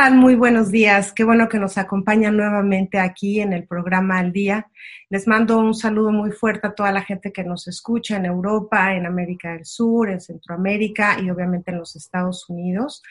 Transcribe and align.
¿Qué 0.00 0.06
tal? 0.06 0.16
Muy 0.16 0.34
buenos 0.34 0.70
días. 0.70 1.12
Qué 1.12 1.24
bueno 1.24 1.46
que 1.50 1.58
nos 1.58 1.76
acompañan 1.76 2.34
nuevamente 2.34 2.98
aquí 2.98 3.42
en 3.42 3.52
el 3.52 3.66
programa 3.66 4.18
Al 4.18 4.32
Día. 4.32 4.66
Les 5.10 5.26
mando 5.26 5.58
un 5.58 5.74
saludo 5.74 6.10
muy 6.10 6.32
fuerte 6.32 6.68
a 6.68 6.74
toda 6.74 6.90
la 6.90 7.02
gente 7.02 7.32
que 7.32 7.44
nos 7.44 7.68
escucha 7.68 8.16
en 8.16 8.24
Europa, 8.24 8.94
en 8.94 9.04
América 9.04 9.52
del 9.52 9.66
Sur, 9.66 10.08
en 10.08 10.22
Centroamérica 10.22 11.20
y 11.20 11.28
obviamente 11.28 11.70
en 11.70 11.80
los 11.80 11.96
Estados 11.96 12.48
Unidos. 12.48 13.02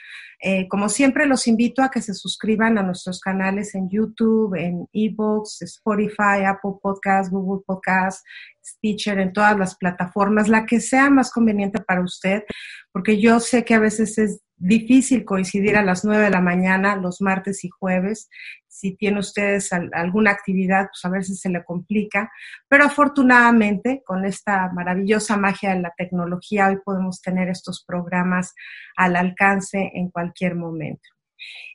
Eh, 0.41 0.67
como 0.67 0.89
siempre, 0.89 1.27
los 1.27 1.45
invito 1.45 1.83
a 1.83 1.91
que 1.91 2.01
se 2.01 2.15
suscriban 2.15 2.79
a 2.79 2.81
nuestros 2.81 3.19
canales 3.19 3.75
en 3.75 3.87
YouTube, 3.87 4.55
en 4.55 4.87
eBooks, 4.91 5.61
Spotify, 5.61 6.43
Apple 6.43 6.79
Podcasts, 6.81 7.31
Google 7.31 7.61
Podcasts, 7.67 8.23
Stitcher, 8.65 9.19
en 9.19 9.31
todas 9.31 9.55
las 9.59 9.75
plataformas, 9.75 10.49
la 10.49 10.65
que 10.65 10.79
sea 10.79 11.11
más 11.11 11.31
conveniente 11.31 11.83
para 11.83 12.01
usted, 12.01 12.45
porque 12.91 13.21
yo 13.21 13.39
sé 13.39 13.63
que 13.63 13.75
a 13.75 13.79
veces 13.79 14.17
es 14.17 14.41
difícil 14.59 15.25
coincidir 15.25 15.77
a 15.77 15.83
las 15.83 16.03
9 16.03 16.25
de 16.25 16.29
la 16.29 16.41
mañana 16.41 16.95
los 16.95 17.21
martes 17.21 17.63
y 17.63 17.69
jueves. 17.69 18.29
Si 18.67 18.95
tiene 18.95 19.19
ustedes 19.19 19.71
alguna 19.73 20.31
actividad, 20.31 20.87
pues 20.91 21.03
a 21.03 21.09
veces 21.09 21.39
se 21.39 21.49
le 21.49 21.63
complica, 21.63 22.31
pero 22.67 22.83
afortunadamente 22.83 24.03
con 24.05 24.25
esta 24.25 24.71
maravillosa 24.73 25.37
magia 25.37 25.73
de 25.73 25.81
la 25.81 25.93
tecnología 25.97 26.67
hoy 26.67 26.77
podemos 26.83 27.21
tener 27.21 27.49
estos 27.49 27.83
programas 27.85 28.53
al 28.95 29.15
alcance 29.15 29.91
en 29.95 30.09
cualquier 30.09 30.55
momento. 30.55 31.09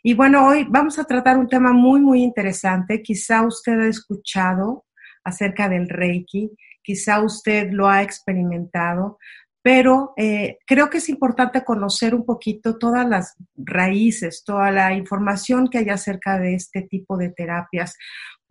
Y 0.03 0.15
bueno, 0.15 0.47
hoy 0.47 0.67
vamos 0.69 0.99
a 0.99 1.05
tratar 1.05 1.39
un 1.39 1.49
tema 1.49 1.73
muy, 1.73 2.01
muy 2.01 2.23
interesante. 2.23 3.03
Quizá 3.03 3.43
usted 3.43 3.81
ha 3.81 3.89
escuchado 3.89 4.85
acerca 5.25 5.71
del 5.71 5.89
Reiki, 5.89 6.51
quizá 6.83 7.23
usted 7.23 7.71
lo 7.71 7.89
ha 7.89 8.03
experimentado, 8.03 9.19
pero 9.65 10.13
eh, 10.19 10.59
creo 10.67 10.91
que 10.91 10.99
es 10.99 11.09
importante 11.09 11.65
conocer 11.65 12.15
un 12.15 12.27
poquito 12.27 12.77
todas 12.77 13.09
las 13.09 13.35
raíces, 13.57 14.45
toda 14.45 14.71
la 14.71 14.93
información 14.93 15.69
que 15.69 15.79
hay 15.79 15.89
acerca 15.89 16.39
de 16.39 16.55
este 16.55 16.83
tipo 16.83 17.17
de 17.17 17.31
terapias, 17.31 17.97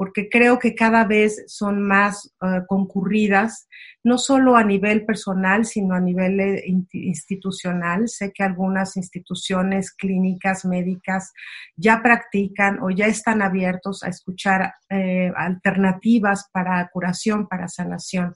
porque 0.04 0.28
creo 0.28 0.60
que 0.60 0.76
cada 0.76 1.06
vez 1.06 1.46
son 1.48 1.82
más 1.82 2.30
eh, 2.42 2.60
concurridas, 2.68 3.70
no 4.04 4.18
solo 4.18 4.58
a 4.58 4.64
nivel 4.66 5.06
personal, 5.06 5.64
sino 5.64 5.96
a 5.96 6.02
nivel 6.02 6.42
eh, 6.42 6.64
institucional. 6.92 8.10
Sé 8.10 8.34
que 8.34 8.44
algunas 8.44 8.98
instituciones 8.98 9.94
clínicas, 9.94 10.66
médicas, 10.66 11.32
ya 11.78 12.02
practican 12.04 12.84
o 12.84 12.90
ya 12.90 13.06
están 13.06 13.42
abiertos 13.42 14.04
a 14.04 14.10
escuchar 14.10 14.74
alternativas 15.36 16.50
para 16.52 16.88
curación, 16.90 17.48
para 17.48 17.68
sanación. 17.68 18.36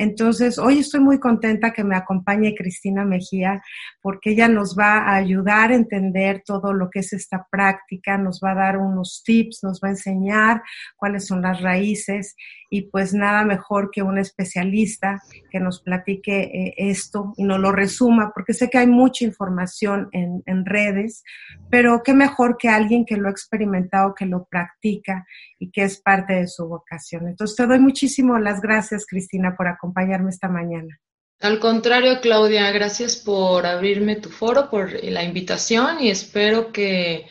Entonces, 0.00 0.58
hoy 0.58 0.78
estoy 0.78 1.00
muy 1.00 1.20
contenta 1.20 1.74
que 1.74 1.84
me 1.84 1.94
acompañe 1.94 2.54
Cristina 2.54 3.04
Mejía, 3.04 3.62
porque 4.00 4.30
ella 4.30 4.48
nos 4.48 4.74
va 4.74 5.00
a 5.00 5.16
ayudar 5.16 5.72
a 5.72 5.74
entender 5.74 6.42
todo 6.46 6.72
lo 6.72 6.88
que 6.88 7.00
es 7.00 7.12
esta 7.12 7.46
práctica, 7.50 8.16
nos 8.16 8.40
va 8.42 8.52
a 8.52 8.54
dar 8.54 8.78
unos 8.78 9.22
tips, 9.26 9.62
nos 9.62 9.78
va 9.84 9.88
a 9.88 9.90
enseñar 9.90 10.62
cuáles 11.00 11.26
son 11.26 11.42
las 11.42 11.60
raíces 11.60 12.36
y 12.70 12.82
pues 12.82 13.12
nada 13.12 13.42
mejor 13.44 13.90
que 13.90 14.02
un 14.02 14.18
especialista 14.18 15.20
que 15.50 15.58
nos 15.58 15.82
platique 15.82 16.42
eh, 16.42 16.74
esto 16.76 17.32
y 17.36 17.44
nos 17.44 17.58
lo 17.58 17.72
resuma, 17.72 18.30
porque 18.32 18.52
sé 18.52 18.70
que 18.70 18.78
hay 18.78 18.86
mucha 18.86 19.24
información 19.24 20.08
en, 20.12 20.42
en 20.46 20.64
redes, 20.64 21.24
pero 21.70 22.02
qué 22.04 22.14
mejor 22.14 22.56
que 22.58 22.68
alguien 22.68 23.04
que 23.04 23.16
lo 23.16 23.28
ha 23.28 23.32
experimentado, 23.32 24.14
que 24.14 24.26
lo 24.26 24.44
practica 24.44 25.26
y 25.58 25.70
que 25.72 25.82
es 25.82 26.00
parte 26.00 26.34
de 26.34 26.46
su 26.46 26.68
vocación. 26.68 27.26
Entonces 27.26 27.56
te 27.56 27.66
doy 27.66 27.80
muchísimas 27.80 28.40
las 28.40 28.60
gracias, 28.60 29.06
Cristina, 29.06 29.56
por 29.56 29.66
acompañarme 29.66 30.30
esta 30.30 30.48
mañana. 30.48 31.00
Al 31.40 31.58
contrario, 31.58 32.20
Claudia, 32.20 32.70
gracias 32.70 33.16
por 33.16 33.64
abrirme 33.64 34.16
tu 34.16 34.28
foro, 34.28 34.68
por 34.68 34.92
la 35.02 35.24
invitación 35.24 35.98
y 36.00 36.10
espero 36.10 36.70
que 36.70 37.26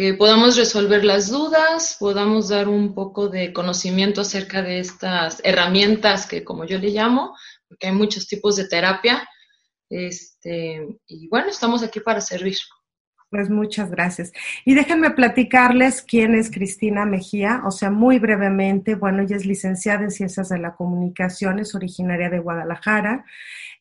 que 0.00 0.14
podamos 0.14 0.56
resolver 0.56 1.04
las 1.04 1.28
dudas, 1.28 1.98
podamos 2.00 2.48
dar 2.48 2.68
un 2.68 2.94
poco 2.94 3.28
de 3.28 3.52
conocimiento 3.52 4.22
acerca 4.22 4.62
de 4.62 4.78
estas 4.78 5.42
herramientas 5.44 6.24
que, 6.24 6.42
como 6.42 6.64
yo 6.64 6.78
le 6.78 6.88
llamo, 6.88 7.36
porque 7.68 7.88
hay 7.88 7.92
muchos 7.92 8.26
tipos 8.26 8.56
de 8.56 8.66
terapia. 8.66 9.28
Este, 9.90 10.88
y 11.06 11.28
bueno, 11.28 11.48
estamos 11.50 11.82
aquí 11.82 12.00
para 12.00 12.22
servir. 12.22 12.56
Pues 13.28 13.50
muchas 13.50 13.90
gracias. 13.90 14.32
Y 14.64 14.74
déjenme 14.74 15.10
platicarles 15.10 16.00
quién 16.00 16.34
es 16.34 16.50
Cristina 16.50 17.04
Mejía, 17.04 17.60
o 17.66 17.70
sea, 17.70 17.90
muy 17.90 18.18
brevemente, 18.18 18.94
bueno, 18.94 19.22
ella 19.22 19.36
es 19.36 19.44
licenciada 19.44 20.02
en 20.02 20.10
Ciencias 20.10 20.48
de 20.48 20.60
la 20.60 20.76
Comunicación, 20.76 21.58
es 21.58 21.74
originaria 21.74 22.30
de 22.30 22.38
Guadalajara, 22.38 23.26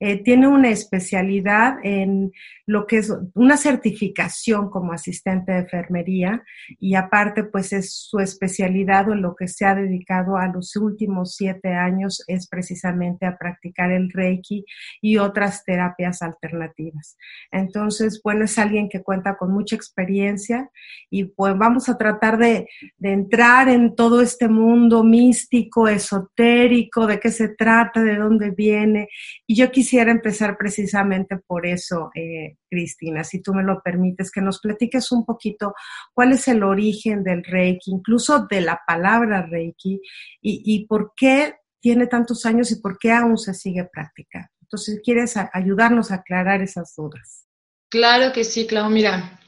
eh, 0.02 0.22
tiene 0.22 0.48
una 0.48 0.70
especialidad 0.70 1.78
en 1.84 2.32
lo 2.70 2.86
que 2.86 2.98
es 2.98 3.12
una 3.34 3.58
certificación 3.58 4.70
como 4.70 4.94
asistente 4.94 5.52
de 5.52 5.58
enfermería 5.62 6.44
y 6.80 6.94
aparte 6.94 7.44
pues 7.44 7.74
es 7.74 7.96
su 7.96 8.20
especialidad 8.20 9.10
o 9.10 9.14
en 9.14 9.24
lo 9.24 9.36
que 9.36 9.48
se 9.48 9.66
ha 9.66 9.74
dedicado 9.74 10.38
a 10.38 10.46
los 10.46 10.76
últimos 10.76 11.34
siete 11.34 11.74
años 11.74 12.24
es 12.28 12.48
precisamente 12.48 13.26
a 13.26 13.40
practicar 13.40 13.92
el 13.92 14.12
Reiki 14.12 14.66
y 15.02 15.18
otras 15.18 15.64
terapias 15.64 16.22
alternativas. 16.22 17.18
Entonces, 17.52 18.22
bueno, 18.24 18.46
es 18.46 18.60
alguien 18.60 18.88
que 18.88 19.02
cuenta 19.02 19.36
con 19.36 19.52
mucha 19.52 19.76
experiencia 19.76 20.70
y 21.10 21.24
pues 21.24 21.58
vamos 21.58 21.90
a 21.90 21.98
tratar 21.98 22.38
de, 22.38 22.68
de 23.00 23.12
entrar 23.12 23.68
en 23.68 23.96
todo 23.96 24.22
este 24.22 24.48
mundo 24.48 25.04
místico, 25.04 25.88
esotérico, 25.88 27.08
de 27.08 27.20
qué 27.20 27.32
se 27.32 27.50
trata, 27.50 28.04
de 28.04 28.16
dónde 28.16 28.52
viene. 28.52 29.08
Y 29.48 29.56
yo 29.56 29.72
quisiera 29.72 30.12
empezar 30.12 30.56
precisamente 30.56 31.36
por 31.38 31.66
eso. 31.66 32.12
Eh, 32.14 32.59
Cristina, 32.70 33.24
si 33.24 33.42
tú 33.42 33.54
me 33.54 33.64
lo 33.64 33.82
permites, 33.82 34.32
que 34.32 34.42
nos 34.42 34.60
platiques 34.60 35.12
un 35.12 35.26
poquito 35.26 35.74
cuál 36.14 36.34
es 36.34 36.48
el 36.48 36.64
origen 36.64 37.24
del 37.24 37.44
Reiki, 37.44 37.92
incluso 37.92 38.46
de 38.50 38.62
la 38.62 38.80
palabra 38.86 39.46
Reiki, 39.46 40.02
y, 40.42 40.86
por 40.88 41.14
qué 41.16 41.56
tiene 41.80 42.08
tantos 42.08 42.46
años 42.46 42.72
y 42.72 42.82
por 42.82 42.98
qué 42.98 43.12
aún 43.12 43.38
se 43.38 43.54
sigue 43.54 43.88
practicando. 43.92 44.50
Entonces, 44.62 45.02
¿quieres 45.04 45.36
ayudarnos 45.54 46.12
a 46.12 46.16
aclarar 46.16 46.62
esas 46.62 46.94
dudas? 46.96 47.48
Claro 47.90 48.32
que 48.34 48.44
sí, 48.44 48.68
Clau. 48.68 48.90
Mira, 48.90 49.40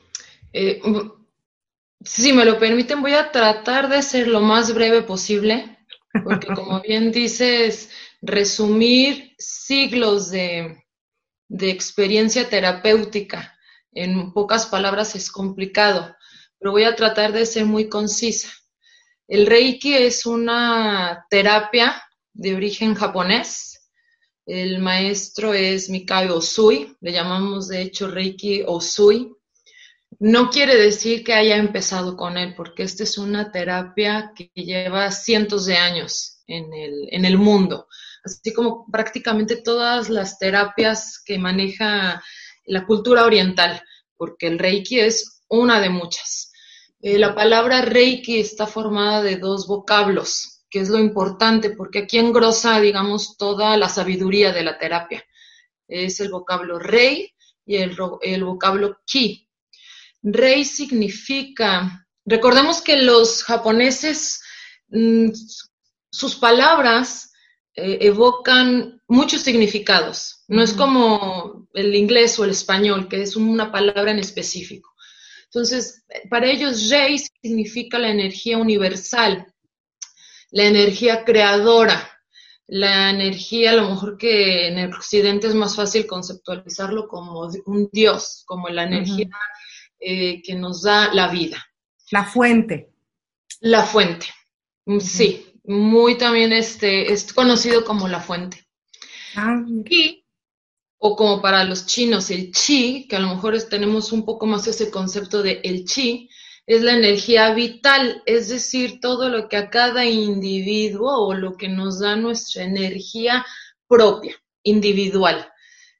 eh, 0.51 0.81
si 2.03 2.33
me 2.33 2.45
lo 2.45 2.57
permiten, 2.57 3.01
voy 3.01 3.13
a 3.13 3.31
tratar 3.31 3.89
de 3.89 4.01
ser 4.01 4.28
lo 4.28 4.41
más 4.41 4.73
breve 4.73 5.03
posible, 5.03 5.78
porque 6.23 6.47
como 6.55 6.81
bien 6.81 7.11
dices, 7.11 7.91
resumir 8.22 9.35
siglos 9.38 10.31
de, 10.31 10.81
de 11.51 11.69
experiencia 11.69 12.50
terapéutica. 12.50 13.57
En 13.91 14.31
pocas 14.31 14.67
palabras 14.67 15.16
es 15.16 15.29
complicado, 15.29 16.16
pero 16.57 16.72
voy 16.72 16.85
a 16.85 16.95
tratar 16.95 17.34
de 17.34 17.45
ser 17.45 17.66
muy 17.66 17.89
concisa. 17.89 18.50
El 19.28 19.45
Reiki 19.45 19.94
es 19.94 20.25
una 20.25 21.25
terapia 21.29 22.01
de 22.34 22.56
origen 22.56 22.95
japonés. 22.95 23.90
El 24.46 24.79
maestro 24.79 25.53
es 25.53 25.90
Mikayo 25.90 26.37
Osui, 26.37 26.96
le 27.02 27.11
llamamos 27.11 27.67
de 27.67 27.81
hecho 27.81 28.08
Reiki 28.08 28.64
Osui. 28.66 29.34
No 30.20 30.49
quiere 30.52 30.78
decir 30.78 31.22
que 31.23 31.34
haya 31.34 31.58
empezado 31.58 32.16
con 32.16 32.37
él, 32.37 32.53
porque 32.55 32.84
esta 32.84 33.03
es 33.03 33.17
una 33.17 33.52
terapia 33.52 34.31
que 34.34 34.52
lleva 34.55 35.11
cientos 35.11 35.66
de 35.66 35.76
años 35.76 36.43
en 36.47 36.73
el, 36.73 37.09
en 37.11 37.26
el 37.26 37.37
mundo 37.37 37.87
así 38.23 38.53
como 38.53 38.85
prácticamente 38.91 39.58
todas 39.58 40.09
las 40.09 40.38
terapias 40.38 41.22
que 41.23 41.40
maneja 41.40 42.23
la 42.66 42.85
cultura 42.85 43.26
oriental, 43.26 43.82
porque 44.18 44.47
el 44.47 44.59
Reiki 44.59 45.00
es 45.00 45.41
una 45.50 45.79
de 45.79 45.90
muchas. 45.90 46.52
Eh, 47.02 47.18
la 47.18 47.34
palabra 47.34 47.82
Reiki 47.82 48.40
está 48.40 48.68
formada 48.68 49.23
de 49.23 49.38
dos 49.38 49.68
vocablos, 49.68 50.64
que 50.70 50.79
es 50.79 50.90
lo 50.90 51.00
importante, 51.00 51.72
porque 51.72 52.00
aquí 52.00 52.20
engrosa, 52.20 52.79
digamos, 52.79 53.38
toda 53.38 53.76
la 53.78 53.90
sabiduría 53.90 54.53
de 54.53 54.64
la 54.64 54.78
terapia. 54.78 55.24
Es 55.88 56.20
el 56.20 56.29
vocablo 56.29 56.79
Rei 56.79 57.34
y 57.66 57.78
el, 57.78 57.97
el 58.22 58.44
vocablo 58.44 59.00
Ki. 59.06 59.50
Rei 60.22 60.64
significa, 60.64 62.08
recordemos 62.26 62.82
que 62.82 62.97
los 62.97 63.44
japoneses, 63.44 64.41
mm, 64.90 65.32
sus 66.12 66.35
palabras 66.35 67.30
eh, 67.73 68.00
evocan 68.02 69.02
muchos 69.08 69.41
significados. 69.41 70.44
No 70.47 70.62
es 70.62 70.73
como 70.73 71.68
el 71.73 71.96
inglés 71.96 72.38
o 72.38 72.44
el 72.44 72.52
español, 72.52 73.08
que 73.08 73.22
es 73.22 73.35
una 73.38 73.72
palabra 73.72 74.12
en 74.12 74.20
específico. 74.20 74.94
Entonces, 75.46 76.03
para 76.29 76.50
ellos, 76.50 76.90
Rei 76.90 77.18
significa 77.18 77.97
la 77.97 78.09
energía 78.09 78.58
universal, 78.58 79.53
la 80.52 80.66
energía 80.66 81.23
creadora, 81.23 82.09
la 82.68 83.09
energía, 83.09 83.72
a 83.72 83.76
lo 83.76 83.90
mejor 83.90 84.17
que 84.17 84.67
en 84.67 84.78
el 84.78 84.94
occidente 84.94 85.47
es 85.47 85.56
más 85.56 85.76
fácil 85.76 86.08
conceptualizarlo 86.08 87.08
como 87.08 87.50
un 87.66 87.90
dios, 87.91 88.44
como 88.46 88.67
la 88.70 88.84
energía 88.84 89.29
eh, 90.00 90.41
que 90.41 90.56
nos 90.56 90.84
da 90.84 91.14
la 91.14 91.29
vida. 91.29 91.66
La 92.12 92.26
fuente. 92.26 92.94
La 93.62 93.84
fuente, 93.84 94.28
sí 95.00 95.51
muy 95.63 96.17
también 96.17 96.53
este, 96.53 97.11
es 97.11 97.31
conocido 97.34 97.85
como 97.85 98.08
la 98.08 98.19
fuente. 98.19 98.67
Ah, 99.35 99.63
y 99.90 100.25
o 101.03 101.16
como 101.16 101.41
para 101.41 101.63
los 101.63 101.87
chinos 101.87 102.29
el 102.29 102.52
chi, 102.52 103.08
que 103.08 103.16
a 103.16 103.19
lo 103.19 103.29
mejor 103.29 103.59
tenemos 103.63 104.11
un 104.11 104.23
poco 104.23 104.46
más 104.46 104.67
ese 104.67 104.91
concepto 104.91 105.41
de 105.41 105.59
el 105.63 105.85
chi, 105.85 106.29
es 106.67 106.84
la 106.84 106.93
energía 106.93 107.53
vital, 107.53 108.22
es 108.28 108.49
decir, 108.49 108.99
todo 109.02 109.29
lo 109.29 109.49
que 109.49 109.58
a 109.58 109.72
cada 109.72 110.05
individuo 110.05 111.28
o 111.28 111.34
lo 111.34 111.58
que 111.58 111.69
nos 111.69 111.99
da 111.99 112.16
nuestra 112.16 112.64
energía 112.64 113.43
propia, 113.87 114.35
individual, 114.61 115.52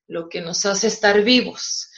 lo 0.08 0.30
que 0.30 0.42
nos 0.42 0.66
hace 0.68 0.88
estar 0.88 1.24
vivos. 1.24 1.90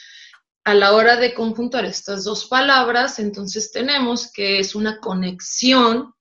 A 0.64 0.74
la 0.74 0.94
hora 0.94 1.18
de 1.18 1.34
conjuntar 1.34 1.84
estas 1.84 2.24
dos 2.24 2.46
palabras, 2.46 3.20
entonces 3.20 3.70
tenemos 3.74 4.32
que 4.32 4.60
es 4.60 4.76
una 4.76 5.00
conexión 5.00 6.14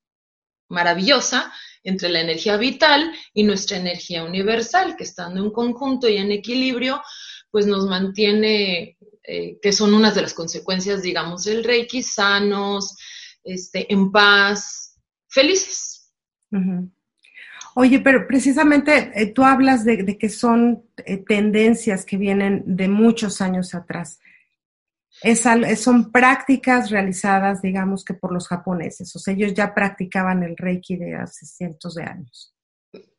maravillosa 0.73 1.53
entre 1.85 2.09
la 2.09 2.21
energía 2.21 2.57
vital 2.57 3.13
y 3.35 3.45
nuestra 3.45 3.77
energía 3.77 4.25
universal, 4.25 4.97
que 4.97 5.05
estando 5.05 5.45
en 5.45 5.51
conjunto 5.51 6.09
y 6.09 6.17
en 6.17 6.33
equilibrio, 6.33 7.03
pues 7.51 7.67
nos 7.67 7.87
mantiene, 7.87 8.97
eh, 9.25 9.59
que 9.61 9.73
son 9.73 9.95
unas 9.95 10.15
de 10.15 10.23
las 10.23 10.35
consecuencias, 10.35 11.03
digamos, 11.03 11.45
del 11.45 11.65
Reiki, 11.65 12.03
sanos, 12.03 12.97
este, 13.45 13.93
en 13.93 14.11
paz, 14.11 14.99
felices. 15.29 16.13
Oye, 17.75 18.01
pero 18.01 18.27
precisamente 18.27 19.13
eh, 19.15 19.27
tú 19.27 19.45
hablas 19.45 19.85
de, 19.85 20.19
que 20.19 20.29
son 20.29 20.85
eh, 20.99 21.19
tendencias 21.19 22.05
que 22.05 22.17
vienen 22.17 22.63
de 22.67 22.89
muchos 22.89 23.41
años 23.41 23.75
atrás. 23.75 24.21
Son 25.77 26.11
prácticas 26.11 26.91
realizadas, 26.91 27.63
digamos 27.63 28.05
que 28.05 28.15
por 28.15 28.33
los 28.33 28.49
japoneses, 28.49 29.15
o 29.15 29.19
sea, 29.19 29.35
ellos 29.35 29.55
ya 29.55 29.75
practicaban 29.75 30.43
el 30.43 30.57
Reiki 30.57 30.97
de 30.97 31.15
hace 31.15 31.47
cientos 31.47 31.95
de 31.95 32.05
años. 32.05 32.53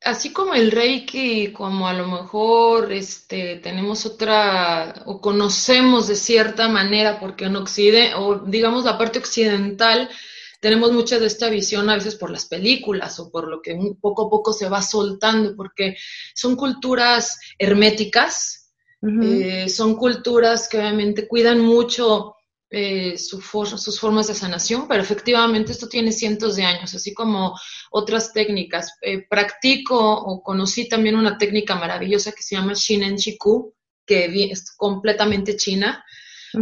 Así 0.02 0.32
como 0.32 0.54
el 0.54 0.72
Reiki, 0.72 1.52
como 1.52 1.88
a 1.88 1.94
lo 1.94 2.08
mejor 2.08 2.92
este, 2.92 3.56
tenemos 3.56 4.06
otra, 4.06 5.02
o 5.06 5.20
conocemos 5.20 6.08
de 6.08 6.16
cierta 6.16 6.68
manera, 6.68 7.20
porque 7.20 7.46
en 7.46 7.56
Occidente, 7.56 8.14
o 8.16 8.40
digamos 8.40 8.84
la 8.84 8.98
parte 8.98 9.20
occidental, 9.20 10.10
tenemos 10.60 10.92
mucha 10.92 11.20
de 11.20 11.26
esta 11.28 11.50
visión 11.50 11.90
a 11.90 11.96
veces 11.96 12.16
por 12.16 12.30
las 12.30 12.46
películas 12.46 13.20
o 13.20 13.32
por 13.32 13.50
lo 13.50 13.62
que 13.62 13.78
poco 14.00 14.28
a 14.28 14.30
poco 14.30 14.54
se 14.54 14.70
va 14.70 14.82
soltando, 14.82 15.56
porque 15.56 15.98
son 16.36 16.56
culturas 16.56 17.40
herméticas, 17.58 18.63
eh, 19.22 19.68
son 19.68 19.96
culturas 19.96 20.70
que 20.70 20.78
obviamente 20.78 21.28
cuidan 21.28 21.60
mucho 21.60 22.36
eh, 22.70 23.18
sus 23.18 23.46
formas 24.00 24.28
de 24.28 24.34
sanación, 24.34 24.88
pero 24.88 25.04
efectivamente 25.04 25.72
esto 25.74 25.90
tiene 25.90 26.12
cientos 26.12 26.56
de 26.56 26.64
años, 26.64 26.96
así 26.96 27.14
como 27.14 27.56
otras 27.92 28.32
técnicas. 28.32 28.94
Eh, 29.02 29.28
practico 29.30 30.00
o 30.00 30.42
conocí 30.42 30.88
también 30.88 31.16
una 31.16 31.38
técnica 31.38 31.76
maravillosa 31.76 32.32
que 32.32 32.42
se 32.44 32.56
llama 32.56 32.74
Shinen 32.74 33.18
Chiku, 33.18 33.76
que 34.06 34.26
es 34.52 34.72
completamente 34.76 35.56
china, 35.56 36.04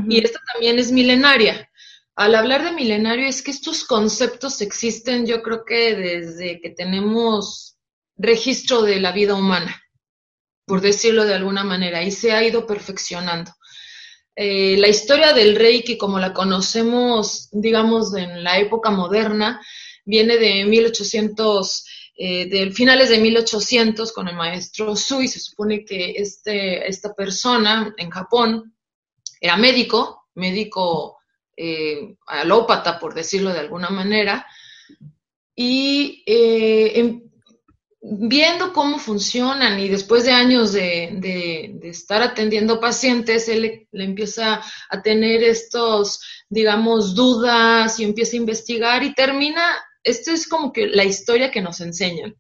y 0.10 0.24
esta 0.24 0.40
también 0.54 0.80
es 0.80 0.92
milenaria. 0.92 1.70
Al 2.16 2.36
hablar 2.36 2.64
de 2.64 2.72
milenario 2.72 3.28
es 3.28 3.42
que 3.42 3.52
estos 3.52 3.84
conceptos 3.84 4.62
existen 4.62 5.26
yo 5.26 5.42
creo 5.42 5.64
que 5.66 5.96
desde 5.96 6.60
que 6.60 6.72
tenemos 6.72 7.78
registro 8.18 8.82
de 8.82 9.00
la 9.00 9.12
vida 9.12 9.36
humana, 9.36 9.81
por 10.66 10.82
decirlo 10.82 11.26
de 11.26 11.34
alguna 11.34 11.64
manera, 11.64 12.04
y 12.04 12.12
se 12.12 12.32
ha 12.32 12.44
ido 12.44 12.66
perfeccionando. 12.66 13.52
Eh, 14.36 14.78
la 14.78 14.88
historia 14.88 15.34
del 15.34 15.56
Reiki, 15.56 15.98
como 15.98 16.20
la 16.20 16.34
conocemos, 16.34 17.50
digamos, 17.52 18.16
en 18.16 18.44
la 18.44 18.60
época 18.60 18.90
moderna, 18.90 19.62
viene 20.06 20.38
de 20.38 20.66
1800, 20.66 21.86
eh, 22.18 22.46
de 22.48 22.72
finales 22.72 23.10
de 23.10 23.20
1800 23.20 24.12
con 24.14 24.28
el 24.28 24.36
maestro 24.36 24.96
Sui. 24.96 25.28
Se 25.28 25.40
supone 25.40 25.84
que 25.84 26.12
este, 26.12 26.88
esta 26.88 27.14
persona 27.14 27.94
en 27.98 28.10
Japón 28.10 28.76
era 29.40 29.58
médico, 29.58 30.28
médico 30.36 31.18
eh, 31.58 32.16
alópata, 32.28 33.00
por 33.00 33.14
decirlo 33.14 33.52
de 33.52 33.60
alguna 33.60 33.90
manera, 33.90 34.48
y 35.56 36.24
eh, 36.26 37.00
em, 37.00 37.31
viendo 38.02 38.74
cómo 38.74 38.98
funcionan 38.98 39.80
y 39.80 39.88
después 39.88 40.24
de 40.24 40.32
años 40.32 40.74
de, 40.74 41.80
estar 41.84 42.22
atendiendo 42.22 42.80
pacientes, 42.80 43.48
él 43.48 43.88
le, 43.92 44.04
empieza 44.04 44.62
a 44.90 45.02
tener 45.02 45.44
estos, 45.44 46.22
digamos, 46.50 47.14
dudas 47.14 48.00
y 48.00 48.04
empieza 48.04 48.36
a 48.36 48.40
investigar 48.40 49.04
y 49.04 49.14
termina, 49.14 49.64
esto 50.04 50.32
es 50.32 50.48
como 50.48 50.74
que 50.74 50.88
la 50.88 51.04
historia 51.04 51.52
que 51.52 51.62
nos 51.62 51.80
enseñan. 51.82 52.36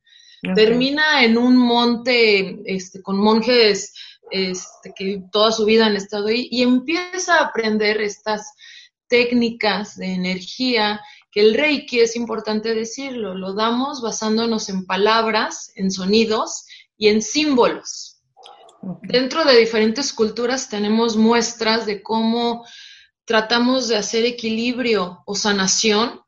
Termina 0.55 1.23
en 1.23 1.37
un 1.37 1.55
monte 1.55 2.61
este, 2.65 3.03
con 3.03 3.17
monjes 3.17 3.93
este, 4.31 4.91
que 4.95 5.21
toda 5.31 5.51
su 5.51 5.65
vida 5.65 5.85
han 5.85 5.95
estado 5.95 6.29
ahí 6.29 6.47
y 6.49 6.63
empieza 6.63 7.35
a 7.37 7.45
aprender 7.45 8.01
estas 8.01 8.51
técnicas 9.07 9.97
de 9.97 10.07
energía, 10.07 10.99
que 11.31 11.41
el 11.41 11.53
Reiki 11.53 11.99
es 11.99 12.15
importante 12.15 12.75
decirlo, 12.75 13.33
lo 13.33 13.53
damos 13.53 14.01
basándonos 14.01 14.69
en 14.69 14.85
palabras, 14.85 15.71
en 15.75 15.89
sonidos 15.91 16.65
y 16.97 17.07
en 17.07 17.21
símbolos. 17.21 18.21
Dentro 19.03 19.45
de 19.45 19.57
diferentes 19.57 20.11
culturas 20.11 20.69
tenemos 20.69 21.15
muestras 21.15 21.85
de 21.85 22.01
cómo 22.03 22.65
tratamos 23.25 23.87
de 23.87 23.95
hacer 23.95 24.25
equilibrio 24.25 25.23
o 25.25 25.35
sanación 25.35 26.21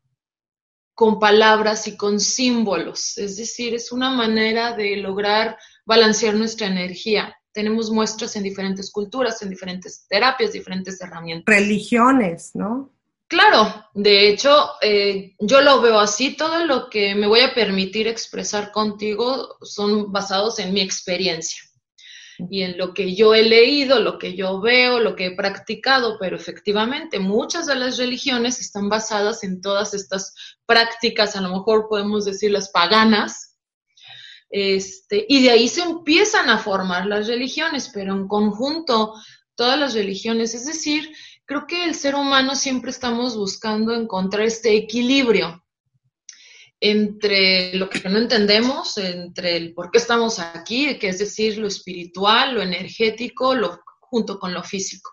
con 0.93 1.19
palabras 1.19 1.87
y 1.87 1.97
con 1.97 2.19
símbolos. 2.19 3.17
Es 3.17 3.37
decir, 3.37 3.73
es 3.73 3.91
una 3.91 4.11
manera 4.11 4.73
de 4.73 4.97
lograr 4.97 5.57
balancear 5.85 6.35
nuestra 6.35 6.67
energía 6.67 7.35
tenemos 7.53 7.91
muestras 7.91 8.35
en 8.35 8.43
diferentes 8.43 8.91
culturas, 8.91 9.41
en 9.43 9.49
diferentes 9.49 10.07
terapias, 10.07 10.51
diferentes 10.51 10.99
herramientas. 10.99 11.55
Religiones, 11.55 12.51
¿no? 12.55 12.91
Claro, 13.27 13.89
de 13.93 14.29
hecho, 14.29 14.73
eh, 14.81 15.35
yo 15.39 15.61
lo 15.61 15.81
veo 15.81 15.99
así, 15.99 16.35
todo 16.35 16.65
lo 16.65 16.89
que 16.89 17.15
me 17.15 17.27
voy 17.27 17.39
a 17.39 17.53
permitir 17.53 18.07
expresar 18.07 18.71
contigo 18.71 19.57
son 19.61 20.11
basados 20.11 20.59
en 20.59 20.73
mi 20.73 20.81
experiencia 20.81 21.63
y 22.49 22.63
en 22.63 22.77
lo 22.77 22.93
que 22.93 23.15
yo 23.15 23.33
he 23.33 23.43
leído, 23.43 23.99
lo 23.99 24.17
que 24.17 24.35
yo 24.35 24.59
veo, 24.59 24.99
lo 24.99 25.15
que 25.15 25.27
he 25.27 25.35
practicado, 25.35 26.17
pero 26.19 26.35
efectivamente 26.35 27.19
muchas 27.19 27.67
de 27.67 27.75
las 27.75 27.97
religiones 27.97 28.59
están 28.59 28.89
basadas 28.89 29.43
en 29.43 29.61
todas 29.61 29.93
estas 29.93 30.33
prácticas, 30.65 31.35
a 31.35 31.41
lo 31.41 31.49
mejor 31.49 31.87
podemos 31.89 32.25
decir 32.25 32.51
las 32.51 32.69
paganas, 32.69 33.57
este, 34.49 35.25
y 35.27 35.41
de 35.43 35.51
ahí 35.51 35.67
se 35.67 35.81
empiezan 35.81 36.49
a 36.49 36.59
formar 36.59 37.07
las 37.07 37.27
religiones, 37.27 37.89
pero 37.93 38.13
en 38.13 38.27
conjunto 38.27 39.13
todas 39.55 39.79
las 39.79 39.93
religiones, 39.93 40.53
es 40.53 40.65
decir, 40.65 41.11
creo 41.45 41.67
que 41.67 41.85
el 41.85 41.95
ser 41.95 42.15
humano 42.15 42.55
siempre 42.55 42.91
estamos 42.91 43.35
buscando 43.35 43.93
encontrar 43.93 44.43
este 44.43 44.75
equilibrio 44.75 45.63
entre 46.79 47.75
lo 47.75 47.89
que 47.89 48.01
no 48.09 48.17
entendemos, 48.17 48.97
entre 48.97 49.55
el 49.55 49.73
por 49.73 49.89
qué 49.89 49.99
estamos 49.99 50.39
aquí, 50.39 50.97
que 50.99 51.07
es 51.07 51.19
decir, 51.19 51.57
lo 51.57 51.67
espiritual, 51.67 52.55
lo 52.55 52.61
energético, 52.61 53.55
lo, 53.55 53.79
junto 54.01 54.37
con 54.37 54.53
lo 54.53 54.63
físico. 54.63 55.09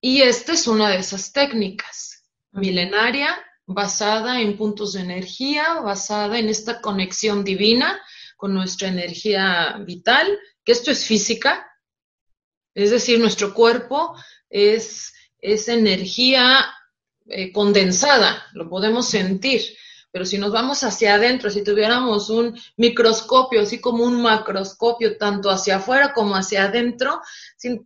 Y 0.00 0.22
esta 0.22 0.52
es 0.52 0.68
una 0.68 0.90
de 0.90 0.98
esas 0.98 1.32
técnicas, 1.32 2.24
milenaria, 2.52 3.36
basada 3.66 4.40
en 4.40 4.56
puntos 4.56 4.92
de 4.92 5.00
energía, 5.00 5.80
basada 5.80 6.38
en 6.38 6.48
esta 6.48 6.80
conexión 6.80 7.42
divina 7.42 8.00
con 8.36 8.54
nuestra 8.54 8.88
energía 8.88 9.76
vital, 9.84 10.38
que 10.64 10.72
esto 10.72 10.90
es 10.90 11.04
física, 11.04 11.66
es 12.74 12.90
decir, 12.90 13.18
nuestro 13.18 13.54
cuerpo 13.54 14.14
es, 14.54 15.12
es 15.40 15.68
energía 15.68 16.64
eh, 17.26 17.52
condensada, 17.52 18.46
lo 18.52 18.70
podemos 18.70 19.08
sentir, 19.08 19.62
pero 20.12 20.24
si 20.24 20.38
nos 20.38 20.52
vamos 20.52 20.84
hacia 20.84 21.14
adentro, 21.14 21.50
si 21.50 21.64
tuviéramos 21.64 22.30
un 22.30 22.56
microscopio, 22.76 23.62
así 23.62 23.80
como 23.80 24.04
un 24.04 24.22
macroscopio, 24.22 25.18
tanto 25.18 25.50
hacia 25.50 25.76
afuera 25.76 26.14
como 26.14 26.36
hacia 26.36 26.64
adentro, 26.64 27.20
si, 27.56 27.80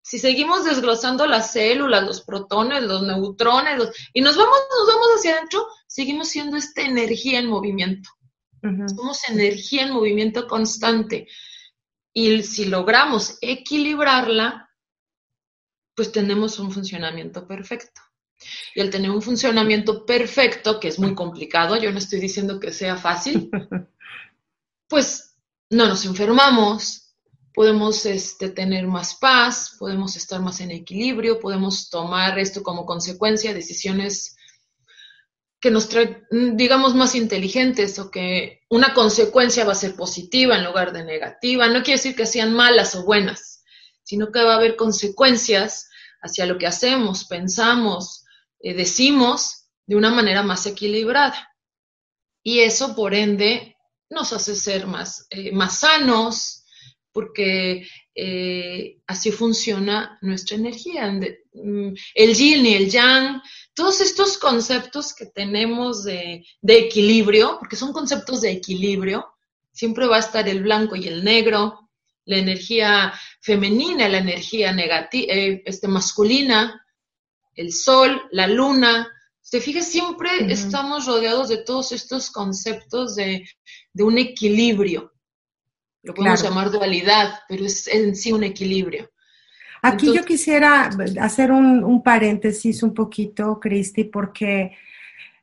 si 0.00 0.18
seguimos 0.18 0.64
desglosando 0.64 1.26
las 1.26 1.52
células, 1.52 2.04
los 2.04 2.22
protones, 2.22 2.82
los 2.84 3.02
neutrones, 3.02 3.90
y 4.14 4.22
nos 4.22 4.34
vamos, 4.34 4.56
nos 4.78 4.94
vamos 4.94 5.08
hacia 5.18 5.32
adentro, 5.32 5.66
seguimos 5.86 6.28
siendo 6.28 6.56
esta 6.56 6.80
energía 6.80 7.38
en 7.38 7.48
movimiento. 7.48 8.08
Somos 8.96 9.28
energía 9.28 9.82
en 9.82 9.92
movimiento 9.92 10.48
constante. 10.48 11.28
Y 12.14 12.42
si 12.44 12.64
logramos 12.64 13.36
equilibrarla, 13.42 14.63
pues 15.94 16.12
tenemos 16.12 16.58
un 16.58 16.72
funcionamiento 16.72 17.46
perfecto. 17.46 18.00
Y 18.74 18.80
al 18.80 18.90
tener 18.90 19.10
un 19.10 19.22
funcionamiento 19.22 20.04
perfecto, 20.04 20.80
que 20.80 20.88
es 20.88 20.98
muy 20.98 21.14
complicado, 21.14 21.76
yo 21.76 21.92
no 21.92 21.98
estoy 21.98 22.20
diciendo 22.20 22.60
que 22.60 22.72
sea 22.72 22.96
fácil, 22.96 23.50
pues 24.88 25.36
no 25.70 25.86
nos 25.86 26.04
enfermamos, 26.04 27.14
podemos 27.54 28.04
este, 28.04 28.50
tener 28.50 28.86
más 28.86 29.14
paz, 29.14 29.76
podemos 29.78 30.16
estar 30.16 30.40
más 30.40 30.60
en 30.60 30.72
equilibrio, 30.72 31.38
podemos 31.38 31.88
tomar 31.88 32.38
esto 32.38 32.62
como 32.62 32.84
consecuencia, 32.84 33.54
decisiones 33.54 34.36
que 35.60 35.70
nos 35.70 35.88
trae, 35.88 36.24
mm, 36.30 36.56
digamos, 36.56 36.94
más 36.94 37.14
inteligentes 37.14 37.98
o 37.98 38.10
que 38.10 38.64
una 38.68 38.92
consecuencia 38.92 39.64
va 39.64 39.72
a 39.72 39.76
ser 39.76 39.94
positiva 39.94 40.58
en 40.58 40.64
lugar 40.64 40.92
de 40.92 41.04
negativa. 41.04 41.68
No 41.68 41.82
quiere 41.82 41.98
decir 41.98 42.16
que 42.16 42.26
sean 42.26 42.52
malas 42.52 42.94
o 42.96 43.04
buenas, 43.04 43.53
sino 44.04 44.30
que 44.30 44.42
va 44.42 44.54
a 44.54 44.58
haber 44.58 44.76
consecuencias 44.76 45.88
hacia 46.22 46.46
lo 46.46 46.56
que 46.58 46.66
hacemos, 46.66 47.24
pensamos, 47.24 48.24
eh, 48.60 48.74
decimos 48.74 49.66
de 49.86 49.96
una 49.96 50.10
manera 50.10 50.42
más 50.42 50.66
equilibrada. 50.66 51.50
Y 52.42 52.60
eso, 52.60 52.94
por 52.94 53.14
ende, 53.14 53.76
nos 54.10 54.32
hace 54.32 54.54
ser 54.54 54.86
más, 54.86 55.26
eh, 55.30 55.52
más 55.52 55.80
sanos, 55.80 56.64
porque 57.12 57.86
eh, 58.14 58.98
así 59.06 59.30
funciona 59.30 60.18
nuestra 60.20 60.56
energía. 60.56 61.10
Mm, 61.10 61.94
el 62.14 62.34
yin 62.34 62.66
y 62.66 62.74
el 62.74 62.90
yang, 62.90 63.40
todos 63.74 64.00
estos 64.00 64.38
conceptos 64.38 65.14
que 65.14 65.26
tenemos 65.26 66.04
de, 66.04 66.44
equilibrio, 66.66 67.56
porque 67.58 67.76
son 67.76 67.92
conceptos 67.92 68.40
de 68.40 68.50
equilibrio, 68.50 69.26
siempre 69.72 70.06
va 70.06 70.16
a 70.16 70.20
estar 70.20 70.48
el 70.48 70.62
blanco 70.62 70.96
y 70.96 71.08
el 71.08 71.24
negro, 71.24 71.83
la 72.26 72.38
energía 72.38 73.12
femenina, 73.40 74.08
la 74.08 74.18
energía 74.18 74.72
negativa, 74.72 75.32
eh, 75.32 75.62
este, 75.64 75.88
masculina, 75.88 76.84
el 77.54 77.72
sol, 77.72 78.22
la 78.30 78.46
luna. 78.46 79.08
Se 79.40 79.60
fija, 79.60 79.82
siempre 79.82 80.30
estamos 80.48 81.06
rodeados 81.06 81.48
de 81.48 81.58
todos 81.58 81.92
estos 81.92 82.30
conceptos 82.30 83.14
de, 83.14 83.46
un 83.94 84.18
equilibrio. 84.18 85.12
Lo 86.02 86.14
podemos 86.14 86.42
llamar 86.42 86.70
dualidad, 86.70 87.40
pero 87.48 87.64
es 87.64 87.86
en 87.86 88.16
sí 88.16 88.32
un 88.32 88.44
equilibrio. 88.44 89.10
Aquí 89.82 90.14
yo 90.14 90.24
quisiera 90.24 90.90
hacer 91.20 91.52
un, 91.52 92.02
paréntesis 92.02 92.82
un 92.82 92.94
poquito, 92.94 93.60
Cristi, 93.60 94.04
porque 94.04 94.76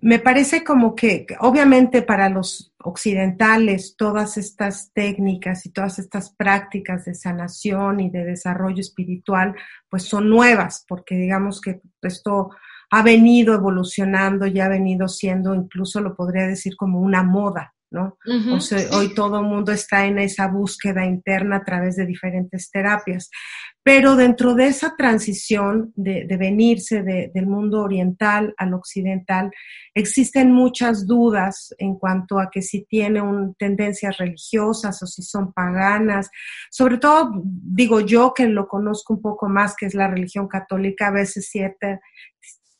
me 0.01 0.19
parece 0.19 0.63
como 0.63 0.95
que, 0.95 1.27
obviamente 1.39 2.01
para 2.01 2.27
los 2.27 2.73
occidentales, 2.83 3.95
todas 3.95 4.37
estas 4.37 4.91
técnicas 4.93 5.65
y 5.65 5.71
todas 5.71 5.99
estas 5.99 6.33
prácticas 6.35 7.05
de 7.05 7.13
sanación 7.13 7.99
y 7.99 8.09
de 8.09 8.25
desarrollo 8.25 8.81
espiritual, 8.81 9.55
pues 9.89 10.03
son 10.03 10.29
nuevas, 10.29 10.85
porque 10.87 11.15
digamos 11.15 11.61
que 11.61 11.81
esto 12.01 12.49
ha 12.89 13.03
venido 13.03 13.53
evolucionando 13.53 14.47
y 14.47 14.59
ha 14.59 14.67
venido 14.67 15.07
siendo, 15.07 15.53
incluso 15.53 16.01
lo 16.01 16.15
podría 16.15 16.47
decir 16.47 16.75
como 16.75 16.99
una 16.99 17.23
moda, 17.23 17.73
¿no? 17.91 18.17
o 18.53 18.59
sea, 18.59 18.79
hoy 18.97 19.13
todo 19.13 19.39
el 19.39 19.45
mundo 19.45 19.71
está 19.71 20.05
en 20.05 20.17
esa 20.17 20.47
búsqueda 20.47 21.05
interna 21.05 21.57
a 21.57 21.63
través 21.63 21.95
de 21.95 22.05
diferentes 22.05 22.71
terapias. 22.71 23.29
Pero 23.83 24.15
dentro 24.15 24.53
de 24.53 24.67
esa 24.67 24.95
transición 24.95 25.91
de, 25.95 26.25
venirse 26.37 27.01
del 27.01 27.47
mundo 27.47 27.81
oriental 27.81 28.53
al 28.57 28.75
occidental, 28.75 29.49
existen 29.95 30.51
muchas 30.51 31.07
dudas 31.07 31.73
en 31.79 31.95
cuanto 31.95 32.39
a 32.39 32.51
que 32.51 32.61
si 32.61 32.85
tienen 32.85 33.55
tendencias 33.57 34.17
religiosas 34.17 35.01
o 35.01 35.07
si 35.07 35.23
son 35.23 35.51
paganas. 35.51 36.29
Sobre 36.69 36.99
todo, 36.99 37.31
digo 37.43 38.01
yo 38.01 38.33
que 38.35 38.47
lo 38.47 38.67
conozco 38.67 39.15
un 39.15 39.21
poco 39.21 39.49
más, 39.49 39.75
que 39.75 39.87
es 39.87 39.95
la 39.95 40.07
religión 40.07 40.47
católica, 40.47 41.07
a 41.07 41.11
veces 41.11 41.49
cierta, 41.49 41.99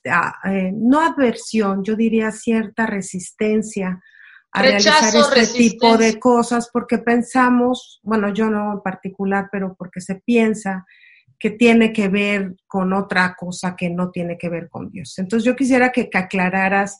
ah, 0.08 0.36
eh, 0.46 0.72
no 0.72 1.01
aversión, 1.01 1.84
yo 1.84 1.96
diría 1.96 2.31
cierta 2.31 2.86
resistencia 2.86 4.00
a 4.51 4.62
realizar 4.62 5.15
este 5.15 5.58
tipo 5.58 5.98
de 5.98 6.20
cosas 6.20 6.70
porque 6.72 6.98
pensamos, 6.98 8.00
bueno, 8.03 8.34
yo 8.34 8.50
no 8.50 8.74
en 8.74 8.81
particular, 8.81 9.48
pero 9.51 9.75
porque 9.75 10.01
se 10.01 10.15
piensa 10.15 10.86
que 11.39 11.50
tiene 11.50 11.91
que 11.91 12.08
ver 12.08 12.55
con 12.67 12.93
otra 12.93 13.36
cosa 13.36 13.75
que 13.75 13.89
no 13.89 14.12
tiene 14.12 14.38
que 14.38 14.50
ver 14.50 14.70
con 14.70 14.91
Dios. 14.91 15.17
Entonces 15.17 15.43
yo 15.46 15.55
quisiera 15.55 15.91
que, 15.91 16.10
aclararas, 16.13 17.00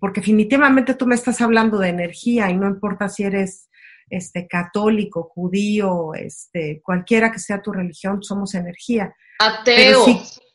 porque 0.00 0.20
definitivamente 0.20 0.94
tú 0.94 1.06
me 1.06 1.14
estás 1.14 1.40
hablando 1.40 1.78
de 1.78 1.90
energía 1.90 2.50
y 2.50 2.56
no 2.56 2.66
importa 2.66 3.08
si 3.08 3.22
eres 3.22 3.67
este, 4.10 4.46
católico, 4.46 5.30
judío, 5.34 6.14
este, 6.14 6.80
cualquiera 6.82 7.30
que 7.30 7.38
sea 7.38 7.62
tu 7.62 7.72
religión, 7.72 8.22
somos 8.22 8.54
energía. 8.54 9.14
Ateo 9.38 10.04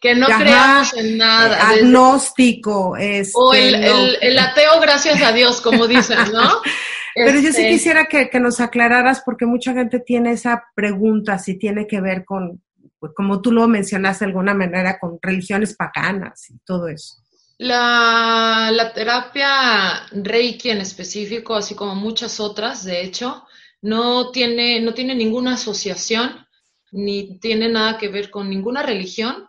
que 0.03 0.15
no 0.15 0.27
creamos 0.27 0.93
en 0.95 1.17
nada. 1.17 1.55
Eh, 1.55 1.79
agnóstico. 1.79 2.97
Este, 2.97 3.31
o 3.35 3.53
el, 3.53 4.37
ateo, 4.37 4.81
gracias 4.81 5.21
a 5.21 5.31
Dios, 5.31 5.61
como 5.61 5.87
dicen, 5.87 6.17
¿no? 6.33 6.61
Pero 7.15 7.35
yo 7.35 7.53
sí 7.53 7.61
este 7.61 7.69
quisiera 7.69 8.05
que, 8.05 8.29
nos 8.41 8.59
aclararas, 8.59 9.21
porque 9.25 9.45
mucha 9.45 9.71
gente 9.71 10.01
tiene 10.01 10.31
esa 10.31 10.65
pregunta, 10.75 11.39
si 11.39 11.57
tiene 11.57 11.87
que 11.87 12.01
ver 12.01 12.25
con, 12.25 12.61
pues, 12.99 13.13
como 13.15 13.41
tú 13.41 13.53
lo 13.53 13.65
mencionaste 13.69 14.25
de 14.25 14.31
alguna 14.31 14.53
manera, 14.53 14.99
con 14.99 15.19
religiones 15.21 15.73
paganas 15.73 16.49
y 16.49 16.57
todo 16.65 16.89
eso. 16.89 17.22
La, 17.63 18.71
la 18.73 18.91
terapia 18.91 20.05
Reiki 20.11 20.69
en 20.69 20.81
específico, 20.81 21.55
así 21.55 21.75
como 21.75 21.95
muchas 21.95 22.41
otras, 22.41 22.83
de 22.83 23.01
hecho, 23.01 23.47
no 23.81 24.31
tiene, 24.31 24.81
no 24.81 24.93
tiene 24.93 25.15
ninguna 25.15 25.53
asociación 25.53 26.45
ni 26.91 27.39
tiene 27.39 27.69
nada 27.69 27.97
que 27.97 28.09
ver 28.09 28.29
con 28.29 28.49
ninguna 28.49 28.83
religión, 28.83 29.47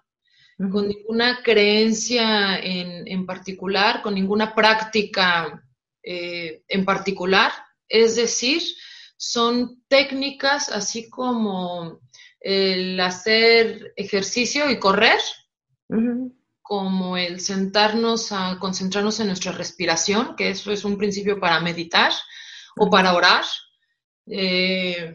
con 0.70 0.86
ninguna 0.86 1.42
creencia 1.42 2.56
en, 2.56 3.26
particular, 3.26 4.00
con 4.00 4.14
ninguna 4.14 4.54
práctica 4.54 5.64
eh, 6.00 6.62
en 6.68 6.84
particular. 6.84 7.50
Es 7.88 8.14
decir, 8.14 8.62
son 9.16 9.82
técnicas 9.88 10.68
así 10.68 11.10
como 11.10 11.98
el 12.38 13.00
hacer 13.00 13.92
ejercicio 13.96 14.70
y 14.70 14.78
correr, 14.78 15.18
como 16.64 17.18
el 17.18 17.40
sentarnos 17.40 18.32
a 18.32 18.58
concentrarnos 18.58 19.20
en 19.20 19.26
nuestra 19.26 19.52
respiración, 19.52 20.34
que 20.34 20.48
eso 20.48 20.72
es 20.72 20.82
un 20.86 20.96
principio 20.96 21.38
para 21.38 21.60
meditar 21.60 22.10
o 22.74 22.88
para 22.88 23.14
orar. 23.14 23.44
Eh, 24.26 25.14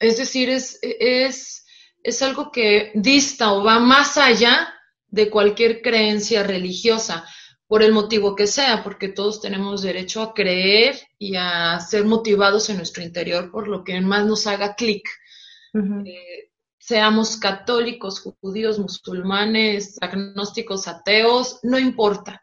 es 0.00 0.18
decir, 0.18 0.50
es, 0.50 0.80
es, 0.82 1.64
es 2.02 2.22
algo 2.22 2.50
que 2.50 2.90
dista 2.96 3.52
o 3.52 3.62
va 3.62 3.78
más 3.78 4.18
allá 4.18 4.74
de 5.06 5.30
cualquier 5.30 5.82
creencia 5.82 6.42
religiosa, 6.42 7.24
por 7.68 7.84
el 7.84 7.92
motivo 7.92 8.34
que 8.34 8.48
sea, 8.48 8.82
porque 8.82 9.08
todos 9.08 9.40
tenemos 9.40 9.82
derecho 9.82 10.20
a 10.20 10.34
creer 10.34 10.98
y 11.16 11.36
a 11.36 11.78
ser 11.78 12.06
motivados 12.06 12.70
en 12.70 12.78
nuestro 12.78 13.04
interior 13.04 13.52
por 13.52 13.68
lo 13.68 13.84
que 13.84 14.00
más 14.00 14.26
nos 14.26 14.48
haga 14.48 14.74
clic. 14.74 15.06
Eh, 15.74 16.47
seamos 16.88 17.36
católicos, 17.36 18.20
judíos, 18.40 18.78
musulmanes, 18.78 19.98
agnósticos, 20.00 20.88
ateos, 20.88 21.60
no 21.62 21.78
importa. 21.78 22.42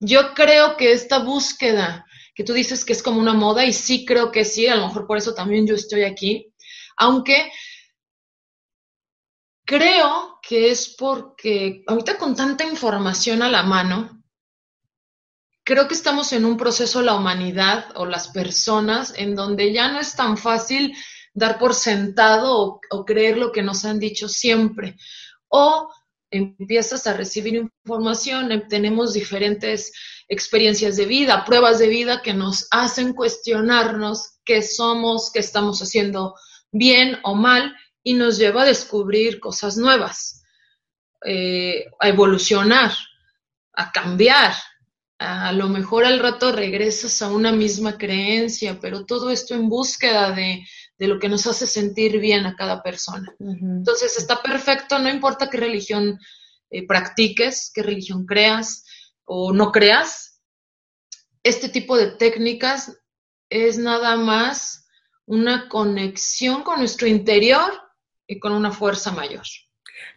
Yo 0.00 0.34
creo 0.34 0.76
que 0.76 0.92
esta 0.92 1.18
búsqueda 1.18 2.06
que 2.34 2.44
tú 2.44 2.52
dices 2.52 2.84
que 2.84 2.92
es 2.92 3.02
como 3.02 3.20
una 3.20 3.34
moda, 3.34 3.64
y 3.64 3.72
sí 3.72 4.04
creo 4.04 4.30
que 4.30 4.44
sí, 4.44 4.66
a 4.66 4.76
lo 4.76 4.88
mejor 4.88 5.06
por 5.06 5.18
eso 5.18 5.34
también 5.34 5.66
yo 5.66 5.74
estoy 5.74 6.04
aquí, 6.04 6.52
aunque 6.96 7.50
Creo 9.66 10.38
que 10.40 10.70
es 10.70 10.94
porque 10.96 11.82
ahorita 11.88 12.18
con 12.18 12.36
tanta 12.36 12.62
información 12.64 13.42
a 13.42 13.50
la 13.50 13.64
mano, 13.64 14.22
creo 15.64 15.88
que 15.88 15.94
estamos 15.94 16.32
en 16.32 16.44
un 16.44 16.56
proceso 16.56 17.02
la 17.02 17.16
humanidad 17.16 17.88
o 17.96 18.06
las 18.06 18.28
personas 18.28 19.12
en 19.16 19.34
donde 19.34 19.72
ya 19.72 19.90
no 19.90 19.98
es 19.98 20.14
tan 20.14 20.38
fácil 20.38 20.96
dar 21.36 21.58
por 21.58 21.74
sentado 21.74 22.80
o, 22.90 23.04
creer 23.04 23.36
lo 23.36 23.52
que 23.52 23.62
nos 23.62 23.84
han 23.84 24.00
dicho 24.00 24.26
siempre. 24.26 24.96
O 25.48 25.88
empiezas 26.30 27.06
a 27.06 27.12
recibir 27.12 27.54
información, 27.54 28.50
em, 28.50 28.66
tenemos 28.66 29.12
diferentes 29.12 29.92
experiencias 30.28 30.96
de 30.96 31.04
vida, 31.04 31.44
pruebas 31.44 31.78
de 31.78 31.88
vida 31.88 32.22
que 32.22 32.32
nos 32.32 32.66
hacen 32.70 33.12
cuestionarnos 33.12 34.38
qué 34.44 34.62
somos, 34.62 35.30
qué 35.30 35.40
estamos 35.40 35.80
haciendo 35.82 36.34
bien 36.72 37.18
o 37.22 37.34
mal 37.34 37.76
y 38.02 38.14
nos 38.14 38.38
lleva 38.38 38.62
a 38.62 38.66
descubrir 38.66 39.38
cosas 39.38 39.76
nuevas, 39.76 40.42
eh, 41.22 41.84
a 42.00 42.08
evolucionar, 42.08 42.92
a 43.74 43.92
cambiar. 43.92 44.54
A 45.18 45.52
lo 45.52 45.68
mejor 45.68 46.04
al 46.04 46.18
rato 46.18 46.50
regresas 46.52 47.20
a 47.22 47.28
una 47.28 47.52
misma 47.52 47.96
creencia, 47.96 48.78
pero 48.80 49.04
todo 49.04 49.30
esto 49.30 49.54
en 49.54 49.68
búsqueda 49.68 50.32
de, 50.32 50.62
lo 50.98 51.18
que 51.18 51.28
nos 51.28 51.46
hace 51.46 51.66
sentir 51.66 52.18
bien 52.18 52.46
a 52.46 52.56
cada 52.56 52.82
persona. 52.82 53.34
Entonces 53.38 54.16
está 54.16 54.42
perfecto, 54.42 54.98
no 54.98 55.10
importa 55.10 55.50
qué 55.50 55.58
religión 55.58 56.18
eh, 56.70 56.86
practiques, 56.86 57.70
qué 57.74 57.82
religión 57.82 58.24
creas 58.24 58.84
o 59.24 59.52
no 59.52 59.72
creas, 59.72 60.36
este 61.46 61.68
tipo 61.68 61.96
de 61.96 62.08
técnicas 62.08 62.98
es 63.50 63.78
nada 63.78 64.16
más 64.16 64.88
una 65.26 65.68
conexión 65.68 66.64
con 66.64 66.80
nuestro 66.80 67.06
interior 67.06 67.70
y 68.26 68.40
con 68.40 68.52
una 68.52 68.72
fuerza 68.72 69.12
mayor. 69.12 69.44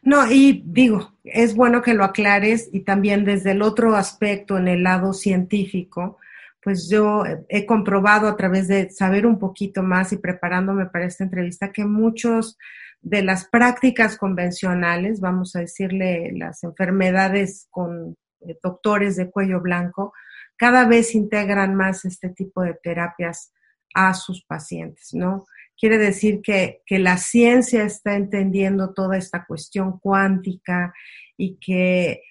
No, 0.02 0.30
y 0.32 0.64
digo, 0.66 1.14
es 1.24 1.56
bueno 1.56 1.84
que 1.84 1.94
lo 1.94 2.04
aclares 2.04 2.70
y 2.74 2.80
también 2.80 3.26
desde 3.26 3.52
el 3.52 3.62
otro 3.62 3.96
aspecto, 3.96 4.58
en 4.58 4.68
el 4.68 4.82
lado 4.82 5.14
científico, 5.14 6.18
pues 6.62 6.90
yo 6.90 7.24
he 7.48 7.66
comprobado 7.66 8.28
a 8.28 8.36
través 8.36 8.68
de 8.68 8.90
saber 8.90 9.26
un 9.26 9.40
poquito 9.40 9.84
más 9.84 10.12
y 10.12 10.18
preparándome 10.18 10.88
para 10.88 11.06
esta 11.06 11.24
entrevista 11.24 11.72
que 11.72 11.86
muchos 11.86 12.58
de 13.02 13.24
las 13.24 13.46
prácticas 13.46 14.18
convencionales, 14.18 15.22
vamos 15.22 15.56
a 15.56 15.60
decirle 15.60 16.32
las 16.36 16.64
enfermedades 16.64 17.68
con 17.70 18.18
eh, 18.42 18.58
doctores 18.62 19.16
de 19.16 19.30
cuello 19.30 19.62
blanco, 19.62 20.14
cada 20.58 20.86
vez 20.86 21.16
integran 21.16 21.76
más 21.76 22.04
este 22.04 22.30
tipo 22.30 22.62
de 22.62 22.74
terapias 22.74 23.54
a 23.94 24.14
sus 24.14 24.44
pacientes, 24.44 25.14
¿no? 25.14 25.46
quiere 25.80 25.98
decir 25.98 26.42
que, 26.42 26.82
que 26.86 27.00
la 27.00 27.18
ciencia 27.18 27.84
está 27.84 28.16
entendiendo 28.16 28.94
toda 28.94 29.18
esta 29.18 29.46
cuestión 29.46 30.00
cuántica 30.00 30.94
y 31.38 31.56
que 31.56 32.22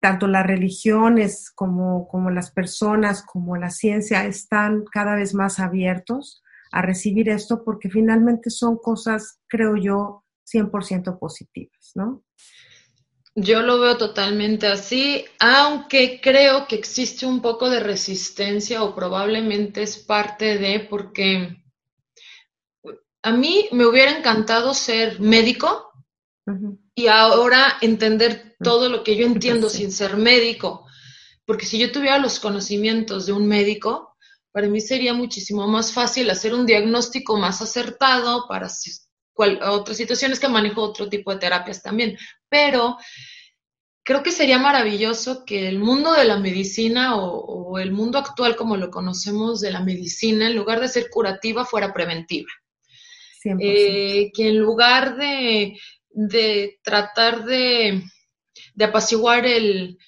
tanto 0.00 0.26
las 0.26 0.46
religiones 0.46 1.50
como, 1.50 2.08
como 2.08 2.30
las 2.30 2.50
personas, 2.50 3.22
como 3.22 3.56
la 3.56 3.70
ciencia 3.70 4.24
están 4.26 4.84
cada 4.84 5.14
vez 5.14 5.34
más 5.34 5.58
abiertos 5.58 6.42
a 6.72 6.82
recibir 6.82 7.28
esto 7.28 7.64
porque 7.64 7.88
finalmente 7.88 8.50
son 8.50 8.76
cosas, 8.76 9.40
creo 9.48 9.76
yo, 9.76 10.24
100% 10.52 11.18
positivas, 11.18 11.92
¿no? 11.94 12.22
Yo 13.34 13.60
lo 13.60 13.78
veo 13.78 13.98
totalmente 13.98 14.66
así, 14.66 15.24
aunque 15.38 16.20
creo 16.22 16.66
que 16.66 16.76
existe 16.76 17.26
un 17.26 17.42
poco 17.42 17.68
de 17.68 17.80
resistencia 17.80 18.82
o 18.82 18.94
probablemente 18.94 19.82
es 19.82 19.98
parte 19.98 20.56
de, 20.56 20.80
porque 20.88 21.62
a 23.22 23.32
mí 23.32 23.68
me 23.72 23.84
hubiera 23.84 24.16
encantado 24.16 24.72
ser 24.72 25.20
médico 25.20 25.90
y 26.98 27.08
ahora 27.08 27.76
entender 27.82 28.56
todo 28.58 28.88
lo 28.88 29.04
que 29.04 29.16
yo 29.16 29.26
entiendo 29.26 29.68
sin 29.68 29.92
ser 29.92 30.16
médico, 30.16 30.86
porque 31.44 31.66
si 31.66 31.78
yo 31.78 31.92
tuviera 31.92 32.18
los 32.18 32.40
conocimientos 32.40 33.26
de 33.26 33.32
un 33.32 33.46
médico, 33.46 34.16
para 34.50 34.66
mí 34.68 34.80
sería 34.80 35.12
muchísimo 35.12 35.68
más 35.68 35.92
fácil 35.92 36.30
hacer 36.30 36.54
un 36.54 36.64
diagnóstico 36.64 37.36
más 37.36 37.60
acertado 37.60 38.46
para 38.48 38.68
otras 39.70 39.96
situaciones 39.98 40.40
que 40.40 40.48
manejo 40.48 40.80
otro 40.80 41.10
tipo 41.10 41.30
de 41.30 41.38
terapias 41.38 41.82
también. 41.82 42.16
Pero 42.48 42.96
creo 44.02 44.22
que 44.22 44.32
sería 44.32 44.58
maravilloso 44.58 45.44
que 45.44 45.68
el 45.68 45.78
mundo 45.78 46.14
de 46.14 46.24
la 46.24 46.38
medicina 46.38 47.16
o, 47.16 47.78
el 47.78 47.92
mundo 47.92 48.18
actual 48.18 48.56
como 48.56 48.78
lo 48.78 48.90
conocemos 48.90 49.60
de 49.60 49.70
la 49.70 49.80
medicina, 49.80 50.46
en 50.46 50.56
lugar 50.56 50.80
de 50.80 50.88
ser 50.88 51.10
curativa, 51.10 51.66
fuera 51.66 51.92
preventiva. 51.92 52.48
Eh, 53.60 54.32
que 54.32 54.48
en 54.48 54.58
lugar 54.58 55.16
de, 55.16 55.78
tratar 56.82 57.44
de, 57.44 58.02
apaciguar 58.80 59.46
el, 59.46 59.98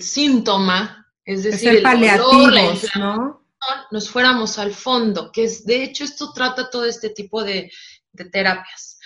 síntoma, 0.00 1.06
es 1.24 1.42
decir, 1.42 1.76
el, 1.76 1.82
dolor, 1.82 2.76
¿no? 2.96 3.46
nos 3.90 4.08
fuéramos 4.10 4.58
al 4.58 4.72
fondo, 4.72 5.32
que 5.32 5.44
es, 5.44 5.64
de 5.64 5.82
hecho, 5.82 6.04
esto 6.04 6.32
trata 6.32 6.70
todo 6.70 6.84
este 6.84 7.10
tipo 7.10 7.42
de, 7.42 7.70
de 8.12 8.24
terapias. 8.26 8.98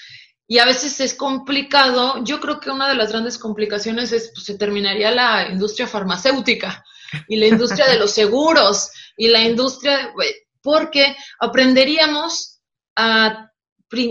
Y 0.46 0.58
a 0.58 0.64
veces 0.64 0.98
es 1.00 1.14
complicado. 1.14 2.24
Yo 2.24 2.40
creo 2.40 2.58
que 2.58 2.70
una 2.70 2.88
de 2.88 2.96
las 2.96 3.12
grandes 3.12 3.38
complicaciones 3.38 4.10
es, 4.10 4.32
pues, 4.34 4.46
se 4.46 4.58
terminaría 4.58 5.10
la 5.12 5.48
industria 5.48 5.86
farmacéutica 5.86 6.84
y 7.28 7.36
la 7.36 7.46
industria 7.46 7.86
de 7.86 7.98
los 7.98 8.10
seguros 8.14 8.90
y 9.16 9.28
la 9.28 9.42
industria, 9.42 10.12
porque 10.60 11.16
aprenderíamos 11.38 12.60
a, 12.96 13.49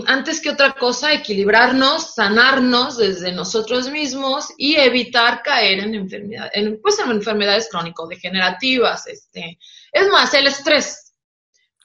antes 0.06 0.40
que 0.40 0.50
otra 0.50 0.72
cosa, 0.72 1.12
equilibrarnos, 1.12 2.14
sanarnos 2.14 2.98
desde 2.98 3.32
nosotros 3.32 3.90
mismos 3.90 4.48
y 4.58 4.76
evitar 4.76 5.42
caer 5.42 5.80
en 5.80 5.94
enfermedades, 5.94 6.52
en, 6.54 6.80
pues 6.82 6.98
en 6.98 7.10
enfermedades 7.10 7.68
crónico-degenerativas. 7.70 9.06
Este. 9.06 9.58
Es 9.92 10.08
más, 10.08 10.34
el 10.34 10.46
estrés 10.46 11.10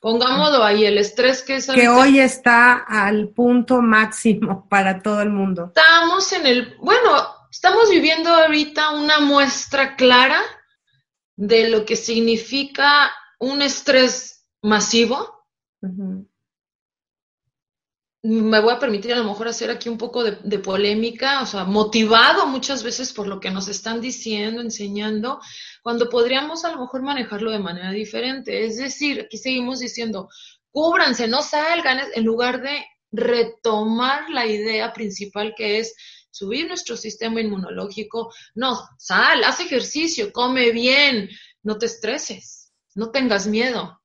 Pongámoslo 0.06 0.63
ahí, 0.63 0.86
el 0.86 1.00
estrés 1.00 1.41
que 1.41 1.56
es... 1.56 1.65
Que 1.65 1.88
hoy 1.88 2.20
está 2.20 2.74
al 2.74 3.30
punto 3.30 3.82
máximo 3.82 4.67
para 4.70 5.02
todo 5.02 5.20
el 5.24 5.32
mundo. 5.32 5.74
Estamos 5.76 6.32
en 6.32 6.46
el... 6.46 6.78
Bueno, 6.78 7.26
estamos 7.50 7.89
viviendo 7.89 8.30
ahorita 8.30 8.91
una 8.91 9.20
muestra 9.22 9.96
clara 9.96 10.39
de 11.36 11.70
lo 11.70 11.86
que 11.86 11.96
significa 11.96 13.12
un 13.39 13.63
estrés 13.63 14.46
masivo. 14.62 15.48
Me 18.28 18.60
voy 18.60 18.74
a 18.74 18.80
permitir 18.80 19.14
a 19.14 19.18
lo 19.18 19.24
mejor 19.24 19.48
hacer 19.48 19.70
aquí 19.70 19.88
un 19.88 20.00
poco 20.00 20.24
de, 20.24 20.60
polémica, 20.60 21.44
o 21.44 21.46
sea, 21.46 21.64
motivado 21.64 22.48
muchas 22.48 22.82
veces 22.82 23.14
por 23.14 23.28
lo 23.28 23.40
que 23.40 23.52
nos 23.52 23.68
están 23.68 24.02
diciendo, 24.02 24.62
enseñando, 24.62 25.40
cuando 25.84 26.10
podríamos 26.10 26.66
a 26.66 26.72
lo 26.72 26.82
mejor 26.82 27.04
manejarlo 27.04 27.52
de 27.52 27.60
manera 27.60 27.92
diferente. 27.92 28.66
Es 28.66 28.78
decir, 28.78 29.22
aquí 29.22 29.38
seguimos 29.38 29.78
diciendo, 29.78 30.28
cúbranse, 30.72 31.28
no 31.28 31.44
salgan, 31.44 32.00
en 32.16 32.24
lugar 32.24 32.64
de 32.64 32.84
retomar 33.12 34.28
la 34.32 34.48
idea 34.48 34.92
principal 34.92 35.54
que 35.56 35.78
es 35.78 35.94
subir 36.32 36.68
nuestro 36.68 36.98
sistema 36.98 37.42
inmunológico. 37.42 38.34
No, 38.56 38.90
sal, 38.98 39.44
haz 39.44 39.60
ejercicio, 39.60 40.34
come 40.34 40.72
bien, 40.72 41.30
no 41.62 41.78
te 41.78 41.86
estreses, 41.86 42.74
no 42.96 43.12
tengas 43.12 43.46
miedo. 43.46 44.02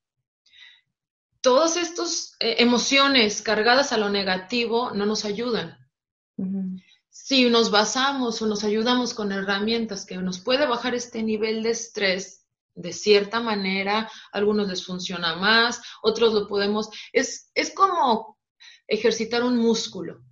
Todas 1.41 1.77
estas 1.77 2.37
eh, 2.41 2.57
emociones 2.59 3.43
cargadas 3.43 3.93
a 3.93 3.99
lo 3.99 4.11
negativo 4.11 4.91
no 4.93 5.07
nos 5.07 5.25
ayudan. 5.25 5.77
Si 7.09 7.51
nos 7.51 7.71
basamos 7.71 8.41
o 8.41 8.47
nos 8.47 8.65
ayudamos 8.65 9.13
con 9.15 9.31
herramientas 9.31 10.07
que 10.07 10.17
nos 10.17 10.41
puede 10.41 10.67
bajar 10.67 10.95
este 10.95 11.23
nivel 11.23 11.63
de 11.63 11.71
estrés 11.71 12.47
de 12.75 12.93
cierta 12.93 13.41
manera, 13.41 14.11
algunos 14.33 14.69
les 14.69 14.85
funciona 14.85 15.37
más, 15.37 15.83
otros 16.03 16.33
lo 16.33 16.47
podemos, 16.47 16.89
es, 17.13 17.51
es 17.55 17.75
como 17.75 18.39
ejercitar 18.87 19.45
un 19.45 19.57
músculo, 19.59 20.23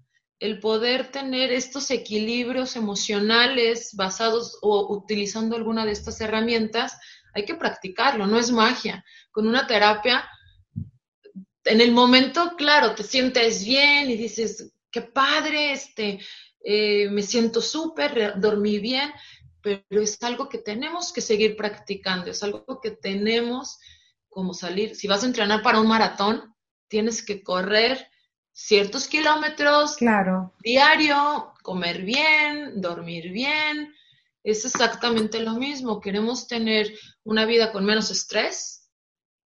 el 0.40 0.60
poder 0.60 1.10
tener 1.10 1.52
estos 1.52 1.90
equilibrios 1.90 2.76
emocionales 2.76 3.94
basados 3.94 4.58
o 4.62 4.94
utilizando 4.94 5.56
alguna 5.56 5.84
de 5.84 5.92
estas 5.92 6.20
herramientas, 6.20 6.98
hay 7.34 7.44
que 7.44 7.54
practicarlo, 7.54 8.26
no 8.26 8.38
es 8.38 8.50
magia. 8.50 9.04
Con 9.30 9.46
una 9.46 9.66
terapia, 9.66 10.28
en 11.68 11.80
el 11.80 11.92
momento, 11.92 12.54
claro, 12.56 12.94
te 12.94 13.02
sientes 13.02 13.64
bien 13.64 14.10
y 14.10 14.16
dices, 14.16 14.72
qué 14.90 15.02
padre, 15.02 15.72
este, 15.72 16.18
eh, 16.64 17.08
me 17.10 17.22
siento 17.22 17.60
súper, 17.60 18.34
dormí 18.40 18.78
bien, 18.78 19.12
pero 19.60 20.02
es 20.02 20.22
algo 20.22 20.48
que 20.48 20.58
tenemos 20.58 21.12
que 21.12 21.20
seguir 21.20 21.56
practicando, 21.56 22.30
es 22.30 22.42
algo 22.42 22.80
que 22.80 22.90
tenemos 22.90 23.78
como 24.28 24.54
salir. 24.54 24.94
Si 24.94 25.06
vas 25.08 25.22
a 25.22 25.26
entrenar 25.26 25.62
para 25.62 25.80
un 25.80 25.88
maratón, 25.88 26.54
tienes 26.88 27.22
que 27.22 27.42
correr 27.42 28.08
ciertos 28.52 29.06
kilómetros 29.06 29.96
claro. 29.96 30.54
diario, 30.62 31.54
comer 31.62 32.02
bien, 32.02 32.80
dormir 32.80 33.30
bien. 33.30 33.94
Es 34.42 34.64
exactamente 34.64 35.40
lo 35.40 35.54
mismo. 35.54 36.00
Queremos 36.00 36.48
tener 36.48 36.92
una 37.24 37.44
vida 37.44 37.72
con 37.72 37.84
menos 37.84 38.10
estrés, 38.10 38.88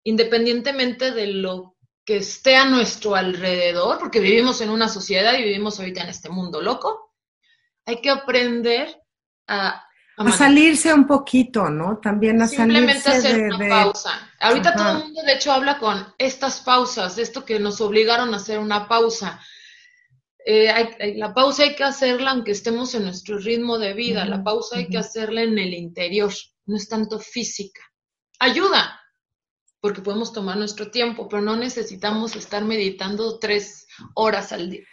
independientemente 0.05 1.11
de 1.11 1.27
lo 1.27 1.77
que 2.05 2.17
esté 2.17 2.57
a 2.57 2.65
nuestro 2.65 3.15
alrededor, 3.15 3.99
porque 3.99 4.21
vivimos 4.21 4.61
en 4.61 4.71
una 4.71 4.89
sociedad 4.89 5.35
y 5.35 5.45
vivimos 5.45 5.79
ahorita 5.79 6.03
en 6.03 6.09
este 6.09 6.29
mundo 6.29 6.61
loco, 6.61 7.15
hay 7.87 8.01
que 8.01 8.11
aprender 8.11 9.01
a... 9.47 9.85
A, 10.19 10.31
salirse 10.33 10.93
un 10.93 11.07
poquito, 11.07 11.71
¿no? 11.71 11.99
También 11.99 12.43
a 12.43 12.47
Simplemente 12.47 13.09
hacer 13.09 13.55
una 13.55 13.69
pausa. 13.69 14.31
Ahorita 14.39 14.75
todo 14.77 14.91
el 14.91 15.05
mundo, 15.05 15.23
de 15.23 15.33
hecho, 15.33 15.53
habla 15.53 15.79
con 15.79 16.15
estas 16.19 16.61
pausas, 16.61 17.17
de 17.17 17.23
esto 17.23 17.45
que 17.45 17.59
nos 17.59 17.81
obligaron 17.81 18.33
a 18.35 18.37
hacer 18.37 18.59
una 18.59 18.87
pausa. 18.87 19.41
Eh, 20.45 21.15
la 21.17 21.33
pausa 21.33 21.63
hay 21.63 21.75
que 21.75 21.85
hacerla 21.85 22.33
aunque 22.33 22.53
estemos 22.53 22.95
en 22.95 23.05
nuestro 23.05 23.39
ritmo 23.39 23.79
de 23.79 23.95
vida. 23.95 24.25
La 24.27 24.45
pausa 24.45 24.77
hay 24.77 24.89
que 24.89 24.99
hacerla 24.99 25.43
en 25.43 25.59
el 25.59 25.73
interior, 25.73 26.33
no 26.67 26.77
es 26.77 26.89
tanto 26.89 27.19
física. 27.19 27.81
Ayuda, 28.39 29.02
porque 29.83 30.01
podemos 30.01 30.33
tomar 30.33 30.57
nuestro 30.57 30.93
tiempo, 30.93 31.29
pero 31.29 31.43
no 31.43 31.57
necesitamos 31.57 32.37
estar 32.37 32.65
meditando 32.65 33.41
tres 33.41 33.89
horas 34.15 34.53
al 34.53 34.71
día. 34.71 34.85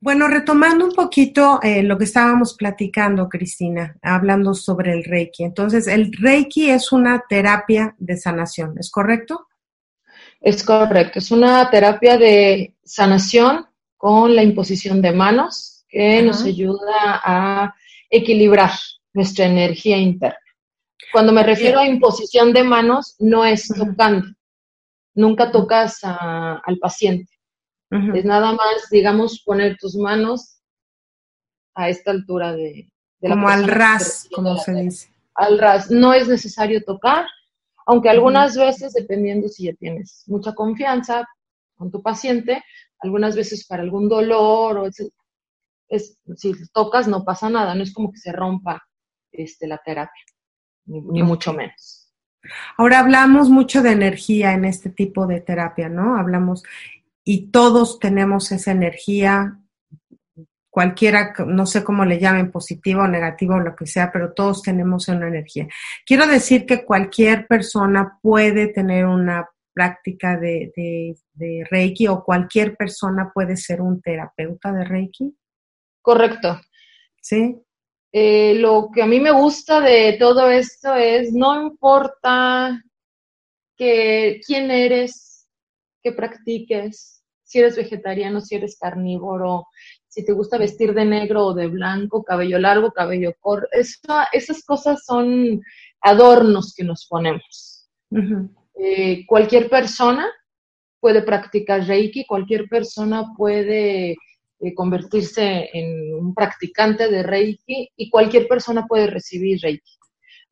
Bueno, 0.00 0.26
retomando 0.26 0.84
un 0.84 0.92
poquito 0.92 1.60
eh, 1.62 1.84
lo 1.84 1.96
que 1.96 2.04
estábamos 2.04 2.54
platicando, 2.54 3.28
Cristina, 3.28 3.96
hablando 4.02 4.52
sobre 4.52 4.94
el 4.94 5.04
Reiki. 5.04 5.44
Entonces, 5.44 5.86
el 5.86 6.12
Reiki 6.12 6.70
es 6.70 6.90
una 6.90 7.22
terapia 7.28 7.94
de 7.98 8.16
sanación, 8.16 8.74
¿es 8.80 8.90
correcto? 8.90 9.46
Es 10.40 10.64
correcto, 10.64 11.20
es 11.20 11.30
una 11.30 11.70
terapia 11.70 12.18
de 12.18 12.74
sanación 12.82 13.66
con 13.96 14.34
la 14.34 14.42
imposición 14.42 15.00
de 15.00 15.12
manos 15.12 15.84
que 15.88 16.20
nos 16.20 16.42
ayuda 16.42 17.22
a 17.24 17.74
equilibrar 18.10 18.72
nuestra 19.12 19.46
energía 19.46 19.98
interna. 19.98 20.41
Cuando 21.10 21.32
me 21.32 21.42
refiero 21.42 21.78
a 21.78 21.86
imposición 21.86 22.52
de 22.52 22.62
manos, 22.62 23.16
no 23.18 23.44
es 23.44 23.68
tocando. 23.68 24.26
Nunca 25.14 25.50
tocas 25.50 26.00
al 26.02 26.78
paciente. 26.78 27.32
Es 28.14 28.24
nada 28.24 28.52
más, 28.52 28.88
digamos, 28.90 29.42
poner 29.42 29.76
tus 29.78 29.96
manos 29.96 30.62
a 31.74 31.90
esta 31.90 32.10
altura 32.10 32.52
de, 32.52 32.90
de 33.20 33.28
Como 33.28 33.48
al 33.48 33.68
ras, 33.68 34.28
como 34.34 34.56
se 34.56 34.72
dice. 34.72 35.12
Al 35.34 35.58
ras. 35.58 35.90
No 35.90 36.14
es 36.14 36.28
necesario 36.28 36.82
tocar, 36.84 37.26
aunque 37.84 38.08
algunas 38.08 38.56
veces, 38.56 38.94
dependiendo 38.94 39.48
si 39.48 39.64
ya 39.64 39.74
tienes 39.74 40.24
mucha 40.26 40.54
confianza 40.54 41.26
con 41.76 41.90
tu 41.90 42.02
paciente, 42.02 42.62
algunas 43.00 43.36
veces 43.36 43.66
para 43.66 43.82
algún 43.82 44.08
dolor 44.08 44.78
o 44.78 44.86
es, 45.88 46.18
si 46.36 46.52
tocas 46.72 47.08
no 47.08 47.24
pasa 47.24 47.50
nada, 47.50 47.74
no 47.74 47.82
es 47.82 47.92
como 47.92 48.10
que 48.10 48.18
se 48.18 48.32
rompa 48.32 48.82
este, 49.32 49.66
la 49.66 49.78
terapia 49.84 50.22
ni, 50.86 51.22
mucho 51.22 51.52
menos. 51.52 52.12
Ahora 52.76 52.98
hablamos 52.98 53.48
mucho 53.48 53.82
de 53.82 53.92
energía 53.92 54.52
en 54.52 54.64
este 54.64 54.90
tipo 54.90 55.26
de 55.26 55.40
terapia, 55.40 55.88
¿no? 55.88 56.16
Hablamos, 56.16 56.64
y 57.24 57.50
todos 57.50 57.98
tenemos 57.98 58.50
esa 58.50 58.72
energía, 58.72 59.58
cualquiera, 60.70 61.34
no 61.46 61.66
sé 61.66 61.84
cómo 61.84 62.04
le 62.04 62.18
llamen, 62.18 62.50
positivo 62.50 63.02
o 63.02 63.08
negativo 63.08 63.54
o 63.54 63.60
lo 63.60 63.76
que 63.76 63.86
sea, 63.86 64.10
pero 64.10 64.32
todos 64.32 64.62
tenemos 64.62 65.06
una 65.08 65.28
energía. 65.28 65.68
Quiero 66.06 66.26
decir 66.26 66.66
que 66.66 66.84
cualquier 66.84 67.46
persona 67.46 68.18
puede 68.22 68.68
tener 68.68 69.06
una 69.06 69.46
práctica 69.72 70.36
de, 70.36 70.72
de, 71.34 71.66
Reiki 71.70 72.08
o 72.08 72.24
cualquier 72.24 72.76
persona 72.76 73.30
puede 73.32 73.56
ser 73.56 73.80
un 73.80 74.00
terapeuta 74.00 74.72
de 74.72 74.84
Reiki. 74.84 75.36
Correcto. 76.00 76.60
Sí. 77.20 77.56
Eh, 78.12 78.54
lo 78.56 78.90
que 78.94 79.02
a 79.02 79.06
mí 79.06 79.20
me 79.20 79.30
gusta 79.30 79.80
de 79.80 80.16
todo 80.18 80.50
esto 80.50 80.94
es, 80.94 81.32
no 81.32 81.62
importa 81.62 82.82
que, 83.76 84.40
quién 84.46 84.70
eres, 84.70 85.48
que 86.02 86.12
practiques, 86.12 87.22
si 87.42 87.58
eres 87.58 87.76
vegetariano, 87.76 88.40
si 88.40 88.56
eres 88.56 88.78
carnívoro, 88.78 89.66
si 90.08 90.24
te 90.24 90.32
gusta 90.32 90.58
vestir 90.58 90.92
de 90.92 91.06
negro 91.06 91.46
o 91.46 91.54
de 91.54 91.68
blanco, 91.68 92.22
cabello 92.22 92.58
largo, 92.58 92.92
cabello 92.92 93.32
corto, 93.40 93.66
esas 93.72 94.62
cosas 94.64 95.04
son 95.06 95.62
adornos 96.02 96.74
que 96.74 96.84
nos 96.84 97.06
ponemos. 97.06 97.88
Eh, 98.74 99.24
cualquier 99.26 99.70
persona 99.70 100.30
puede 101.00 101.22
practicar 101.22 101.86
Reiki, 101.86 102.26
cualquier 102.26 102.68
persona 102.68 103.32
puede 103.36 104.16
eh, 104.62 104.74
convertirse 104.74 105.70
en 105.72 106.14
un 106.14 106.34
practicante 106.34 107.10
de 107.10 107.24
Reiki 107.24 107.90
y 107.96 108.08
cualquier 108.08 108.46
persona 108.46 108.86
puede 108.86 109.08
recibir 109.08 109.60
Reiki. 109.60 109.98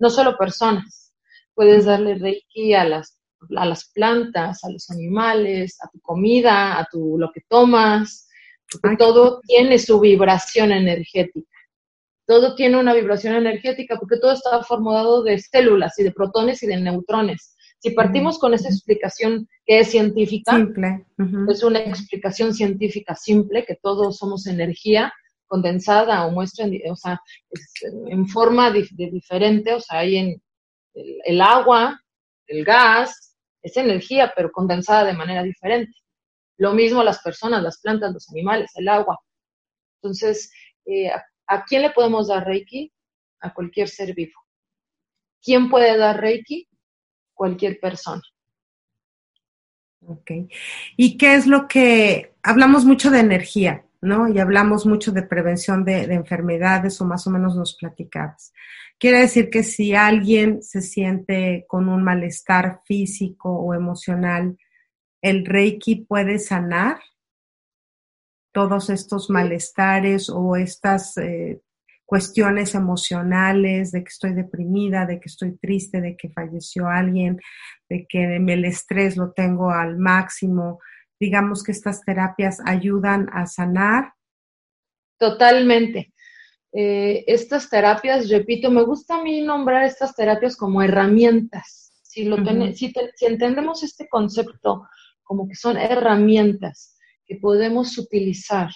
No 0.00 0.10
solo 0.10 0.36
personas, 0.36 1.14
puedes 1.54 1.84
darle 1.84 2.16
Reiki 2.16 2.74
a 2.74 2.84
las, 2.84 3.20
a 3.56 3.66
las 3.66 3.88
plantas, 3.92 4.64
a 4.64 4.70
los 4.70 4.90
animales, 4.90 5.78
a 5.80 5.88
tu 5.90 6.00
comida, 6.00 6.76
a 6.76 6.88
tu, 6.90 7.18
lo 7.18 7.30
que 7.30 7.42
tomas, 7.48 8.28
porque 8.82 8.96
todo 8.96 9.40
tiene 9.46 9.78
su 9.78 10.00
vibración 10.00 10.72
energética. 10.72 11.56
Todo 12.26 12.56
tiene 12.56 12.78
una 12.78 12.94
vibración 12.94 13.34
energética 13.34 13.96
porque 13.96 14.18
todo 14.18 14.32
está 14.32 14.60
formado 14.64 15.22
de 15.22 15.38
células 15.38 15.96
y 16.00 16.02
de 16.02 16.10
protones 16.10 16.62
y 16.64 16.66
de 16.66 16.78
neutrones. 16.78 17.54
Si 17.80 17.90
partimos 17.92 18.38
con 18.38 18.52
esa 18.52 18.68
explicación 18.68 19.48
que 19.64 19.80
es 19.80 19.90
científica, 19.90 20.52
es 21.48 21.62
una 21.62 21.78
explicación 21.80 22.52
científica 22.52 23.14
simple, 23.14 23.64
que 23.64 23.76
todos 23.76 24.18
somos 24.18 24.46
energía 24.46 25.12
condensada 25.46 26.26
o 26.26 26.30
muestra, 26.30 26.66
o 26.90 26.96
sea, 26.96 27.20
en 28.06 28.28
forma 28.28 28.70
de, 28.70 28.86
diferente, 28.92 29.72
o 29.72 29.80
sea, 29.80 30.00
hay 30.00 30.16
en 30.16 30.42
el, 30.94 31.40
agua, 31.40 31.98
el 32.46 32.64
gas, 32.66 33.34
es 33.62 33.76
energía, 33.78 34.30
pero 34.36 34.52
condensada 34.52 35.04
de 35.06 35.14
manera 35.14 35.42
diferente. 35.42 35.94
Lo 36.58 36.74
mismo 36.74 37.02
las 37.02 37.22
personas, 37.22 37.62
las 37.62 37.80
plantas, 37.80 38.12
los 38.12 38.28
animales, 38.28 38.70
el 38.74 38.88
agua. 38.88 39.18
Entonces, 40.02 40.52
eh, 40.84 41.10
¿a 41.46 41.64
quién 41.64 41.82
le 41.82 41.90
podemos 41.90 42.28
dar 42.28 42.46
Reiki? 42.46 42.92
A 43.40 43.54
cualquier 43.54 43.88
ser 43.88 44.14
vivo. 44.14 44.38
¿Quién 45.42 45.70
puede 45.70 45.96
dar 45.96 46.20
Reiki? 46.20 46.68
Cualquier 47.40 47.80
persona. 47.80 48.20
Ok. 50.06 50.30
¿Y 50.98 51.16
qué 51.16 51.36
es 51.36 51.46
lo 51.46 51.68
que 51.68 52.34
hablamos 52.42 52.84
mucho 52.84 53.10
de 53.10 53.20
energía, 53.20 53.86
¿no? 54.02 54.28
Y 54.28 54.38
hablamos 54.38 54.84
mucho 54.84 55.10
de 55.10 55.22
prevención 55.22 55.82
de, 55.82 56.02
enfermedades 56.12 57.00
o 57.00 57.06
más 57.06 57.26
o 57.26 57.30
menos 57.30 57.56
nos 57.56 57.78
platicabas. 57.78 58.52
Quiere 58.98 59.20
decir 59.20 59.48
que 59.48 59.62
si 59.62 59.94
alguien 59.94 60.62
se 60.62 60.82
siente 60.82 61.64
con 61.66 61.88
un 61.88 62.02
malestar 62.02 62.82
físico 62.84 63.50
o 63.50 63.72
emocional, 63.72 64.58
¿el 65.22 65.46
Reiki 65.46 66.04
puede 66.04 66.38
sanar 66.38 67.00
todos 68.52 68.90
estos 68.90 69.30
malestares 69.30 70.28
o 70.28 70.56
estas 70.56 71.16
eh, 71.16 71.62
cuestiones 72.10 72.74
emocionales, 72.74 73.92
de 73.92 74.02
que 74.02 74.08
estoy 74.08 74.32
deprimida, 74.32 75.06
de 75.06 75.20
que 75.20 75.28
estoy 75.28 75.56
triste, 75.58 76.00
de 76.00 76.16
que 76.16 76.28
falleció 76.28 76.88
alguien, 76.88 77.38
de 77.88 78.04
que 78.08 78.34
el 78.34 78.64
estrés 78.64 79.16
lo 79.16 79.30
tengo 79.30 79.70
al 79.70 79.96
máximo. 79.96 80.80
Digamos 81.20 81.62
que 81.62 81.70
estas 81.70 82.00
terapias 82.04 82.58
ayudan 82.66 83.28
a 83.32 83.46
sanar. 83.46 84.14
Totalmente. 85.20 86.12
Eh, 86.72 87.22
estas 87.28 87.70
terapias, 87.70 88.28
repito, 88.28 88.72
me 88.72 88.82
gusta 88.82 89.20
a 89.20 89.22
mí 89.22 89.40
nombrar 89.40 89.84
estas 89.84 90.12
terapias 90.16 90.56
como 90.56 90.82
herramientas. 90.82 91.92
Si, 92.02 92.24
lo 92.24 92.38
si, 92.74 92.92
si 93.14 93.24
entendemos 93.24 93.84
este 93.84 94.08
concepto 94.08 94.88
como 95.22 95.46
que 95.46 95.54
son 95.54 95.76
herramientas 95.76 96.96
que 97.24 97.36
podemos 97.36 97.96
utilizar 97.98 98.68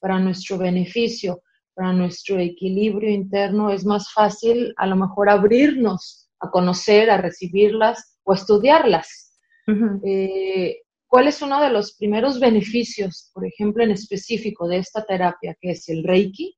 para 0.00 0.20
nuestro 0.20 0.56
beneficio, 0.56 1.42
para 1.76 1.92
nuestro 1.92 2.38
equilibrio 2.38 3.10
interno, 3.10 3.70
es 3.70 3.84
más 3.84 4.10
fácil 4.10 4.72
a 4.78 4.86
lo 4.86 4.96
mejor 4.96 5.28
abrirnos 5.28 6.30
a 6.40 6.50
conocer, 6.50 7.10
a 7.10 7.18
recibirlas 7.18 8.18
o 8.24 8.32
a 8.32 8.36
estudiarlas. 8.36 9.38
Eh, 10.02 10.78
¿Cuál 11.06 11.28
es 11.28 11.42
uno 11.42 11.60
de 11.60 11.70
los 11.70 11.94
primeros 11.96 12.40
beneficios, 12.40 13.30
por 13.34 13.46
ejemplo, 13.46 13.84
en 13.84 13.90
específico 13.90 14.66
de 14.66 14.78
esta 14.78 15.04
terapia, 15.04 15.54
que 15.60 15.72
es 15.72 15.88
el 15.90 16.02
Reiki? 16.02 16.56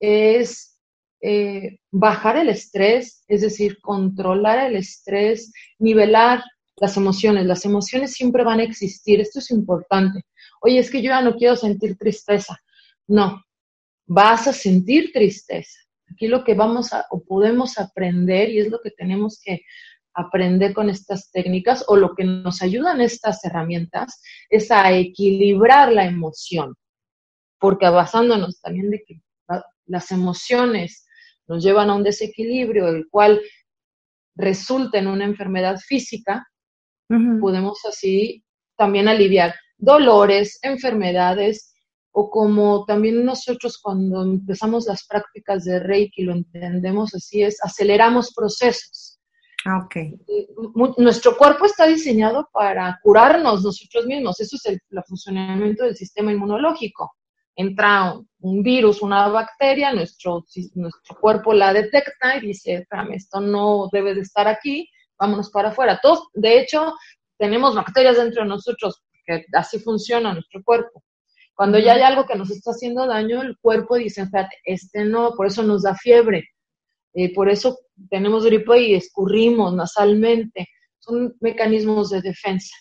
Es 0.00 0.80
eh, 1.20 1.78
bajar 1.90 2.38
el 2.38 2.48
estrés, 2.48 3.24
es 3.28 3.42
decir, 3.42 3.78
controlar 3.82 4.70
el 4.70 4.76
estrés, 4.76 5.52
nivelar 5.78 6.42
las 6.76 6.96
emociones. 6.96 7.44
Las 7.44 7.66
emociones 7.66 8.12
siempre 8.12 8.42
van 8.42 8.60
a 8.60 8.64
existir, 8.64 9.20
esto 9.20 9.38
es 9.40 9.50
importante. 9.50 10.22
Oye, 10.62 10.78
es 10.78 10.90
que 10.90 11.02
yo 11.02 11.10
ya 11.10 11.20
no 11.20 11.36
quiero 11.36 11.56
sentir 11.56 11.98
tristeza. 11.98 12.58
No, 13.06 13.44
vas 14.06 14.46
a 14.46 14.52
sentir 14.52 15.12
tristeza. 15.12 15.78
Aquí 16.10 16.28
lo 16.28 16.44
que 16.44 16.54
vamos 16.54 16.92
a 16.92 17.06
o 17.10 17.24
podemos 17.24 17.78
aprender 17.78 18.50
y 18.50 18.60
es 18.60 18.70
lo 18.70 18.80
que 18.80 18.90
tenemos 18.90 19.40
que 19.42 19.62
aprender 20.14 20.72
con 20.74 20.88
estas 20.88 21.30
técnicas 21.32 21.84
o 21.88 21.96
lo 21.96 22.14
que 22.14 22.24
nos 22.24 22.62
ayudan 22.62 23.00
estas 23.00 23.44
herramientas 23.44 24.22
es 24.48 24.70
a 24.70 24.92
equilibrar 24.92 25.92
la 25.92 26.06
emoción, 26.06 26.76
porque 27.58 27.88
basándonos 27.88 28.60
también 28.60 28.90
de 28.90 29.02
que 29.04 29.20
las 29.86 30.12
emociones 30.12 31.06
nos 31.46 31.62
llevan 31.62 31.90
a 31.90 31.94
un 31.94 32.04
desequilibrio, 32.04 32.88
el 32.88 33.08
cual 33.10 33.40
resulta 34.36 34.98
en 34.98 35.08
una 35.08 35.24
enfermedad 35.24 35.78
física, 35.78 36.46
podemos 37.40 37.84
así 37.84 38.44
también 38.76 39.08
aliviar 39.08 39.54
dolores, 39.76 40.58
enfermedades 40.62 41.73
o 42.16 42.30
como 42.30 42.84
también 42.84 43.24
nosotros 43.24 43.76
cuando 43.76 44.22
empezamos 44.22 44.86
las 44.86 45.04
prácticas 45.04 45.64
de 45.64 45.80
Reiki 45.80 46.22
lo 46.22 46.32
entendemos 46.32 47.12
así, 47.12 47.42
es 47.42 47.58
aceleramos 47.62 48.32
procesos. 48.32 49.18
Ah. 49.66 49.88
Eh, 49.96 50.16
nuestro 50.98 51.36
cuerpo 51.36 51.66
está 51.66 51.86
diseñado 51.86 52.48
para 52.52 53.00
curarnos 53.02 53.64
nosotros 53.64 54.06
mismos, 54.06 54.38
eso 54.38 54.54
es 54.54 54.66
el, 54.66 54.80
funcionamiento 55.08 55.84
del 55.84 55.96
sistema 55.96 56.30
inmunológico. 56.30 57.16
Entra 57.56 58.14
un 58.40 58.62
virus, 58.62 59.02
una 59.02 59.26
bacteria, 59.26 59.92
nuestro, 59.92 60.44
nuestro 60.74 61.16
cuerpo 61.20 61.52
la 61.52 61.72
detecta 61.72 62.36
y 62.36 62.46
dice, 62.46 62.86
esto 63.12 63.40
no 63.40 63.88
debe 63.90 64.14
de 64.14 64.20
estar 64.20 64.46
aquí, 64.46 64.88
vámonos 65.18 65.50
para 65.50 65.70
afuera. 65.70 65.98
Todos, 66.00 66.28
de 66.32 66.60
hecho, 66.60 66.94
tenemos 67.38 67.74
bacterias 67.74 68.18
dentro 68.18 68.42
de 68.42 68.50
nosotros, 68.50 69.02
que 69.26 69.46
así 69.52 69.80
funciona 69.80 70.32
nuestro 70.32 70.62
cuerpo. 70.62 71.02
Cuando 71.54 71.78
ya 71.78 71.94
hay 71.94 72.02
algo 72.02 72.26
que 72.26 72.36
nos 72.36 72.50
está 72.50 72.72
haciendo 72.72 73.06
daño, 73.06 73.42
el 73.42 73.56
cuerpo 73.58 73.96
dice, 73.96 74.26
este 74.64 75.04
no, 75.04 75.34
por 75.36 75.46
eso 75.46 75.62
nos 75.62 75.82
da 75.82 75.94
fiebre, 75.94 76.48
eh, 77.14 77.32
por 77.32 77.48
eso 77.48 77.78
tenemos 78.10 78.44
gripe 78.44 78.80
y 78.80 78.94
escurrimos 78.94 79.72
nasalmente. 79.74 80.68
Son 80.98 81.36
mecanismos 81.40 82.10
de 82.10 82.22
defensa. 82.22 82.74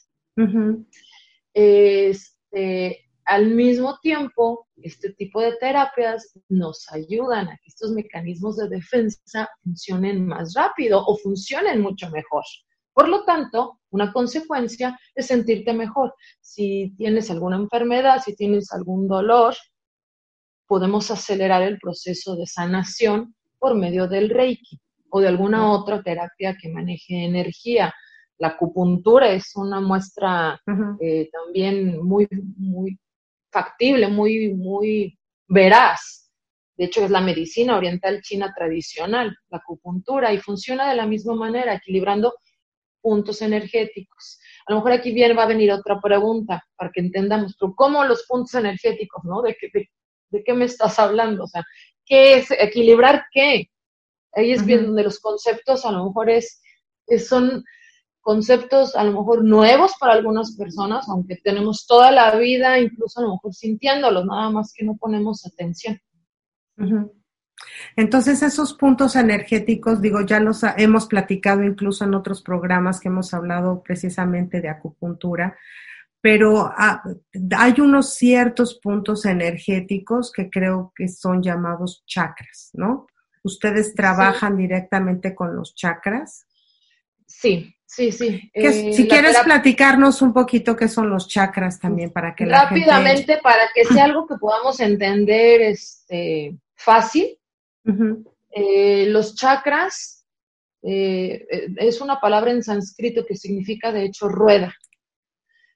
este, 1.54 3.00
al 3.26 3.48
mismo 3.52 4.00
tiempo, 4.02 4.68
este 4.78 5.14
tipo 5.14 5.40
de 5.40 5.56
terapias 5.58 6.38
nos 6.50 6.92
ayudan 6.92 7.48
a 7.48 7.58
que 7.58 7.68
estos 7.68 7.92
mecanismos 7.92 8.58
de 8.58 8.70
defensa 8.70 9.50
funcionen 9.64 10.28
más 10.28 10.54
rápido 10.56 11.04
o 11.06 11.16
funcionen 11.18 11.82
mucho 11.82 12.10
mejor. 12.10 12.44
Por 12.94 13.10
lo 13.10 13.24
tanto, 13.24 13.80
una 13.90 14.14
consecuencia 14.14 15.00
es 15.16 15.28
sentirte 15.28 15.74
mejor. 15.74 16.14
Si 16.42 16.94
tienes 16.98 17.30
alguna 17.32 17.58
enfermedad, 17.58 18.22
si 18.24 18.36
tienes 18.36 18.72
algún 18.72 19.08
dolor, 19.08 19.56
podemos 20.68 21.10
acelerar 21.12 21.64
el 21.64 21.80
proceso 21.80 22.36
de 22.36 22.46
sanación 22.46 23.36
por 23.60 23.76
medio 23.76 24.08
del 24.08 24.30
Reiki 24.30 24.80
o 25.10 25.20
de 25.20 25.28
alguna 25.28 25.72
otra 25.72 26.02
terapia 26.02 26.56
que 26.60 26.70
maneje 26.70 27.26
energía. 27.26 27.94
La 28.38 28.50
acupuntura 28.50 29.30
es 29.30 29.56
una 29.56 29.80
muestra 29.80 30.60
eh, 31.00 31.30
también 31.32 32.04
muy, 32.04 32.28
muy 32.58 33.00
factible, 33.52 34.08
muy, 34.08 34.54
muy 34.54 35.18
veraz. 35.48 36.32
De 36.76 36.86
hecho, 36.86 37.06
es 37.06 37.12
la 37.12 37.22
medicina 37.22 37.78
oriental 37.78 38.22
china 38.22 38.52
tradicional, 38.56 39.38
la 39.50 39.60
acupuntura, 39.60 40.34
y 40.34 40.40
funciona 40.40 40.90
de 40.90 40.96
la 40.96 41.06
misma 41.06 41.36
manera, 41.36 41.76
equilibrando 41.76 42.34
puntos 43.04 43.42
energéticos. 43.42 44.40
a 44.66 44.72
lo 44.72 44.78
mejor 44.78 44.94
aquí 44.94 45.12
viene, 45.12 45.34
va 45.34 45.44
a 45.44 45.48
venir 45.48 45.72
otra 45.72 46.00
pregunta 46.00 46.64
para 46.78 46.90
que 46.90 47.02
entendamos, 47.02 47.56
¿cómo 47.76 48.06
los 48.06 48.26
puntos 48.26 48.56
energéticos, 48.56 49.24
¿no? 49.26 49.42
¿De 49.42 49.56
qué, 49.60 49.70
de, 50.32 50.44
qué 50.44 50.54
me 50.54 50.66
estás 50.66 50.98
hablando? 51.00 51.44
O 51.44 51.48
sea, 51.48 51.64
¿qué 52.06 52.36
es 52.36 52.50
equilibrar 52.52 53.26
qué? 53.32 53.70
Ahí 54.32 54.54
es 54.54 54.66
bien 54.66 54.86
donde 54.86 55.04
los 55.04 55.20
conceptos 55.20 55.86
a 55.86 55.92
lo 55.92 56.06
mejor 56.06 56.30
es, 56.30 56.62
son 57.28 57.64
conceptos 58.22 58.96
a 58.96 59.04
lo 59.04 59.12
mejor 59.12 59.44
nuevos 59.44 59.92
para 60.00 60.14
algunas 60.14 60.56
personas, 60.56 61.10
aunque 61.10 61.36
tenemos 61.36 61.86
toda 61.86 62.10
la 62.10 62.34
vida 62.38 62.80
incluso 62.80 63.20
a 63.20 63.24
lo 63.24 63.34
mejor 63.34 63.54
sintiéndolos, 63.54 64.26
nada 64.26 64.50
más 64.50 64.74
que 64.74 64.86
no 64.86 64.96
ponemos 64.96 65.46
atención. 65.46 66.00
Entonces, 67.96 68.42
esos 68.44 68.74
puntos 68.74 69.16
energéticos, 69.16 70.02
digo, 70.02 70.22
ya 70.22 70.40
los 70.40 70.62
hemos 70.78 71.08
platicado 71.08 71.64
incluso 71.64 72.04
en 72.04 72.14
otros 72.16 72.42
programas 72.42 73.00
que 73.00 73.10
hemos 73.10 73.34
hablado 73.34 73.84
precisamente 73.84 74.62
de 74.62 74.70
acupuntura, 74.70 75.58
pero 76.22 76.72
ah, 76.78 77.04
hay 77.58 77.82
unos 77.82 78.14
ciertos 78.14 78.76
puntos 78.76 79.26
energéticos 79.26 80.32
que 80.32 80.50
creo 80.50 80.94
que 80.96 81.10
son 81.10 81.44
llamados 81.44 82.04
chakras, 82.06 82.70
¿no? 82.74 83.08
¿Ustedes 83.44 83.94
trabajan 83.94 84.56
directamente 84.56 85.36
con 85.36 85.54
los 85.54 85.76
chakras? 85.76 86.48
Sí, 87.28 87.76
sí, 87.86 88.14
sí. 88.14 88.50
Eh, 88.54 88.94
si 88.94 89.06
quieres 89.06 89.38
platicarnos 89.40 90.22
un 90.22 90.32
poquito 90.32 90.78
qué 90.78 90.88
son 90.88 91.10
los 91.10 91.28
chakras 91.28 91.78
también 91.78 92.12
para 92.12 92.34
que 92.34 92.46
la 92.46 92.64
Rápidamente, 92.64 93.40
para 93.44 93.64
que 93.76 93.84
sea 93.84 94.06
algo 94.06 94.26
que 94.26 94.36
podamos 94.36 94.80
entender 94.80 95.62
este, 95.62 96.56
fácil, 96.74 97.38
eh, 98.52 99.06
los 99.08 99.36
chakras 99.36 100.26
eh, 100.82 101.46
es 101.78 102.02
una 102.02 102.20
palabra 102.20 102.52
en 102.52 102.64
sánscrito 102.64 103.26
que 103.26 103.36
significa 103.36 103.92
de 103.92 104.06
hecho 104.06 104.28
rueda. 104.28 104.74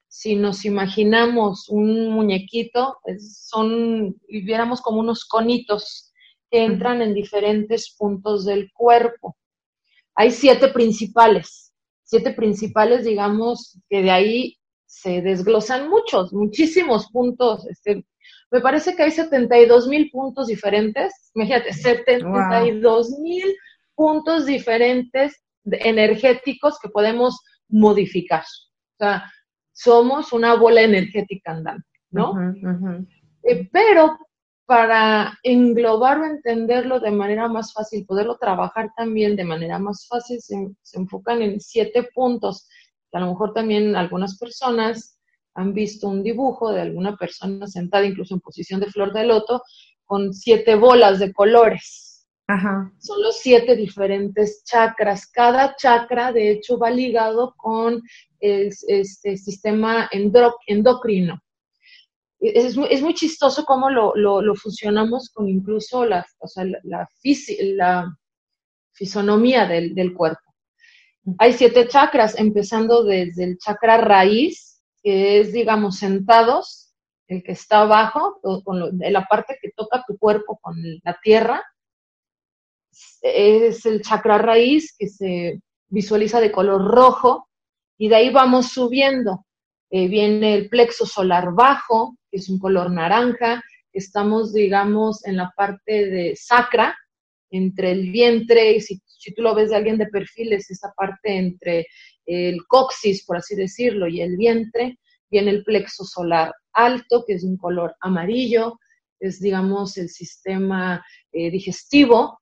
Si 0.07 0.35
nos 0.35 0.65
imaginamos 0.65 1.69
un 1.69 2.09
muñequito, 2.09 2.99
son, 3.19 4.15
y 4.27 4.41
viéramos 4.41 4.81
como 4.81 4.99
unos 4.99 5.25
conitos 5.25 6.13
que 6.49 6.63
entran 6.63 7.01
en 7.01 7.13
diferentes 7.13 7.93
puntos 7.97 8.45
del 8.45 8.71
cuerpo. 8.71 9.37
Hay 10.15 10.31
siete 10.31 10.69
principales, 10.69 11.73
siete 12.03 12.31
principales, 12.31 13.05
digamos, 13.05 13.79
que 13.89 14.01
de 14.01 14.11
ahí 14.11 14.57
se 14.85 15.21
desglosan 15.21 15.89
muchos, 15.89 16.33
muchísimos 16.33 17.11
puntos. 17.11 17.67
Este, 17.67 18.05
me 18.51 18.61
parece 18.61 18.95
que 18.95 19.03
hay 19.03 19.11
72 19.11 19.87
mil 19.87 20.09
puntos 20.09 20.47
diferentes. 20.47 21.31
Imagínate, 21.35 21.73
72 21.73 23.19
mil 23.19 23.55
puntos 23.95 24.45
diferentes 24.45 25.43
energéticos 25.65 26.79
que 26.79 26.89
podemos 26.89 27.39
modificar. 27.67 28.43
O 28.43 28.97
sea, 28.99 29.31
somos 29.73 30.31
una 30.31 30.55
bola 30.55 30.81
energética 30.81 31.51
andante, 31.51 31.87
¿no? 32.11 32.33
Eh, 33.43 33.69
pero 33.71 34.17
para 34.65 35.37
englobar 35.43 36.19
o 36.19 36.25
entenderlo 36.25 36.99
de 36.99 37.11
manera 37.11 37.47
más 37.47 37.73
fácil, 37.73 38.05
poderlo 38.05 38.37
trabajar 38.37 38.91
también 38.95 39.35
de 39.35 39.45
manera 39.45 39.79
más 39.79 40.07
fácil, 40.07 40.41
se, 40.41 40.55
se 40.81 40.99
enfocan 40.99 41.41
en 41.41 41.59
siete 41.59 42.09
puntos, 42.13 42.67
que 43.11 43.17
a 43.17 43.21
lo 43.21 43.27
mejor 43.27 43.53
también 43.53 43.95
algunas 43.95 44.37
personas 44.37 45.16
han 45.57 45.73
visto 45.73 46.07
un 46.07 46.21
dibujo 46.21 46.71
de 46.71 46.81
alguna 46.81 47.17
persona 47.17 47.65
sentada 47.65 48.05
incluso 48.05 48.35
en 48.35 48.41
posición 48.41 48.79
de 48.79 48.91
flor 48.91 49.11
de 49.11 49.25
loto 49.25 49.63
con 50.05 50.31
siete 50.31 50.75
bolas 50.75 51.17
de 51.19 51.33
colores. 51.33 52.27
Ajá. 52.47 52.93
Son 52.99 53.21
los 53.23 53.39
siete 53.39 53.75
diferentes 53.75 54.63
chakras. 54.63 55.25
Cada 55.27 55.75
chakra, 55.75 56.31
de 56.31 56.51
hecho, 56.51 56.77
va 56.77 56.91
ligado 56.91 57.55
con 57.57 58.01
el, 58.39 58.71
este 58.87 59.35
sistema 59.35 60.07
endocrino. 60.11 61.41
Es, 62.39 62.77
es, 62.89 63.01
muy 63.01 63.15
chistoso 63.15 63.65
cómo 63.65 63.89
lo, 63.89 64.15
lo, 64.15 64.55
fusionamos 64.55 65.31
con 65.31 65.49
incluso 65.49 66.05
la, 66.05 66.23
o 66.37 66.47
sea, 66.47 66.65
la, 66.65 66.79
la, 66.83 68.15
fisonomía 68.93 69.65
del, 69.65 69.95
del 69.95 70.13
cuerpo. 70.13 70.53
Hay 71.39 71.53
siete 71.53 71.87
chakras, 71.87 72.37
empezando 72.39 73.03
desde 73.03 73.43
el 73.43 73.57
chakra 73.57 73.97
raíz, 73.97 74.76
es, 75.09 75.53
digamos, 75.53 75.97
sentados, 75.97 76.93
el 77.27 77.43
que 77.43 77.51
está 77.51 77.81
abajo, 77.81 78.39
con 78.63 78.97
la 78.97 79.25
parte 79.25 79.57
que 79.61 79.71
toca 79.75 80.03
tu 80.07 80.17
cuerpo 80.17 80.57
con 80.61 80.75
la 81.03 81.19
tierra, 81.21 81.63
es 83.21 83.85
el 83.85 84.01
chakra 84.01 84.37
raíz 84.37 84.95
que 84.97 85.07
se 85.07 85.59
visualiza 85.89 86.39
de 86.39 86.51
color 86.51 86.83
rojo 86.83 87.47
y 87.97 88.09
de 88.09 88.15
ahí 88.15 88.29
vamos 88.29 88.67
subiendo. 88.69 89.45
Eh, 89.89 90.07
viene 90.07 90.53
el 90.53 90.69
plexo 90.69 91.05
solar 91.05 91.53
bajo, 91.53 92.17
que 92.29 92.37
es 92.37 92.49
un 92.49 92.59
color 92.59 92.91
naranja, 92.91 93.63
estamos, 93.93 94.53
digamos, 94.53 95.25
en 95.25 95.37
la 95.37 95.51
parte 95.55 96.07
de 96.07 96.35
sacra, 96.35 96.97
entre 97.49 97.91
el 97.91 98.11
vientre, 98.11 98.73
y 98.73 98.81
si, 98.81 99.01
si 99.05 99.33
tú 99.33 99.41
lo 99.41 99.55
ves 99.55 99.69
de 99.69 99.77
alguien 99.77 99.97
de 99.97 100.07
perfil, 100.07 100.53
es 100.53 100.69
esa 100.69 100.91
parte 100.95 101.37
entre 101.37 101.87
el 102.27 102.67
coxis, 102.67 103.25
por 103.25 103.37
así 103.37 103.55
decirlo, 103.55 104.07
y 104.07 104.21
el 104.21 104.35
vientre, 104.35 104.99
viene 105.31 105.51
el 105.51 105.63
plexo 105.63 106.03
solar 106.03 106.53
alto, 106.73 107.23
que 107.25 107.33
es 107.33 107.43
un 107.43 107.57
color 107.57 107.95
amarillo, 108.01 108.77
es, 109.19 109.39
digamos, 109.39 109.97
el 109.97 110.09
sistema 110.09 111.03
eh, 111.31 111.49
digestivo. 111.49 112.39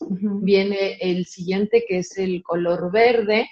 Viene 0.00 0.96
el 1.00 1.26
siguiente, 1.26 1.84
que 1.86 1.98
es 1.98 2.16
el 2.16 2.42
color 2.42 2.90
verde, 2.92 3.50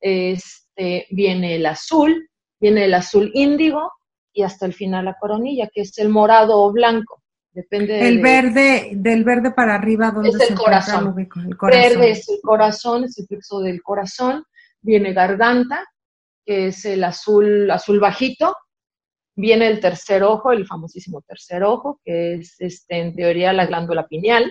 este, 0.00 1.06
viene 1.10 1.56
el 1.56 1.66
azul, 1.66 2.28
viene 2.58 2.86
el 2.86 2.94
azul 2.94 3.30
índigo 3.34 3.92
y 4.32 4.42
hasta 4.42 4.64
el 4.64 4.72
final 4.72 5.04
la 5.04 5.16
coronilla, 5.20 5.68
que 5.72 5.82
es 5.82 5.96
el 5.98 6.08
morado 6.08 6.58
o 6.58 6.72
blanco. 6.72 7.22
Depende 7.52 8.08
el 8.08 8.22
verde, 8.22 8.92
del 8.94 9.24
verde 9.24 9.50
para 9.50 9.74
arriba, 9.74 10.10
¿dónde 10.10 10.30
es 10.30 10.50
el 10.50 10.56
corazón. 10.56 11.14
el 11.18 11.28
corazón? 11.58 11.82
Verde 11.82 12.10
es 12.12 12.26
el 12.30 12.40
corazón, 12.40 13.04
es 13.04 13.18
el 13.18 13.26
plexo 13.26 13.60
del 13.60 13.82
corazón 13.82 14.42
viene 14.82 15.12
garganta, 15.12 15.86
que 16.44 16.68
es 16.68 16.84
el 16.84 17.04
azul, 17.04 17.70
azul 17.70 18.00
bajito, 18.00 18.54
viene 19.34 19.68
el 19.68 19.80
tercer 19.80 20.22
ojo, 20.22 20.52
el 20.52 20.66
famosísimo 20.66 21.22
tercer 21.22 21.62
ojo, 21.62 22.00
que 22.04 22.34
es 22.34 22.60
este, 22.60 22.98
en 22.98 23.14
teoría 23.14 23.52
la 23.52 23.66
glándula 23.66 24.06
pineal, 24.06 24.50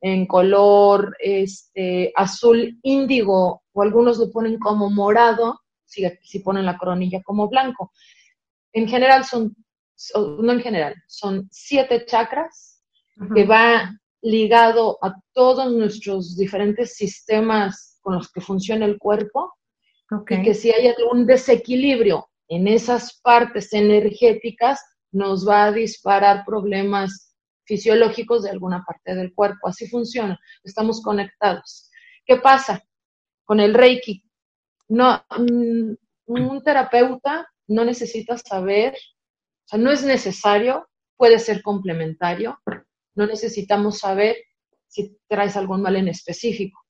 en 0.00 0.26
color 0.26 1.16
este, 1.18 2.12
azul 2.14 2.78
índigo, 2.82 3.62
o 3.72 3.82
algunos 3.82 4.18
lo 4.18 4.30
ponen 4.30 4.58
como 4.58 4.88
morado, 4.88 5.60
si, 5.84 6.04
si 6.22 6.38
ponen 6.38 6.64
la 6.64 6.78
coronilla 6.78 7.22
como 7.22 7.48
blanco. 7.48 7.92
En 8.72 8.88
general 8.88 9.24
son, 9.24 9.54
no 10.16 10.52
en 10.52 10.60
general, 10.60 10.94
son 11.06 11.48
siete 11.50 12.06
chakras 12.06 12.82
que 13.34 13.44
va 13.44 13.92
ligado 14.22 14.98
a 15.02 15.14
todos 15.32 15.70
nuestros 15.72 16.36
diferentes 16.36 16.96
sistemas 16.96 17.93
con 18.04 18.14
los 18.14 18.30
que 18.30 18.42
funciona 18.42 18.84
el 18.84 18.98
cuerpo 18.98 19.54
y 20.28 20.42
que 20.42 20.54
si 20.54 20.70
hay 20.70 20.86
algún 20.88 21.26
desequilibrio 21.26 22.28
en 22.48 22.68
esas 22.68 23.18
partes 23.20 23.72
energéticas, 23.72 24.84
nos 25.10 25.48
va 25.48 25.64
a 25.64 25.72
disparar 25.72 26.44
problemas 26.44 27.34
fisiológicos 27.64 28.42
de 28.42 28.50
alguna 28.50 28.84
parte 28.86 29.14
del 29.14 29.34
cuerpo. 29.34 29.68
Así 29.68 29.88
funciona, 29.88 30.38
estamos 30.62 31.00
conectados. 31.02 31.90
¿Qué 32.26 32.36
pasa 32.36 32.84
con 33.44 33.58
el 33.58 33.72
Reiki? 33.72 34.22
No, 34.88 35.24
mm, 35.38 35.94
un 36.26 36.62
terapeuta 36.62 37.48
no 37.66 37.84
necesita 37.86 38.36
saber, 38.36 38.94
o 38.94 39.68
sea, 39.68 39.78
no 39.78 39.90
es 39.90 40.04
necesario, 40.04 40.86
puede 41.16 41.38
ser 41.38 41.62
complementario, 41.62 42.60
no 43.14 43.26
necesitamos 43.26 44.00
saber 44.00 44.36
si 44.88 45.18
traes 45.26 45.56
algún 45.56 45.80
mal 45.80 45.96
en 45.96 46.08
específico 46.08 46.83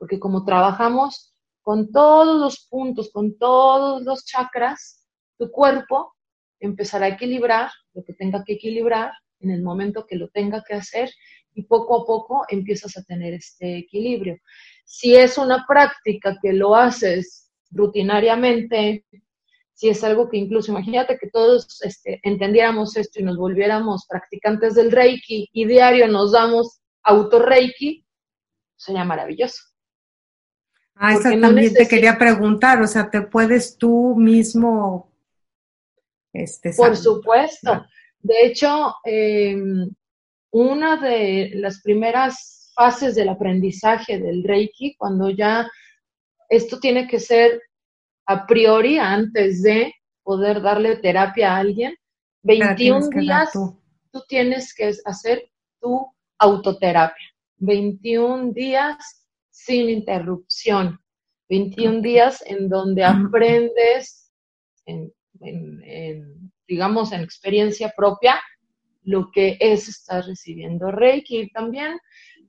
porque 0.00 0.18
como 0.18 0.46
trabajamos 0.46 1.34
con 1.60 1.92
todos 1.92 2.40
los 2.40 2.66
puntos, 2.70 3.10
con 3.12 3.36
todos 3.36 4.02
los 4.02 4.24
chakras, 4.24 5.06
tu 5.38 5.50
cuerpo 5.50 6.16
empezará 6.58 7.04
a 7.04 7.10
equilibrar 7.10 7.70
lo 7.92 8.02
que 8.02 8.14
tenga 8.14 8.42
que 8.42 8.54
equilibrar 8.54 9.12
en 9.40 9.50
el 9.50 9.62
momento 9.62 10.06
que 10.06 10.16
lo 10.16 10.28
tenga 10.28 10.64
que 10.66 10.74
hacer 10.74 11.10
y 11.54 11.64
poco 11.64 12.00
a 12.00 12.06
poco 12.06 12.46
empiezas 12.48 12.96
a 12.96 13.02
tener 13.02 13.34
este 13.34 13.76
equilibrio. 13.76 14.38
Si 14.86 15.14
es 15.14 15.36
una 15.36 15.66
práctica 15.68 16.38
que 16.40 16.54
lo 16.54 16.74
haces 16.74 17.50
rutinariamente, 17.70 19.04
si 19.74 19.90
es 19.90 20.02
algo 20.02 20.30
que 20.30 20.38
incluso, 20.38 20.72
imagínate 20.72 21.18
que 21.18 21.28
todos 21.28 21.82
este, 21.82 22.20
entendiéramos 22.22 22.96
esto 22.96 23.20
y 23.20 23.22
nos 23.22 23.36
volviéramos 23.36 24.06
practicantes 24.08 24.74
del 24.74 24.92
Reiki 24.92 25.50
y 25.52 25.66
diario 25.66 26.08
nos 26.08 26.32
damos 26.32 26.80
auto 27.02 27.38
Reiki, 27.38 28.06
sería 28.76 29.04
maravilloso. 29.04 29.69
Ah, 31.02 31.14
eso 31.14 31.30
también 31.40 31.72
te 31.72 31.88
quería 31.88 32.18
preguntar, 32.18 32.82
o 32.82 32.86
sea, 32.86 33.08
¿te 33.08 33.22
puedes 33.22 33.78
tú 33.78 34.14
mismo... 34.16 35.10
Este, 36.30 36.74
Por 36.76 36.94
supuesto. 36.94 37.86
De 38.18 38.44
hecho, 38.44 38.94
em, 39.04 39.90
una 40.50 40.98
de 40.98 41.52
las 41.54 41.80
primeras 41.80 42.70
fases 42.74 43.14
del 43.14 43.30
aprendizaje 43.30 44.18
del 44.18 44.44
Reiki, 44.44 44.94
cuando 44.98 45.30
ya 45.30 45.70
esto 46.50 46.78
tiene 46.78 47.08
que 47.08 47.18
ser 47.18 47.62
a 48.26 48.46
priori 48.46 48.98
antes 48.98 49.62
de 49.62 49.94
poder 50.22 50.60
darle 50.60 50.96
terapia 50.96 51.54
a 51.54 51.60
alguien. 51.60 51.96
21 52.42 53.08
días 53.08 53.52
tú. 53.52 53.74
tienes 54.28 54.74
que 54.74 54.92
hacer 55.06 55.50
tu 55.80 56.06
autoterapia. 56.38 57.26
21 57.56 58.52
días 58.52 59.19
sin 59.64 59.88
interrupción. 59.90 60.98
21 61.48 62.00
días 62.00 62.42
en 62.46 62.68
donde 62.68 63.04
aprendes, 63.04 64.32
en, 64.86 65.12
digamos, 66.66 67.12
en 67.12 67.22
experiencia 67.22 67.92
propia, 67.96 68.40
lo 69.02 69.30
que 69.32 69.56
es 69.58 69.88
estar 69.88 70.24
recibiendo 70.24 70.90
Reiki. 70.90 71.50
También 71.50 71.98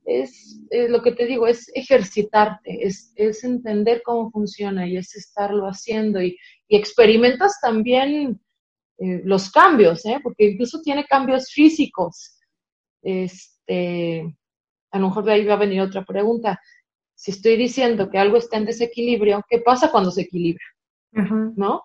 es, 0.05 0.59
lo 0.89 1.01
que 1.01 1.13
te 1.13 1.25
digo, 1.25 1.47
es 1.47 1.71
ejercitarte, 1.73 2.85
es, 2.85 3.13
entender 3.43 4.01
cómo 4.03 4.29
funciona 4.29 4.87
y 4.87 4.97
es 4.97 5.15
estarlo 5.15 5.65
haciendo 5.65 6.21
y, 6.21 6.37
experimentas 6.73 7.59
también 7.61 8.39
eh, 8.97 9.21
los 9.25 9.51
cambios, 9.51 10.05
¿eh? 10.05 10.21
porque 10.23 10.45
incluso 10.45 10.79
tiene 10.81 11.03
cambios 11.03 11.51
físicos. 11.51 12.39
Este, 13.01 14.37
a 14.91 14.99
lo 14.99 15.07
mejor 15.07 15.25
de 15.25 15.33
ahí 15.33 15.45
va 15.45 15.55
a 15.55 15.57
venir 15.57 15.81
otra 15.81 16.05
pregunta. 16.05 16.61
Si 17.21 17.29
estoy 17.29 17.55
diciendo 17.55 18.09
que 18.09 18.17
algo 18.17 18.37
está 18.37 18.57
en 18.57 18.65
desequilibrio, 18.65 19.45
¿qué 19.47 19.59
pasa 19.59 19.91
cuando 19.91 20.09
se 20.09 20.21
equilibra? 20.21 20.65
¿No? 21.55 21.83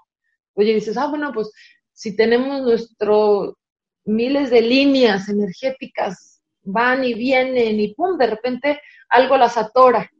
Oye, 0.55 0.72
dices, 0.72 0.96
ah, 0.96 1.09
bueno, 1.09 1.31
pues 1.35 1.53
si 1.92 2.16
tenemos 2.16 2.62
nuestro 2.62 3.59
miles 4.07 4.49
de 4.49 4.62
líneas 4.62 5.29
energéticas 5.29 6.40
van 6.62 7.05
y 7.05 7.12
vienen 7.12 7.79
y 7.79 7.92
pum, 7.92 8.16
de 8.16 8.29
repente 8.29 8.81
algo 9.11 9.37
las 9.37 9.59
atora. 9.59 10.11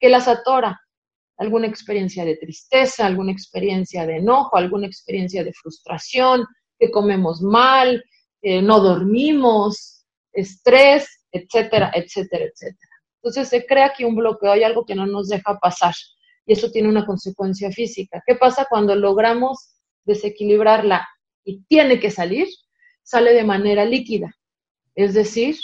¿Qué 0.00 0.08
las 0.08 0.26
atora? 0.26 0.80
Alguna 1.36 1.68
experiencia 1.68 2.24
de 2.24 2.36
tristeza, 2.36 3.06
alguna 3.06 3.30
experiencia 3.30 4.04
de 4.06 4.16
enojo, 4.16 4.56
alguna 4.56 4.88
experiencia 4.88 5.44
de 5.44 5.52
frustración, 5.52 6.44
que 6.80 6.90
comemos 6.90 7.42
mal, 7.42 8.04
no 8.42 8.80
dormimos, 8.80 10.04
estrés, 10.32 11.06
etcétera, 11.30 11.92
etcétera, 11.94 12.46
etcétera. 12.46 12.91
Entonces 13.22 13.48
se 13.48 13.64
crea 13.66 13.86
aquí 13.86 14.04
un 14.04 14.16
bloqueo, 14.16 14.50
hay 14.50 14.64
algo 14.64 14.84
que 14.84 14.96
no 14.96 15.06
nos 15.06 15.28
deja 15.28 15.56
pasar 15.60 15.94
y 16.44 16.54
eso 16.54 16.70
tiene 16.70 16.88
una 16.88 17.06
consecuencia 17.06 17.70
física. 17.70 18.22
¿Qué 18.26 18.34
pasa 18.34 18.66
cuando 18.68 18.96
logramos 18.96 19.76
desequilibrarla 20.04 21.06
y 21.44 21.62
tiene 21.68 22.00
que 22.00 22.10
salir? 22.10 22.48
Sale 23.04 23.32
de 23.32 23.44
manera 23.44 23.84
líquida. 23.84 24.34
Es 24.94 25.14
decir, 25.14 25.56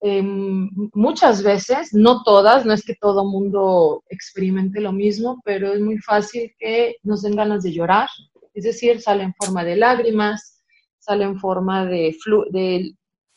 em, 0.00 0.70
muchas 0.94 1.42
veces, 1.42 1.92
no 1.92 2.22
todas, 2.22 2.64
no 2.64 2.72
es 2.72 2.84
que 2.84 2.94
todo 2.94 3.24
mundo 3.24 4.02
experimente 4.08 4.80
lo 4.80 4.92
mismo, 4.92 5.40
pero 5.44 5.72
es 5.74 5.80
muy 5.80 5.98
fácil 5.98 6.54
que 6.58 6.96
nos 7.02 7.22
den 7.22 7.36
ganas 7.36 7.62
de 7.62 7.72
llorar. 7.72 8.08
Es 8.54 8.64
decir, 8.64 9.00
sale 9.00 9.24
en 9.24 9.34
forma 9.34 9.62
de 9.62 9.76
lágrimas, 9.76 10.62
sale 10.98 11.24
en 11.24 11.38
forma 11.38 11.84
de, 11.86 12.16
flu 12.22 12.44
de 12.50 12.94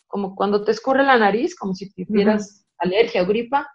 como 0.07 0.35
cuando 0.35 0.63
te 0.63 0.71
escurre 0.71 1.03
la 1.03 1.17
nariz, 1.17 1.55
como 1.55 1.73
si 1.73 1.91
tuvieras 1.91 2.62
alergia 2.83 3.23
o 3.23 3.25
gripa. 3.25 3.67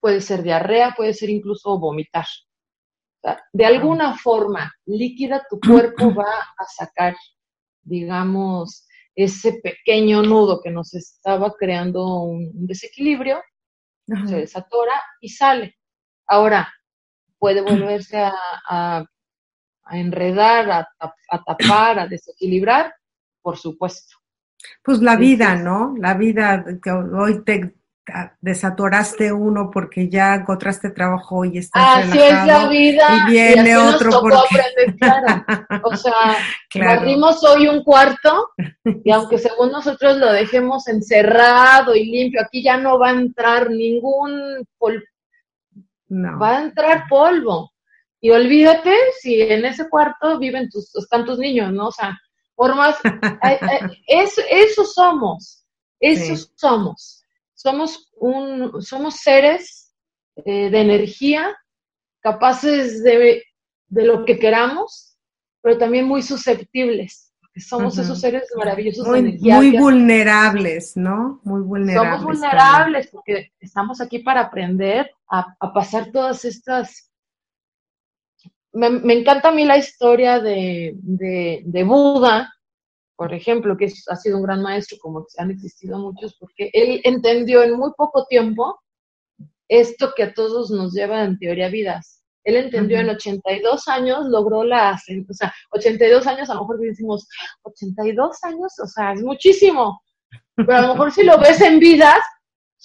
Puede 0.00 0.20
ser 0.20 0.42
diarrea, 0.42 0.94
puede 0.96 1.14
ser 1.14 1.30
incluso 1.30 1.78
vomitar. 1.78 2.26
de 3.52 3.64
alguna 3.64 4.18
forma 4.18 4.70
líquida, 4.84 5.46
tu 5.48 5.58
cuerpo 5.58 6.14
va 6.14 6.54
a 6.58 6.64
sacar, 6.66 7.14
digamos, 7.82 8.86
ese 9.14 9.60
pequeño 9.62 10.22
nudo 10.22 10.60
que 10.62 10.70
nos 10.70 10.92
estaba 10.94 11.54
creando 11.54 12.04
un, 12.22 12.66
desequilibrio, 12.66 13.42
se 14.26 14.36
desatora 14.36 15.00
y 15.20 15.28
sale. 15.30 15.76
Ahora, 16.26 16.72
puede 17.38 17.60
volverse 17.62 18.18
a, 18.18 19.04
enredar, 19.90 20.86
a, 20.98 21.44
tapar, 21.44 21.98
a 21.98 22.06
desequilibrar, 22.08 22.94
por 23.42 23.56
supuesto. 23.56 24.16
Pues 24.82 25.00
la 25.00 25.16
vida, 25.16 25.56
¿no? 25.56 25.94
La 25.98 26.14
vida 26.14 26.64
que 26.82 26.90
hoy 26.90 27.42
te 27.44 27.74
desatoraste 28.40 29.32
uno 29.32 29.70
porque 29.72 30.08
ya 30.08 30.34
encontraste 30.34 30.90
trabajo 30.90 31.44
y 31.44 31.58
estás 31.58 32.04
Así 32.04 32.18
es 32.18 32.46
la 32.46 32.68
vida. 32.68 33.06
Y 33.26 33.30
viene 33.30 33.76
otro 33.76 34.10
porque... 34.20 34.36
aprender, 34.36 34.96
claro. 34.98 35.44
O 35.84 35.96
sea, 35.96 36.36
abrimos 36.86 37.42
hoy 37.44 37.66
un 37.66 37.82
cuarto 37.82 38.50
y 38.84 39.10
aunque 39.10 39.38
según 39.38 39.72
nosotros 39.72 40.18
lo 40.18 40.32
dejemos 40.32 40.86
encerrado 40.88 41.94
y 41.94 42.04
limpio, 42.04 42.42
aquí 42.42 42.62
ya 42.62 42.76
no 42.76 42.98
va 42.98 43.08
a 43.08 43.12
entrar 43.12 43.70
ningún 43.70 44.66
polvo. 44.78 45.02
No. 46.08 46.38
Va 46.38 46.58
a 46.58 46.62
entrar 46.62 47.04
polvo. 47.08 47.72
Y 48.20 48.30
olvídate 48.30 48.94
si 49.20 49.40
en 49.40 49.64
ese 49.64 49.88
cuarto 49.88 50.38
viven 50.38 50.68
tus, 50.70 50.94
están 50.96 51.24
tus 51.24 51.38
niños, 51.38 51.72
¿no? 51.72 51.88
O 51.88 51.92
sea, 51.92 52.18
formas, 52.54 52.96
eso, 54.06 54.42
eso 54.50 54.84
somos, 54.84 55.64
eso 56.00 56.50
somos 56.54 57.24
somos, 57.64 58.10
un, 58.16 58.82
somos 58.82 59.16
seres 59.16 59.94
eh, 60.36 60.68
de 60.70 60.80
energía, 60.80 61.56
capaces 62.20 63.02
de, 63.02 63.42
lo 63.88 64.24
que 64.26 64.38
queramos, 64.38 65.16
pero 65.62 65.78
también 65.78 66.06
muy 66.06 66.22
susceptibles. 66.22 67.32
Somos 67.56 67.96
esos 67.96 68.20
seres 68.20 68.48
maravillosos 68.56 69.06
muy, 69.06 69.22
de 69.22 69.28
energía. 69.28 69.56
Muy 69.56 69.78
vulnerables, 69.78 70.96
¿no? 70.96 71.40
Muy 71.44 71.62
vulnerables. 71.62 72.20
Somos 72.20 72.24
vulnerables 72.24 73.06
porque 73.06 73.52
estamos 73.60 74.00
aquí 74.00 74.18
para 74.18 74.40
aprender 74.42 75.10
a, 75.28 75.56
pasar 75.72 76.10
todas 76.10 76.44
estas... 76.44 77.10
Me, 78.74 79.14
encanta 79.14 79.48
a 79.48 79.52
mí 79.52 79.64
la 79.64 79.78
historia 79.78 80.40
de, 80.40 80.92
de, 80.96 81.62
de 81.64 81.84
Buda, 81.84 82.52
por 83.16 83.32
ejemplo, 83.32 83.76
que 83.76 83.92
ha 84.08 84.16
sido 84.16 84.36
un 84.36 84.42
gran 84.42 84.62
maestro, 84.62 84.98
como 85.00 85.26
han 85.38 85.50
existido 85.50 85.98
muchos, 85.98 86.36
porque 86.38 86.70
él 86.72 87.00
entendió 87.04 87.62
en 87.62 87.76
muy 87.76 87.92
poco 87.96 88.26
tiempo 88.26 88.80
esto 89.68 90.12
que 90.16 90.24
a 90.24 90.34
todos 90.34 90.70
nos 90.70 90.92
lleva 90.92 91.22
en 91.22 91.38
teoría 91.38 91.68
vidas. 91.68 92.22
Él 92.44 92.56
entendió 92.56 92.98
en 92.98 93.08
82 93.08 93.88
años, 93.88 94.26
logró 94.26 94.64
la, 94.64 95.00
o 95.28 95.32
sea, 95.32 95.54
82 95.70 96.26
años, 96.26 96.50
a 96.50 96.54
lo 96.54 96.60
mejor 96.60 96.78
decimos, 96.80 97.26
82 97.62 98.44
años, 98.44 98.72
o 98.82 98.86
sea, 98.86 99.12
es 99.12 99.22
muchísimo, 99.22 100.02
pero 100.54 100.74
a 100.76 100.82
lo 100.82 100.88
mejor 100.88 101.10
si 101.10 101.22
lo 101.22 101.38
ves 101.38 101.60
en 101.62 101.78
vidas, 101.78 102.20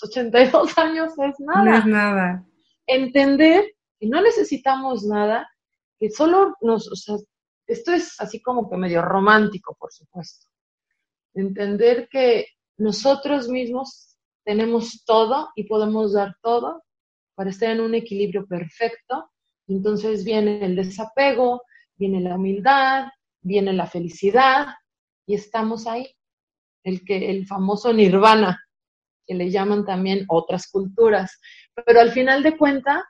82 0.01 0.77
años 0.77 1.11
es 1.17 1.39
nada. 1.39 1.63
No 1.63 1.77
es 1.77 1.85
nada. 1.85 2.45
Entender 2.87 3.65
que 3.99 4.07
no 4.07 4.21
necesitamos 4.21 5.03
nada, 5.03 5.49
que 5.99 6.09
solo 6.09 6.55
nos, 6.61 6.91
o 6.91 6.95
sea, 6.95 7.17
esto 7.67 7.91
es 7.93 8.19
así 8.19 8.41
como 8.41 8.69
que 8.69 8.77
medio 8.77 9.01
romántico, 9.01 9.75
por 9.77 9.91
supuesto. 9.91 10.47
Entender 11.33 12.07
que 12.09 12.47
nosotros 12.77 13.49
mismos 13.49 14.17
tenemos 14.43 15.03
todo 15.05 15.49
y 15.55 15.65
podemos 15.65 16.13
dar 16.13 16.35
todo 16.41 16.81
para 17.35 17.51
estar 17.51 17.69
en 17.69 17.81
un 17.81 17.93
equilibrio 17.93 18.47
perfecto. 18.47 19.29
Entonces 19.67 20.23
viene 20.23 20.65
el 20.65 20.75
desapego, 20.75 21.61
viene 21.95 22.21
la 22.21 22.35
humildad, 22.35 23.09
viene 23.41 23.73
la 23.73 23.85
felicidad 23.85 24.67
y 25.27 25.35
estamos 25.35 25.85
ahí. 25.85 26.15
El, 26.83 27.03
que, 27.03 27.29
el 27.29 27.45
famoso 27.45 27.93
nirvana, 27.93 28.59
que 29.27 29.35
le 29.35 29.51
llaman 29.51 29.85
también 29.85 30.25
otras 30.29 30.71
culturas. 30.71 31.39
Pero 31.85 31.99
al 31.99 32.11
final 32.11 32.41
de 32.41 32.57
cuenta, 32.57 33.05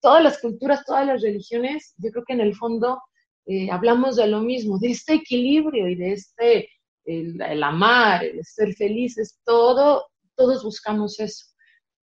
todas 0.00 0.22
las 0.22 0.38
culturas, 0.40 0.84
todas 0.84 1.06
las 1.06 1.22
religiones, 1.22 1.94
yo 1.98 2.10
creo 2.10 2.24
que 2.24 2.32
en 2.32 2.40
el 2.40 2.54
fondo 2.54 3.00
eh, 3.46 3.70
hablamos 3.70 4.16
de 4.16 4.26
lo 4.26 4.40
mismo, 4.40 4.78
de 4.78 4.90
este 4.90 5.14
equilibrio 5.14 5.88
y 5.88 5.94
de 5.94 6.12
este, 6.12 6.68
el, 7.04 7.62
amar, 7.62 8.24
el 8.24 8.44
ser 8.44 8.74
felices, 8.74 9.40
todo, 9.44 10.06
todos 10.36 10.62
buscamos 10.62 11.18
eso. 11.20 11.46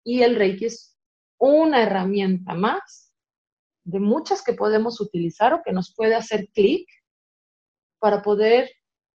Y 0.05 0.23
el 0.23 0.37
Reiki 0.37 0.67
es 0.67 0.97
una 1.39 1.83
herramienta 1.83 2.55
más 2.55 3.13
de 3.85 4.01
muchas 4.01 4.43
que 4.43 4.55
podemos 4.55 5.01
utilizar 5.01 5.55
o 5.55 5.63
que 5.65 5.73
nos 5.73 5.95
puede 5.95 6.15
hacer 6.15 6.49
clic 6.53 6.89
para 8.01 8.23
poder 8.23 8.71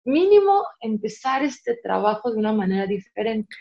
mínimo 0.05 0.65
empezar 0.81 1.45
este 1.45 1.77
trabajo 1.77 2.31
de 2.31 2.39
una 2.39 2.53
manera 2.53 2.87
diferente. 2.87 3.55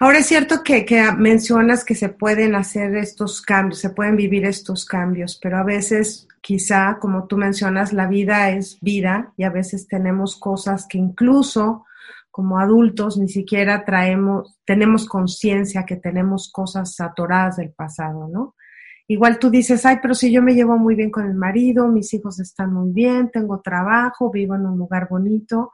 Ahora 0.00 0.18
es 0.18 0.26
cierto 0.26 0.62
que, 0.62 0.86
mencionas 1.16 1.84
que 1.84 1.96
se 1.96 2.08
pueden 2.08 2.54
hacer 2.54 2.94
estos 2.96 3.42
cambios, 3.42 3.80
se 3.80 3.90
pueden 3.90 4.16
vivir 4.16 4.44
estos 4.44 4.84
cambios, 4.84 5.36
pero 5.42 5.58
a 5.58 5.64
veces 5.64 6.28
quizá, 6.40 6.98
como 7.00 7.26
tú 7.26 7.36
mencionas, 7.36 7.92
la 7.92 8.06
vida 8.06 8.50
es 8.50 8.78
vida 8.80 9.32
y 9.36 9.42
a 9.42 9.50
veces 9.50 9.88
tenemos 9.88 10.36
cosas 10.36 10.86
que 10.88 10.98
incluso 10.98 11.84
como 12.30 12.60
adultos 12.60 13.18
ni 13.18 13.28
siquiera 13.28 13.84
traemos, 13.84 14.56
tenemos 14.64 15.08
conciencia 15.08 15.84
que 15.84 15.96
tenemos 15.96 16.48
cosas 16.52 17.00
atoradas 17.00 17.56
del 17.56 17.72
pasado, 17.72 18.28
¿no? 18.28 18.54
Igual 19.08 19.40
tú 19.40 19.50
dices, 19.50 19.84
ay, 19.84 19.96
pero 20.00 20.14
si 20.14 20.30
yo 20.30 20.42
me 20.42 20.54
llevo 20.54 20.78
muy 20.78 20.94
bien 20.94 21.10
con 21.10 21.26
el 21.26 21.34
marido, 21.34 21.88
mis 21.88 22.14
hijos 22.14 22.38
están 22.38 22.72
muy 22.72 22.92
bien, 22.92 23.30
tengo 23.32 23.60
trabajo, 23.60 24.30
vivo 24.30 24.54
en 24.54 24.66
un 24.66 24.78
lugar 24.78 25.08
bonito, 25.10 25.72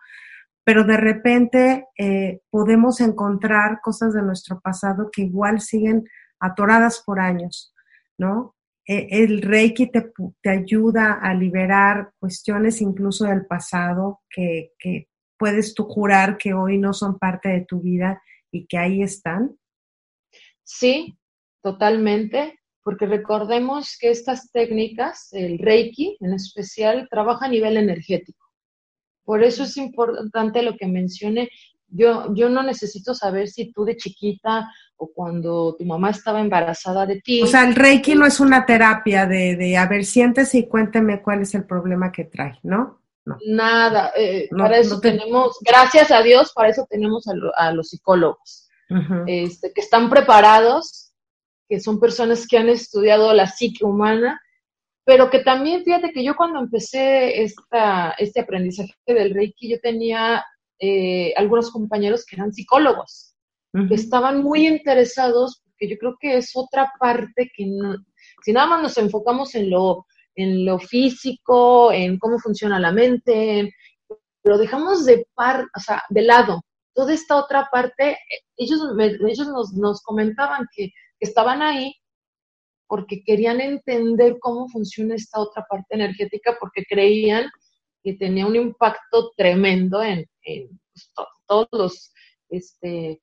pero 0.64 0.84
de 0.84 0.96
repente 0.96 1.86
eh, 1.98 2.40
podemos 2.50 3.00
encontrar 3.00 3.80
cosas 3.82 4.14
de 4.14 4.22
nuestro 4.22 4.60
pasado 4.60 5.10
que 5.12 5.22
igual 5.22 5.60
siguen 5.60 6.04
atoradas 6.40 7.02
por 7.04 7.20
años, 7.20 7.74
¿no? 8.18 8.54
eh, 8.86 9.08
el 9.10 9.42
Reiki 9.42 9.90
te, 9.90 10.12
te, 10.42 10.50
ayuda 10.50 11.14
a 11.22 11.34
liberar 11.34 12.12
cuestiones 12.18 12.80
incluso 12.80 13.24
del 13.24 13.46
pasado 13.46 14.20
que, 14.28 14.72
que 14.78 15.08
puedes 15.38 15.74
tú 15.74 15.84
jurar 15.84 16.36
que 16.36 16.52
hoy 16.52 16.78
no 16.78 16.92
son 16.92 17.18
parte 17.18 17.48
de 17.48 17.64
tu 17.64 17.80
vida 17.80 18.22
y 18.50 18.66
que 18.66 18.78
ahí 18.78 19.02
están? 19.02 19.56
Sí, 20.62 21.16
totalmente, 21.62 22.58
porque 22.82 23.06
recordemos 23.06 23.96
que 23.98 24.10
estas 24.10 24.50
técnicas, 24.52 25.32
el 25.32 25.58
Reiki 25.58 26.18
en 26.20 26.34
especial, 26.34 27.08
trabaja 27.10 27.46
a 27.46 27.50
nivel 27.50 27.76
energético. 27.76 28.43
Por 29.24 29.42
eso 29.42 29.64
es 29.64 29.76
importante 29.76 30.62
lo 30.62 30.76
que 30.76 30.86
mencioné. 30.86 31.50
Yo, 31.88 32.34
yo 32.34 32.48
no 32.48 32.62
necesito 32.62 33.14
saber 33.14 33.48
si 33.48 33.72
tú 33.72 33.84
de 33.84 33.96
chiquita 33.96 34.70
o 34.96 35.10
cuando 35.12 35.76
tu 35.78 35.84
mamá 35.84 36.10
estaba 36.10 36.40
embarazada 36.40 37.06
de 37.06 37.20
ti. 37.20 37.42
O 37.42 37.46
sea, 37.46 37.64
el 37.64 37.74
Reiki 37.74 38.14
no 38.14 38.26
es 38.26 38.40
una 38.40 38.66
terapia 38.66 39.26
de, 39.26 39.56
de 39.56 39.76
a 39.76 39.86
ver, 39.86 40.04
siéntese 40.04 40.58
y 40.58 40.68
cuénteme 40.68 41.22
cuál 41.22 41.42
es 41.42 41.54
el 41.54 41.64
problema 41.64 42.10
que 42.10 42.24
trae, 42.24 42.58
¿no? 42.62 43.04
Nada, 43.46 44.12
eh, 44.16 44.48
para 44.50 44.78
eso 44.78 45.00
tenemos, 45.00 45.56
gracias 45.62 46.10
a 46.10 46.20
Dios, 46.20 46.52
para 46.54 46.68
eso 46.68 46.86
tenemos 46.88 47.24
a, 47.56 47.72
los 47.72 47.88
psicólogos, 47.88 48.68
este, 49.26 49.72
que 49.72 49.80
están 49.80 50.10
preparados, 50.10 51.12
que 51.66 51.80
son 51.80 51.98
personas 51.98 52.46
que 52.46 52.58
han 52.58 52.68
estudiado 52.68 53.32
la 53.32 53.46
psique 53.46 53.84
humana, 53.84 54.40
pero 55.04 55.30
que 55.30 55.40
también, 55.40 55.84
fíjate 55.84 56.12
que 56.12 56.24
yo 56.24 56.34
cuando 56.36 56.60
empecé 56.60 57.42
esta, 57.42 58.12
este 58.18 58.40
aprendizaje 58.40 58.94
del 59.06 59.34
Reiki, 59.34 59.70
yo 59.70 59.80
tenía 59.80 60.44
eh, 60.78 61.32
algunos 61.36 61.70
compañeros 61.70 62.24
que 62.24 62.36
eran 62.36 62.52
psicólogos, 62.52 63.34
que 63.88 63.94
estaban 63.94 64.42
muy 64.42 64.68
interesados, 64.68 65.60
porque 65.64 65.88
yo 65.88 65.98
creo 65.98 66.16
que 66.20 66.36
es 66.36 66.52
otra 66.54 66.92
parte 67.00 67.50
que 67.56 67.66
si 68.44 68.52
nada 68.52 68.68
más 68.68 68.82
nos 68.82 68.98
enfocamos 68.98 69.54
en 69.56 69.70
lo 69.70 70.06
en 70.36 70.64
lo 70.64 70.78
físico, 70.78 71.92
en 71.92 72.18
cómo 72.18 72.38
funciona 72.38 72.80
la 72.80 72.92
mente, 72.92 73.72
pero 74.42 74.58
dejamos 74.58 75.04
de 75.04 75.26
par, 75.34 75.66
o 75.76 75.80
sea, 75.80 76.02
de 76.08 76.22
lado 76.22 76.60
toda 76.94 77.12
esta 77.12 77.36
otra 77.36 77.68
parte. 77.70 78.18
Ellos, 78.56 78.80
ellos 78.98 79.48
nos, 79.48 79.72
nos 79.74 80.02
comentaban 80.02 80.66
que, 80.74 80.92
estaban 81.20 81.62
ahí 81.62 81.94
porque 82.86 83.22
querían 83.24 83.60
entender 83.60 84.38
cómo 84.40 84.68
funciona 84.68 85.14
esta 85.14 85.40
otra 85.40 85.64
parte 85.68 85.94
energética, 85.94 86.56
porque 86.60 86.84
creían 86.84 87.50
que 88.02 88.14
tenía 88.14 88.46
un 88.46 88.56
impacto 88.56 89.32
tremendo 89.36 90.02
en, 90.02 90.26
pues, 90.42 91.12
todos 91.46 91.68
los 91.72 92.12
este, 92.50 93.20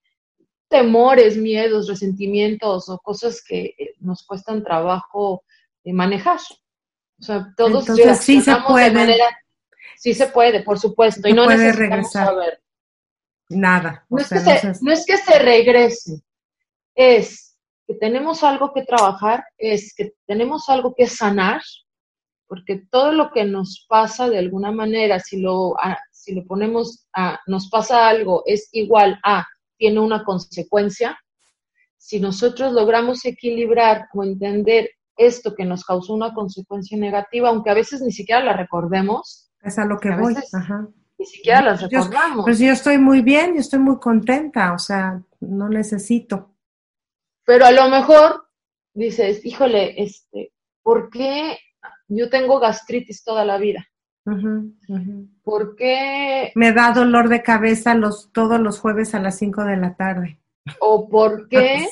temores, 0.67 1.37
miedos, 1.37 1.87
resentimientos 1.87 2.89
o 2.89 2.97
cosas 2.99 3.43
que 3.43 3.75
eh, 3.77 3.95
nos 3.99 4.25
cuestan 4.25 4.63
trabajo 4.63 5.43
eh, 5.83 5.93
manejar. 5.93 6.39
O 7.19 7.23
sea, 7.23 7.53
todos 7.55 7.87
Entonces, 7.87 8.19
sí 8.19 8.41
se 8.41 8.55
puede. 8.67 8.85
De 8.85 8.95
manera, 8.95 9.25
sí 9.97 10.13
se 10.13 10.27
puede, 10.27 10.63
por 10.63 10.79
supuesto, 10.79 11.27
y 11.27 11.33
no 11.33 11.45
puede 11.45 11.71
regresar. 11.71 12.27
saber. 12.27 12.61
Nada. 13.49 14.05
No 14.09 14.19
es, 14.19 14.29
que 14.29 14.39
se, 14.39 14.73
no 14.81 14.91
es 14.91 15.05
que 15.05 15.17
se 15.17 15.37
regrese, 15.37 16.21
es 16.95 17.50
que 17.91 17.99
tenemos 17.99 18.43
algo 18.43 18.73
que 18.73 18.83
trabajar, 18.83 19.43
es 19.57 19.93
que 19.95 20.13
tenemos 20.25 20.69
algo 20.69 20.93
que 20.95 21.07
sanar, 21.07 21.61
porque 22.47 22.83
todo 22.89 23.11
lo 23.11 23.31
que 23.31 23.43
nos 23.43 23.85
pasa 23.89 24.29
de 24.29 24.37
alguna 24.37 24.71
manera, 24.71 25.19
si 25.19 25.41
lo, 25.41 25.75
si 26.11 26.33
lo 26.33 26.45
ponemos 26.45 27.07
a 27.13 27.39
nos 27.47 27.69
pasa 27.69 28.07
algo, 28.07 28.43
es 28.45 28.69
igual 28.71 29.19
a, 29.23 29.45
tiene 29.77 29.99
una 29.99 30.23
consecuencia. 30.23 31.17
Si 31.97 32.19
nosotros 32.19 32.73
logramos 32.73 33.25
equilibrar 33.25 34.07
o 34.13 34.23
entender 34.23 34.89
esto 35.17 35.53
que 35.55 35.65
nos 35.65 35.83
causó 35.83 36.13
una 36.13 36.33
consecuencia 36.33 36.97
negativa, 36.97 37.49
aunque 37.49 37.69
a 37.69 37.75
veces 37.75 38.01
ni 38.01 38.11
siquiera 38.11 38.43
la 38.43 38.53
recordemos. 38.53 39.51
Es 39.61 39.77
a 39.77 39.85
lo 39.85 39.99
que 39.99 40.11
voy. 40.11 40.35
Ajá. 40.53 40.87
Ni 41.17 41.25
siquiera 41.25 41.61
la 41.61 41.75
recordamos. 41.75 42.45
pues 42.45 42.59
yo 42.59 42.71
estoy 42.71 42.97
muy 42.97 43.21
bien, 43.21 43.53
yo 43.53 43.59
estoy 43.59 43.79
muy 43.79 43.99
contenta, 43.99 44.73
o 44.73 44.79
sea, 44.79 45.21
no 45.39 45.69
necesito. 45.69 46.50
Pero 47.51 47.65
a 47.65 47.71
lo 47.71 47.89
mejor 47.89 48.45
dices, 48.93 49.45
híjole, 49.45 50.01
este, 50.01 50.53
¿por 50.81 51.09
qué 51.09 51.57
yo 52.07 52.29
tengo 52.29 52.61
gastritis 52.61 53.25
toda 53.25 53.43
la 53.43 53.57
vida? 53.57 53.85
¿Por 55.43 55.75
qué? 55.75 56.53
Me 56.55 56.71
da 56.71 56.93
dolor 56.93 57.27
de 57.27 57.43
cabeza 57.43 57.93
los, 57.93 58.31
todos 58.31 58.57
los 58.61 58.79
jueves 58.79 59.13
a 59.15 59.19
las 59.19 59.37
5 59.37 59.65
de 59.65 59.75
la 59.75 59.97
tarde. 59.97 60.39
¿O 60.79 61.09
por 61.09 61.49
qué 61.49 61.89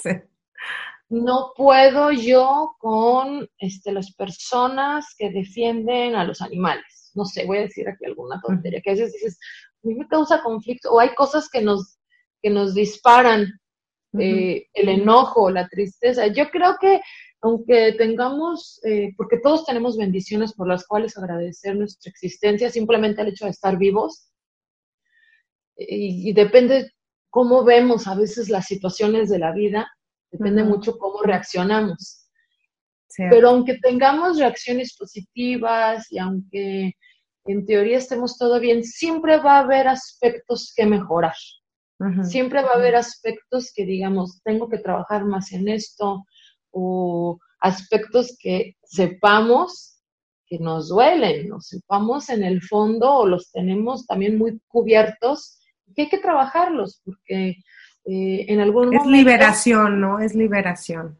no 1.09 1.51
puedo 1.57 2.13
yo 2.13 2.77
con 2.79 3.45
este, 3.57 3.91
las 3.91 4.13
personas 4.13 5.13
que 5.17 5.29
defienden 5.29 6.15
a 6.15 6.23
los 6.23 6.41
animales. 6.41 7.11
No 7.15 7.25
sé, 7.25 7.45
voy 7.45 7.57
a 7.57 7.61
decir 7.63 7.89
aquí 7.89 8.05
alguna 8.05 8.39
tontería, 8.39 8.79
que 8.79 8.91
a 8.91 8.93
veces 8.93 9.11
dices, 9.11 9.37
a 9.83 9.87
mí 9.89 9.95
me 9.95 10.07
causa 10.07 10.41
conflicto, 10.41 10.89
o 10.89 11.01
hay 11.01 11.13
cosas 11.15 11.49
que 11.49 11.61
nos, 11.61 11.99
que 12.41 12.49
nos 12.49 12.73
disparan, 12.73 13.59
eh, 14.17 14.67
el 14.73 14.89
enojo, 14.89 15.51
la 15.51 15.67
tristeza. 15.67 16.27
Yo 16.27 16.49
creo 16.49 16.77
que 16.79 17.01
aunque 17.41 17.93
tengamos, 17.93 18.81
eh, 18.83 19.13
porque 19.15 19.39
todos 19.39 19.65
tenemos 19.65 19.97
bendiciones 19.97 20.53
por 20.53 20.67
las 20.67 20.85
cuales 20.85 21.17
agradecer 21.17 21.75
nuestra 21.75 22.09
existencia, 22.09 22.69
simplemente 22.69 23.21
el 23.21 23.29
hecho 23.29 23.45
de 23.45 23.51
estar 23.51 23.77
vivos, 23.77 24.29
y, 25.77 26.29
y 26.29 26.33
depende 26.33 26.91
cómo 27.29 27.63
vemos 27.63 28.07
a 28.07 28.15
veces 28.15 28.49
las 28.49 28.65
situaciones 28.65 29.29
de 29.29 29.39
la 29.39 29.53
vida, 29.53 29.87
Depende 30.31 30.63
mucho 30.63 30.97
cómo 30.97 31.21
reaccionamos. 31.23 32.27
Pero 33.17 33.49
aunque 33.49 33.79
tengamos 33.79 34.37
reacciones 34.37 34.95
positivas 34.95 36.09
y 36.11 36.19
aunque 36.19 36.93
en 37.45 37.65
teoría 37.65 37.97
estemos 37.97 38.37
todo 38.37 38.59
bien, 38.59 38.83
siempre 38.83 39.37
va 39.37 39.57
a 39.57 39.59
haber 39.61 39.87
aspectos 39.87 40.71
que 40.75 40.85
mejorar. 40.85 41.33
Siempre 42.23 42.61
va 42.61 42.69
a 42.71 42.77
haber 42.77 42.95
aspectos 42.95 43.73
que 43.75 43.85
digamos, 43.85 44.41
tengo 44.43 44.69
que 44.69 44.77
trabajar 44.77 45.25
más 45.25 45.51
en 45.51 45.67
esto 45.67 46.25
o 46.71 47.39
aspectos 47.59 48.37
que 48.39 48.77
sepamos 48.83 50.01
que 50.47 50.59
nos 50.59 50.89
duelen, 50.89 51.51
o 51.53 51.59
sepamos 51.61 52.29
en 52.29 52.43
el 52.43 52.61
fondo 52.61 53.13
o 53.13 53.27
los 53.27 53.51
tenemos 53.51 54.07
también 54.07 54.37
muy 54.37 54.59
cubiertos 54.67 55.59
que 55.95 56.03
hay 56.03 56.09
que 56.09 56.17
trabajarlos 56.17 57.01
porque 57.03 57.57
eh, 58.05 58.45
en 58.47 58.59
algún 58.59 58.93
es 58.93 59.05
liberación, 59.05 60.01
¿no? 60.01 60.19
Es 60.19 60.33
liberación. 60.33 61.17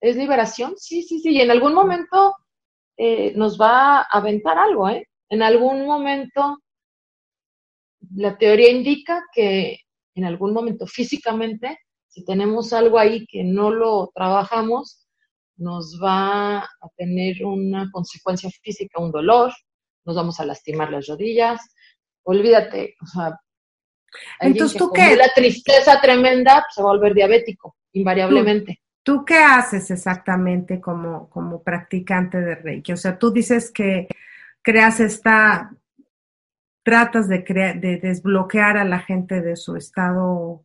¿Es 0.00 0.16
liberación? 0.16 0.74
Sí, 0.76 1.02
sí, 1.02 1.20
sí. 1.20 1.30
Y 1.30 1.40
en 1.40 1.50
algún 1.50 1.74
momento 1.74 2.34
eh, 2.96 3.32
nos 3.36 3.60
va 3.60 4.00
a 4.00 4.06
aventar 4.10 4.58
algo, 4.58 4.88
¿eh? 4.88 5.08
En 5.30 5.42
algún 5.42 5.86
momento, 5.86 6.58
la 8.14 8.36
teoría 8.38 8.70
indica 8.70 9.24
que 9.32 9.80
en 10.14 10.24
algún 10.24 10.52
momento 10.52 10.86
físicamente, 10.86 11.78
si 12.08 12.24
tenemos 12.24 12.72
algo 12.72 12.98
ahí 12.98 13.26
que 13.26 13.44
no 13.44 13.70
lo 13.70 14.10
trabajamos, 14.14 15.06
nos 15.56 15.98
va 16.02 16.58
a 16.58 16.88
tener 16.96 17.44
una 17.44 17.90
consecuencia 17.90 18.50
física, 18.62 19.00
un 19.00 19.10
dolor, 19.10 19.52
nos 20.04 20.16
vamos 20.16 20.40
a 20.40 20.46
lastimar 20.46 20.90
las 20.90 21.06
rodillas. 21.06 21.60
Olvídate, 22.24 22.96
o 23.02 23.06
sea, 23.06 23.38
entonces, 24.40 24.78
¿tú 24.78 24.90
qué? 24.92 25.16
La 25.16 25.32
tristeza 25.34 26.00
tremenda 26.00 26.64
se 26.74 26.82
va 26.82 26.90
a 26.90 26.92
volver 26.94 27.14
diabético, 27.14 27.76
invariablemente. 27.92 28.80
¿Tú, 29.02 29.24
qué 29.24 29.38
haces 29.38 29.90
exactamente 29.90 30.80
como, 30.80 31.30
como 31.30 31.62
practicante 31.62 32.40
de 32.40 32.54
Reiki? 32.56 32.92
O 32.92 32.96
sea, 32.96 33.18
tú 33.18 33.30
dices 33.30 33.70
que 33.72 34.06
creas 34.60 35.00
esta, 35.00 35.74
tratas 36.88 37.28
de, 37.28 37.40
de 37.78 37.98
desbloquear 37.98 38.78
a 38.78 38.84
la 38.84 39.00
gente 39.00 39.42
de 39.42 39.56
su 39.56 39.76
estado 39.76 40.64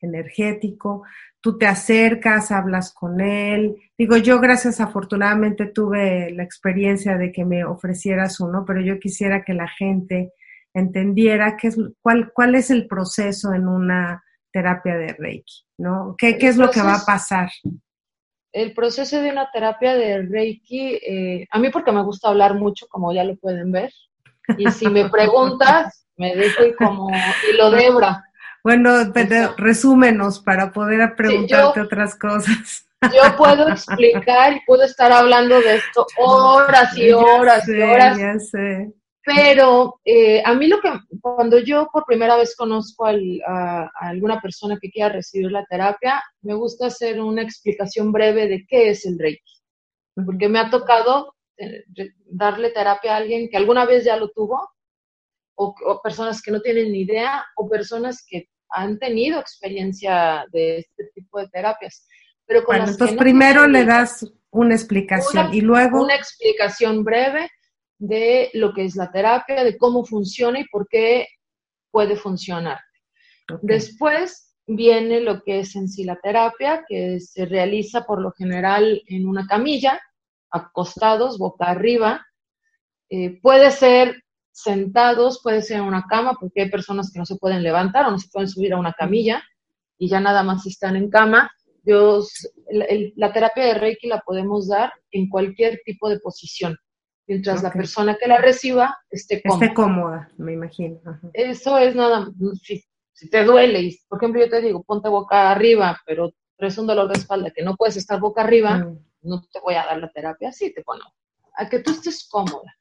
energético, 0.00 1.02
tú 1.40 1.58
te 1.58 1.66
acercas, 1.66 2.52
hablas 2.52 2.94
con 2.94 3.20
él. 3.20 3.74
Digo, 3.98 4.16
yo 4.16 4.38
gracias 4.38 4.80
afortunadamente 4.80 5.66
tuve 5.66 6.30
la 6.30 6.44
experiencia 6.44 7.16
de 7.16 7.32
que 7.32 7.44
me 7.44 7.64
ofrecieras 7.64 8.38
uno, 8.38 8.64
pero 8.64 8.80
yo 8.80 9.00
quisiera 9.00 9.42
que 9.42 9.54
la 9.54 9.66
gente 9.66 10.34
entendiera 10.72 11.56
qué 11.56 11.66
es, 11.66 11.76
cuál, 12.00 12.30
cuál 12.32 12.54
es 12.54 12.70
el 12.70 12.86
proceso 12.86 13.52
en 13.52 13.66
una 13.66 14.22
terapia 14.52 14.96
de 14.96 15.14
Reiki, 15.18 15.64
¿no? 15.78 16.14
¿Qué, 16.16 16.38
qué 16.38 16.46
es 16.46 16.58
lo 16.58 16.70
que 16.70 16.80
va 16.80 16.94
a 16.94 17.04
pasar? 17.04 17.50
El 18.52 18.72
proceso 18.72 19.20
de 19.20 19.32
una 19.32 19.50
terapia 19.50 19.96
de 19.96 20.22
Reiki, 20.22 21.00
eh, 21.04 21.46
a 21.50 21.58
mí 21.58 21.70
porque 21.70 21.90
me 21.90 22.04
gusta 22.04 22.28
hablar 22.28 22.54
mucho, 22.54 22.86
como 22.86 23.12
ya 23.12 23.24
lo 23.24 23.34
pueden 23.34 23.72
ver, 23.72 23.90
y 24.56 24.70
si 24.70 24.88
me 24.88 25.08
preguntas, 25.08 26.06
me 26.16 26.34
dejo 26.34 26.64
como 26.78 27.10
hilo 27.50 27.70
de 27.70 27.86
hebra. 27.86 28.24
Bueno, 28.64 29.12
resúmenos 29.56 30.40
para 30.40 30.72
poder 30.72 31.14
preguntarte 31.14 31.80
otras 31.80 32.16
cosas. 32.18 32.86
Yo 33.14 33.36
puedo 33.36 33.68
explicar 33.68 34.54
y 34.54 34.60
puedo 34.66 34.82
estar 34.82 35.12
hablando 35.12 35.60
de 35.60 35.76
esto 35.76 36.06
horas 36.16 36.96
y 36.96 37.12
horas 37.12 37.68
y 37.68 37.80
horas. 37.80 38.18
Ya 38.18 38.38
sé. 38.38 38.92
Pero 39.26 40.00
eh, 40.04 40.42
a 40.44 40.54
mí 40.54 40.68
lo 40.68 40.80
que, 40.80 40.92
cuando 41.20 41.58
yo 41.58 41.88
por 41.92 42.04
primera 42.06 42.36
vez 42.36 42.54
conozco 42.56 43.06
a, 43.06 43.90
alguna 44.00 44.40
persona 44.40 44.78
que 44.80 44.90
quiera 44.90 45.10
recibir 45.10 45.50
la 45.50 45.64
terapia, 45.66 46.22
me 46.42 46.54
gusta 46.54 46.86
hacer 46.86 47.20
una 47.20 47.42
explicación 47.42 48.12
breve 48.12 48.48
de 48.48 48.64
qué 48.68 48.90
es 48.90 49.04
el 49.04 49.18
Reiki. 49.18 49.42
porque 50.24 50.48
me 50.48 50.60
ha 50.60 50.70
tocado 50.70 51.35
darle 52.26 52.70
terapia 52.70 53.14
a 53.14 53.16
alguien 53.16 53.48
que 53.48 53.56
alguna 53.56 53.84
vez 53.86 54.04
ya 54.04 54.16
lo 54.16 54.30
tuvo, 54.30 54.68
o, 55.56 56.00
personas 56.02 56.42
que 56.42 56.50
no 56.50 56.60
tienen 56.60 56.92
ni 56.92 57.00
idea, 57.00 57.44
o 57.56 57.68
personas 57.68 58.24
que 58.28 58.48
han 58.70 58.98
tenido 58.98 59.40
experiencia 59.40 60.44
de 60.52 60.78
este 60.78 61.10
tipo 61.14 61.38
de 61.40 61.48
terapias. 61.48 62.06
Pero 62.46 62.64
con 62.64 62.76
bueno, 62.76 62.90
entonces 62.90 63.16
primero 63.16 63.66
le 63.66 63.84
das 63.84 64.26
una 64.50 64.74
explicación 64.74 65.52
y 65.52 65.60
luego... 65.60 66.02
Una 66.02 66.14
explicación 66.14 67.04
breve 67.04 67.50
de 67.98 68.50
lo 68.54 68.74
que 68.74 68.84
es 68.84 68.96
la 68.96 69.10
terapia, 69.10 69.64
de 69.64 69.76
cómo 69.78 70.04
funciona 70.04 70.60
y 70.60 70.68
por 70.68 70.86
qué 70.88 71.26
puede 71.90 72.16
funcionar. 72.16 72.78
Después 73.62 74.54
viene 74.66 75.20
lo 75.20 75.42
que 75.42 75.60
es 75.60 75.76
en 75.76 75.88
sí 75.88 76.04
la 76.04 76.16
terapia, 76.16 76.84
que 76.86 77.20
se 77.20 77.46
realiza 77.46 78.04
por 78.04 78.20
lo 78.20 78.32
general 78.32 79.02
en 79.06 79.26
una 79.26 79.46
camilla, 79.46 80.00
acostados, 80.56 81.38
boca 81.38 81.66
arriba. 81.66 82.26
Eh, 83.08 83.38
puede 83.40 83.70
ser 83.70 84.22
sentados, 84.50 85.40
puede 85.42 85.62
ser 85.62 85.78
en 85.78 85.84
una 85.84 86.06
cama, 86.08 86.36
porque 86.40 86.62
hay 86.62 86.70
personas 86.70 87.12
que 87.12 87.18
no 87.18 87.26
se 87.26 87.36
pueden 87.36 87.62
levantar 87.62 88.06
o 88.06 88.10
no 88.10 88.18
se 88.18 88.28
pueden 88.32 88.48
subir 88.48 88.72
a 88.72 88.78
una 88.78 88.92
camilla 88.92 89.42
y 89.98 90.08
ya 90.08 90.20
nada 90.20 90.42
más 90.42 90.66
están 90.66 90.96
en 90.96 91.10
cama. 91.10 91.50
Dios, 91.82 92.50
la, 92.70 93.32
terapia 93.32 93.64
de 93.64 93.74
Reiki 93.74 94.08
la 94.08 94.20
podemos 94.20 94.68
dar 94.68 94.92
en 95.12 95.28
cualquier 95.28 95.80
tipo 95.84 96.08
de 96.08 96.18
posición, 96.18 96.76
mientras 97.28 97.62
la 97.62 97.72
persona 97.72 98.16
que 98.16 98.26
la 98.26 98.38
reciba 98.38 98.96
esté 99.10 99.40
cómoda. 99.42 99.64
Esté 99.64 99.74
cómoda, 99.74 100.30
me 100.36 100.52
imagino. 100.52 101.00
Eso 101.32 101.78
es 101.78 101.94
nada, 101.94 102.28
si, 102.60 102.82
si, 103.12 103.30
te 103.30 103.44
duele, 103.44 103.82
y 103.82 103.98
por 104.08 104.18
ejemplo 104.18 104.40
yo 104.40 104.50
te 104.50 104.60
digo, 104.62 104.82
ponte 104.82 105.08
boca 105.08 105.52
arriba, 105.52 106.00
pero 106.04 106.32
traes 106.56 106.76
un 106.78 106.88
dolor 106.88 107.08
de 107.08 107.18
espalda 107.18 107.52
que 107.54 107.62
no 107.62 107.76
puedes 107.76 107.96
estar 107.96 108.18
boca 108.18 108.42
arriba, 108.42 108.78
mm. 108.78 108.98
No 109.26 109.42
te 109.52 109.60
voy 109.60 109.74
a 109.74 109.84
dar 109.84 109.98
la 109.98 110.10
terapia 110.10 110.48
así, 110.50 110.72
te 110.72 110.82
pongo, 110.82 111.04
a 111.54 111.68
que 111.68 111.80
tú 111.80 111.90
estés 111.90 112.28
cómoda. 112.28 112.74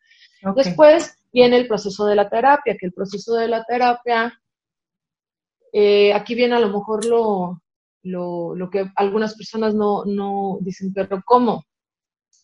Después 0.55 1.17
viene 1.33 1.57
el 1.57 1.67
proceso 1.67 2.05
de 2.05 2.15
la 2.15 2.29
terapia, 2.29 2.77
que 2.79 2.85
el 2.85 2.93
proceso 2.93 3.33
de 3.35 3.47
la 3.47 3.63
terapia, 3.63 4.39
eh, 5.73 6.13
aquí 6.13 6.35
viene 6.35 6.55
a 6.55 6.59
lo 6.59 6.69
mejor 6.69 7.05
lo, 7.05 7.61
lo, 8.03 8.69
que 8.69 8.85
algunas 8.95 9.35
personas 9.35 9.73
no, 9.73 10.05
no, 10.05 10.57
dicen, 10.61 10.93
pero 10.93 11.21
¿cómo? 11.25 11.65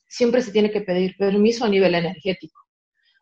Siempre 0.07 0.41
se 0.41 0.51
tiene 0.51 0.71
que 0.71 0.81
pedir 0.81 1.15
permiso 1.17 1.65
a 1.65 1.69
nivel 1.69 1.95
energético, 1.95 2.59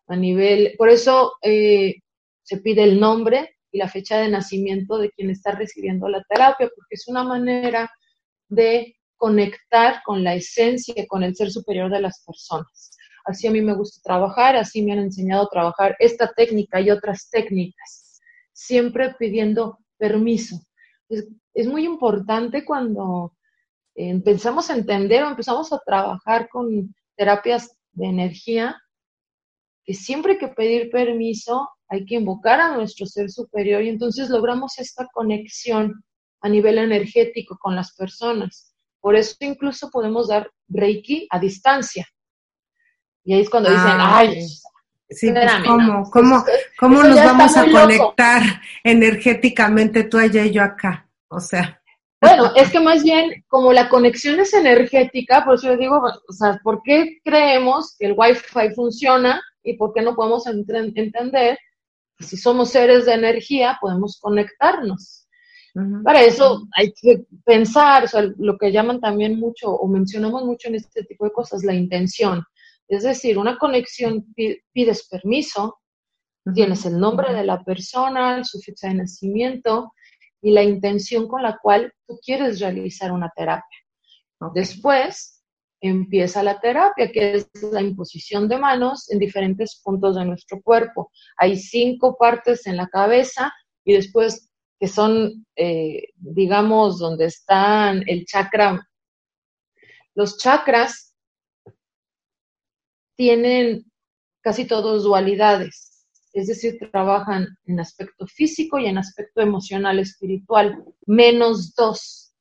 a 0.07 0.15
nivel, 0.15 0.75
por 0.77 0.89
eso 0.89 1.33
eh, 1.41 1.95
se 2.41 2.57
pide 2.57 2.83
el 2.83 2.99
nombre 2.99 3.57
y 3.71 3.77
la 3.77 3.87
fecha 3.87 4.17
de 4.17 4.29
nacimiento 4.29 4.97
de 4.97 5.11
quien 5.11 5.29
está 5.29 5.51
recibiendo 5.51 6.07
la 6.07 6.23
terapia, 6.23 6.69
porque 6.73 6.95
es 6.95 7.07
una 7.07 7.23
manera 7.23 7.91
de 8.47 8.95
conectar 9.19 10.01
con 10.03 10.23
la 10.23 10.33
esencia, 10.33 11.05
con 11.07 11.23
el 11.23 11.35
ser 11.35 11.51
superior 11.51 11.91
de 11.91 12.01
las 12.01 12.23
personas. 12.25 12.91
Así 13.25 13.45
a 13.45 13.51
mí 13.51 13.61
me 13.61 13.75
gusta 13.75 14.01
trabajar, 14.01 14.55
así 14.55 14.81
me 14.81 14.93
han 14.93 14.99
enseñado 14.99 15.43
a 15.43 15.49
trabajar 15.49 15.95
esta 15.99 16.31
técnica 16.31 16.79
y 16.81 16.89
otras 16.89 17.29
técnicas, 17.29 18.21
siempre 18.53 19.13
pidiendo 19.19 19.77
permiso. 19.97 20.55
Es, 21.09 21.67
muy 21.67 21.85
importante 21.85 22.63
cuando 22.63 23.35
empezamos 23.93 24.69
a 24.69 24.75
entender 24.75 25.23
o 25.23 25.29
empezamos 25.29 25.73
a 25.73 25.81
trabajar 25.85 26.47
con 26.47 26.95
terapias 27.17 27.75
de 27.91 28.05
energía, 28.05 28.81
que 29.83 29.93
siempre 29.93 30.37
que 30.37 30.47
pedir 30.47 30.89
permiso, 30.89 31.67
hay 31.89 32.05
que 32.05 32.15
invocar 32.15 32.61
a 32.61 32.73
nuestro 32.73 33.05
ser 33.05 33.29
superior 33.29 33.83
y 33.83 33.89
entonces 33.89 34.29
logramos 34.29 34.79
esta 34.79 35.07
conexión 35.11 36.03
a 36.41 36.47
nivel 36.47 36.77
energético 36.77 37.57
con 37.59 37.75
las 37.75 37.93
personas. 37.95 38.68
Por 39.01 39.15
eso 39.15 39.35
incluso 39.39 39.89
podemos 39.89 40.27
dar 40.27 40.51
Reiki 40.67 41.27
a 41.29 41.39
distancia. 41.39 42.07
Y 43.23 43.33
ahí 43.33 43.41
es 43.41 43.49
cuando 43.49 43.69
dicen, 43.69 43.97
ay, 43.97 44.47
Sí, 45.11 45.31
pues, 45.31 45.51
¿cómo, 45.65 46.09
cómo, 46.11 46.45
cómo 46.77 47.03
nos 47.03 47.15
vamos 47.15 47.57
a 47.57 47.65
conectar 47.65 48.43
energéticamente 48.83 50.03
tú 50.03 50.19
allá 50.19 50.45
y 50.45 50.51
yo 50.51 50.61
acá? 50.61 51.09
O 51.29 51.39
sea. 51.39 51.81
Bueno, 52.21 52.51
es 52.55 52.69
que 52.69 52.79
más 52.79 53.03
bien, 53.03 53.43
como 53.47 53.73
la 53.73 53.89
conexión 53.89 54.39
es 54.39 54.53
energética, 54.53 55.43
por 55.43 55.55
eso 55.55 55.67
yo 55.67 55.77
digo, 55.77 55.99
o 56.27 56.33
sea, 56.33 56.59
¿por 56.63 56.83
qué 56.83 57.17
creemos 57.23 57.95
que 57.97 58.07
el 58.07 58.13
Wi-Fi 58.15 58.75
funciona 58.75 59.41
y 59.63 59.77
por 59.77 59.93
qué 59.93 60.01
no 60.01 60.15
podemos 60.15 60.45
entender 60.45 61.57
que 62.17 62.25
si 62.25 62.37
somos 62.37 62.69
seres 62.69 63.05
de 63.05 63.13
energía 63.13 63.79
podemos 63.81 64.19
conectarnos? 64.21 65.18
Para 66.03 66.23
eso 66.23 66.67
hay 66.75 66.91
que 66.93 67.25
pensar, 67.45 68.05
o 68.05 68.07
sea, 68.07 68.23
lo 68.37 68.57
que 68.57 68.71
llaman 68.71 68.99
también 68.99 69.39
mucho 69.39 69.69
o 69.69 69.87
mencionamos 69.87 70.43
mucho 70.45 70.67
en 70.67 70.75
este 70.75 71.03
tipo 71.03 71.25
de 71.25 71.31
cosas, 71.31 71.63
la 71.63 71.73
intención. 71.73 72.43
Es 72.87 73.03
decir, 73.03 73.37
una 73.37 73.57
conexión 73.57 74.33
pides 74.73 75.07
permiso, 75.07 75.79
tienes 76.53 76.85
el 76.85 76.99
nombre 76.99 77.33
de 77.33 77.43
la 77.43 77.63
persona, 77.63 78.43
su 78.43 78.59
fecha 78.59 78.87
de 78.87 78.95
nacimiento 78.95 79.93
y 80.41 80.51
la 80.51 80.63
intención 80.63 81.27
con 81.27 81.43
la 81.43 81.57
cual 81.61 81.93
tú 82.07 82.19
quieres 82.25 82.59
realizar 82.59 83.11
una 83.11 83.31
terapia. 83.35 83.77
Después 84.53 85.43
empieza 85.81 86.43
la 86.43 86.59
terapia, 86.59 87.11
que 87.11 87.35
es 87.35 87.49
la 87.71 87.81
imposición 87.81 88.47
de 88.47 88.57
manos 88.57 89.09
en 89.11 89.19
diferentes 89.19 89.81
puntos 89.83 90.15
de 90.15 90.25
nuestro 90.25 90.61
cuerpo. 90.61 91.11
Hay 91.37 91.57
cinco 91.57 92.17
partes 92.17 92.67
en 92.67 92.77
la 92.77 92.87
cabeza 92.87 93.53
y 93.85 93.93
después 93.93 94.48
que 94.79 94.87
son, 94.87 95.45
eh, 95.55 96.09
digamos, 96.15 96.99
donde 96.99 97.25
están 97.25 98.03
el 98.07 98.25
chakra. 98.25 98.87
Los 100.15 100.37
chakras 100.37 101.13
tienen 103.15 103.91
casi 104.41 104.65
todos 104.65 105.03
dualidades, 105.03 106.05
es 106.31 106.47
decir, 106.47 106.77
trabajan 106.91 107.47
en 107.65 107.79
aspecto 107.79 108.25
físico 108.27 108.79
y 108.79 108.85
en 108.85 108.97
aspecto 108.97 109.41
emocional, 109.41 109.99
espiritual, 109.99 110.83
menos 111.05 111.73
dos, 111.75 112.33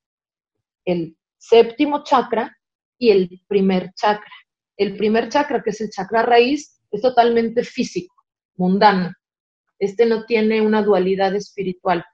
el 0.84 1.16
séptimo 1.38 2.04
chakra 2.04 2.56
y 2.98 3.10
el 3.10 3.42
primer 3.48 3.92
chakra. 3.94 4.32
El 4.76 4.96
primer 4.96 5.28
chakra, 5.28 5.62
que 5.62 5.70
es 5.70 5.80
el 5.80 5.90
chakra 5.90 6.22
raíz, 6.22 6.80
es 6.90 7.02
totalmente 7.02 7.64
físico, 7.64 8.14
mundano. 8.56 9.12
Este 9.78 10.06
no 10.06 10.24
tiene 10.24 10.60
una 10.60 10.82
dualidad 10.82 11.34
espiritual. 11.34 12.04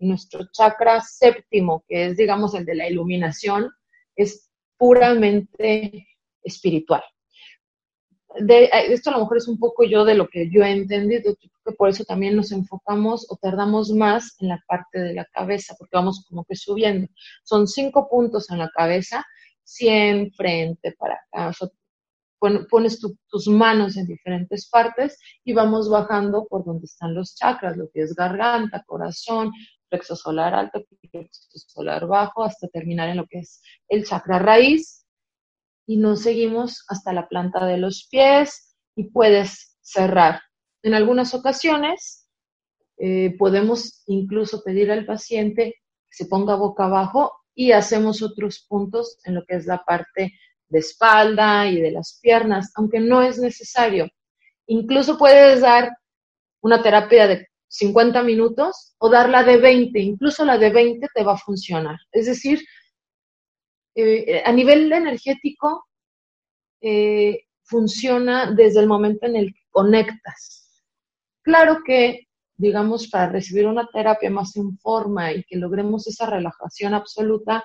Nuestro 0.00 0.46
chakra 0.52 1.00
séptimo, 1.00 1.84
que 1.88 2.06
es, 2.06 2.16
digamos, 2.16 2.54
el 2.54 2.64
de 2.64 2.74
la 2.74 2.88
iluminación, 2.88 3.70
es 4.16 4.50
puramente 4.76 6.08
espiritual 6.42 7.02
eh, 8.36 8.70
esto 8.92 9.10
a 9.10 9.14
lo 9.14 9.20
mejor 9.20 9.38
es 9.38 9.48
un 9.48 9.58
poco 9.58 9.84
yo 9.84 10.04
de 10.04 10.14
lo 10.14 10.28
que 10.28 10.50
yo 10.50 10.62
he 10.62 10.70
entendido, 10.70 11.34
que 11.36 11.72
por 11.72 11.88
eso 11.88 12.04
también 12.04 12.36
nos 12.36 12.52
enfocamos 12.52 13.26
o 13.30 13.36
tardamos 13.36 13.90
más 13.90 14.36
en 14.40 14.48
la 14.48 14.62
parte 14.66 15.00
de 15.00 15.14
la 15.14 15.24
cabeza, 15.26 15.74
porque 15.78 15.96
vamos 15.96 16.24
como 16.28 16.44
que 16.44 16.56
subiendo. 16.56 17.08
Son 17.42 17.66
cinco 17.66 18.08
puntos 18.08 18.50
en 18.50 18.58
la 18.58 18.70
cabeza, 18.70 19.24
100 19.64 20.32
frente 20.32 20.94
para 20.98 21.20
acá. 21.32 21.52
pones 22.70 23.00
tus 23.28 23.48
manos 23.48 23.96
en 23.96 24.06
diferentes 24.06 24.68
partes 24.68 25.18
y 25.44 25.52
vamos 25.52 25.90
bajando 25.90 26.46
por 26.48 26.64
donde 26.64 26.86
están 26.86 27.14
los 27.14 27.34
chakras, 27.34 27.76
lo 27.76 27.90
que 27.90 28.02
es 28.02 28.14
garganta, 28.14 28.84
corazón, 28.86 29.52
plexo 29.90 30.16
solar 30.16 30.54
alto, 30.54 30.82
plexo 31.10 31.58
solar 31.68 32.06
bajo, 32.06 32.44
hasta 32.44 32.68
terminar 32.68 33.10
en 33.10 33.18
lo 33.18 33.26
que 33.26 33.40
es 33.40 33.60
el 33.88 34.04
chakra 34.04 34.38
raíz, 34.38 35.04
y 35.86 35.96
nos 35.96 36.22
seguimos 36.22 36.84
hasta 36.88 37.12
la 37.12 37.28
planta 37.28 37.66
de 37.66 37.76
los 37.76 38.06
pies 38.08 38.76
y 38.94 39.10
puedes 39.10 39.76
cerrar. 39.80 40.40
En 40.84 40.94
algunas 40.94 41.34
ocasiones 41.34 42.28
eh, 42.96 43.34
podemos 43.36 44.04
incluso 44.06 44.62
pedir 44.62 44.92
al 44.92 45.04
paciente 45.04 45.74
que 46.08 46.16
se 46.16 46.26
ponga 46.26 46.54
boca 46.54 46.84
abajo 46.84 47.32
y 47.56 47.72
hacemos 47.72 48.22
otros 48.22 48.64
puntos 48.68 49.18
en 49.24 49.34
lo 49.34 49.44
que 49.44 49.56
es 49.56 49.66
la 49.66 49.82
parte 49.84 50.32
de 50.68 50.78
espalda 50.78 51.66
y 51.66 51.80
de 51.80 51.90
las 51.90 52.20
piernas, 52.22 52.70
aunque 52.76 53.00
no 53.00 53.22
es 53.22 53.38
necesario. 53.38 54.08
Incluso 54.66 55.18
puedes 55.18 55.60
dar 55.60 55.90
una 56.62 56.82
terapia 56.82 57.26
de 57.26 57.48
50 57.70 58.22
minutos 58.24 58.94
o 58.98 59.08
darla 59.08 59.44
de 59.44 59.56
20, 59.56 59.98
incluso 60.00 60.44
la 60.44 60.58
de 60.58 60.70
20 60.70 61.06
te 61.14 61.22
va 61.22 61.34
a 61.34 61.38
funcionar. 61.38 61.98
Es 62.10 62.26
decir, 62.26 62.60
eh, 63.94 64.42
a 64.44 64.52
nivel 64.52 64.92
energético 64.92 65.86
eh, 66.80 67.44
funciona 67.62 68.52
desde 68.52 68.80
el 68.80 68.88
momento 68.88 69.26
en 69.26 69.36
el 69.36 69.54
que 69.54 69.60
conectas. 69.70 70.82
Claro 71.42 71.78
que, 71.86 72.26
digamos, 72.56 73.08
para 73.08 73.30
recibir 73.30 73.66
una 73.66 73.88
terapia 73.92 74.30
más 74.30 74.56
en 74.56 74.76
forma 74.78 75.32
y 75.32 75.44
que 75.44 75.56
logremos 75.56 76.08
esa 76.08 76.26
relajación 76.26 76.94
absoluta, 76.94 77.62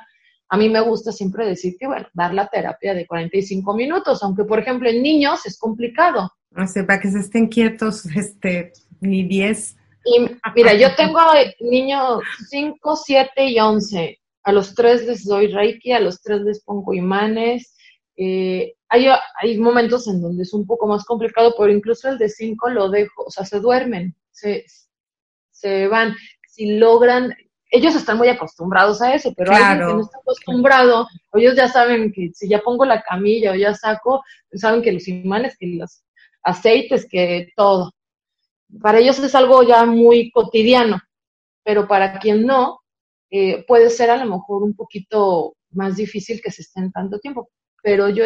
a 0.49 0.57
mí 0.57 0.69
me 0.69 0.81
gusta 0.81 1.11
siempre 1.11 1.47
decir 1.47 1.75
que, 1.79 1.87
bueno, 1.87 2.07
dar 2.13 2.31
la 2.31 2.47
terapia 2.47 2.93
de 2.93 3.07
45 3.07 3.75
minutos, 3.75 4.21
aunque, 4.21 4.43
por 4.43 4.59
ejemplo, 4.59 4.87
en 4.87 5.01
niños 5.01 5.43
es 5.47 5.57
complicado. 5.57 6.31
O 6.55 6.67
sea, 6.67 6.85
para 6.85 6.99
que 6.99 7.09
se 7.09 7.19
estén 7.19 7.47
quietos, 7.47 8.05
este, 8.15 8.71
ni 9.01 9.27
10. 9.27 9.77
Y 10.05 10.27
mira, 10.55 10.73
yo 10.75 10.95
tengo 10.95 11.19
niños 11.59 12.21
5, 12.49 12.95
7 12.95 13.45
y 13.45 13.59
11 13.59 14.19
a 14.45 14.51
los 14.51 14.75
tres 14.75 15.05
les 15.05 15.25
doy 15.25 15.47
Reiki, 15.47 15.91
a 15.91 15.99
los 15.99 16.21
tres 16.21 16.41
les 16.41 16.63
pongo 16.63 16.93
imanes 16.93 17.73
Eh, 18.17 18.73
hay, 18.87 19.07
hay, 19.41 19.57
momentos 19.57 20.07
en 20.07 20.21
donde 20.21 20.43
es 20.43 20.53
un 20.53 20.65
poco 20.65 20.87
más 20.87 21.03
complicado, 21.03 21.53
pero 21.57 21.69
incluso 21.69 22.07
el 22.07 22.17
de 22.17 22.29
5 22.29 22.69
lo 22.69 22.87
dejo, 22.89 23.25
o 23.25 23.29
sea, 23.29 23.43
se 23.43 23.59
duermen, 23.59 24.15
se, 24.31 24.63
se 25.51 25.89
van. 25.89 26.15
Si 26.47 26.77
logran, 26.77 27.33
ellos 27.71 27.93
están 27.93 28.17
muy 28.17 28.29
acostumbrados 28.29 29.01
a 29.01 29.13
eso, 29.13 29.33
pero 29.35 29.51
alguien 29.51 29.79
que 29.79 29.93
no 29.95 30.01
está 30.01 30.17
acostumbrado, 30.19 31.07
ellos 31.33 31.55
ya 31.57 31.67
saben 31.67 32.13
que 32.13 32.31
si 32.33 32.47
ya 32.47 32.61
pongo 32.61 32.85
la 32.85 33.01
camilla 33.01 33.51
o 33.51 33.55
ya 33.55 33.73
saco, 33.73 34.23
saben 34.53 34.81
que 34.81 34.93
los 34.93 35.07
imanes, 35.09 35.57
que 35.57 35.67
los 35.67 36.01
aceites, 36.43 37.05
que 37.09 37.49
todo. 37.57 37.91
Para 38.81 38.99
ellos 38.99 39.19
es 39.19 39.35
algo 39.35 39.63
ya 39.63 39.85
muy 39.85 40.31
cotidiano, 40.31 40.99
pero 41.63 41.87
para 41.87 42.19
quien 42.19 42.45
no, 42.45 42.79
eh, 43.31 43.63
puede 43.67 43.89
ser 43.89 44.09
a 44.09 44.17
lo 44.17 44.25
mejor 44.25 44.63
un 44.63 44.75
poquito 44.75 45.55
más 45.71 45.95
difícil 45.95 46.41
que 46.41 46.51
se 46.51 46.61
estén 46.61 46.91
tanto 46.91 47.19
tiempo. 47.19 47.49
Pero 47.83 48.09
yo, 48.09 48.23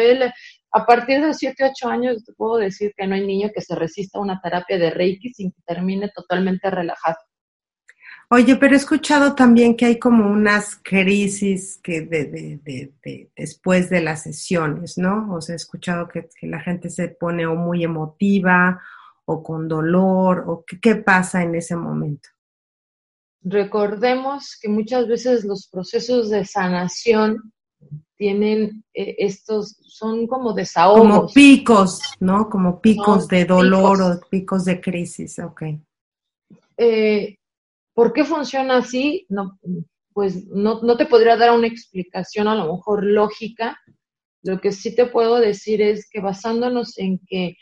a 0.72 0.86
partir 0.86 1.20
de 1.20 1.28
los 1.28 1.36
7, 1.36 1.72
8 1.74 1.88
años, 1.88 2.24
puedo 2.36 2.56
decir 2.56 2.94
que 2.96 3.06
no 3.06 3.14
hay 3.14 3.26
niño 3.26 3.50
que 3.54 3.60
se 3.60 3.74
resista 3.74 4.18
a 4.18 4.22
una 4.22 4.40
terapia 4.40 4.78
de 4.78 4.90
Reiki 4.90 5.34
sin 5.34 5.52
que 5.52 5.60
termine 5.66 6.10
totalmente 6.14 6.70
relajado. 6.70 7.16
Oye, 8.32 8.54
pero 8.54 8.74
he 8.74 8.76
escuchado 8.76 9.34
también 9.34 9.76
que 9.76 9.86
hay 9.86 9.98
como 9.98 10.30
unas 10.30 10.76
crisis 10.76 11.80
que 11.82 12.02
de, 12.02 12.92
después 13.36 13.90
de 13.90 14.00
las 14.00 14.22
sesiones, 14.22 14.96
¿no? 14.96 15.34
O 15.34 15.40
sea, 15.40 15.54
he 15.54 15.56
escuchado 15.56 16.06
que, 16.06 16.28
la 16.42 16.60
gente 16.60 16.90
se 16.90 17.08
pone 17.08 17.44
o 17.46 17.56
muy 17.56 17.82
emotiva 17.82 18.80
o 19.30 19.42
con 19.42 19.68
dolor, 19.68 20.44
o 20.48 20.64
qué 20.82 20.96
pasa 20.96 21.42
en 21.42 21.54
ese 21.54 21.76
momento. 21.76 22.28
Recordemos 23.42 24.58
que 24.60 24.68
muchas 24.68 25.06
veces 25.06 25.44
los 25.44 25.68
procesos 25.68 26.30
de 26.30 26.44
sanación 26.44 27.52
tienen 28.16 28.84
eh, 28.92 29.14
estos, 29.18 29.76
son 29.82 30.26
como 30.26 30.52
desahogos. 30.52 31.00
Como 31.00 31.26
picos, 31.28 32.00
¿no? 32.18 32.50
Como 32.50 32.80
picos 32.80 33.28
de 33.28 33.44
dolor 33.44 34.02
o 34.02 34.20
picos 34.28 34.64
de 34.64 34.80
crisis, 34.80 35.38
ok. 35.38 35.62
Eh, 36.76 37.36
¿Por 37.94 38.12
qué 38.12 38.24
funciona 38.24 38.78
así? 38.78 39.26
No, 39.28 39.58
pues 40.12 40.46
no, 40.48 40.82
no 40.82 40.96
te 40.96 41.06
podría 41.06 41.36
dar 41.36 41.52
una 41.56 41.68
explicación 41.68 42.48
a 42.48 42.56
lo 42.56 42.74
mejor 42.74 43.04
lógica. 43.04 43.78
Lo 44.42 44.60
que 44.60 44.72
sí 44.72 44.94
te 44.94 45.06
puedo 45.06 45.38
decir 45.38 45.80
es 45.80 46.08
que 46.10 46.20
basándonos 46.20 46.98
en 46.98 47.20
que 47.26 47.56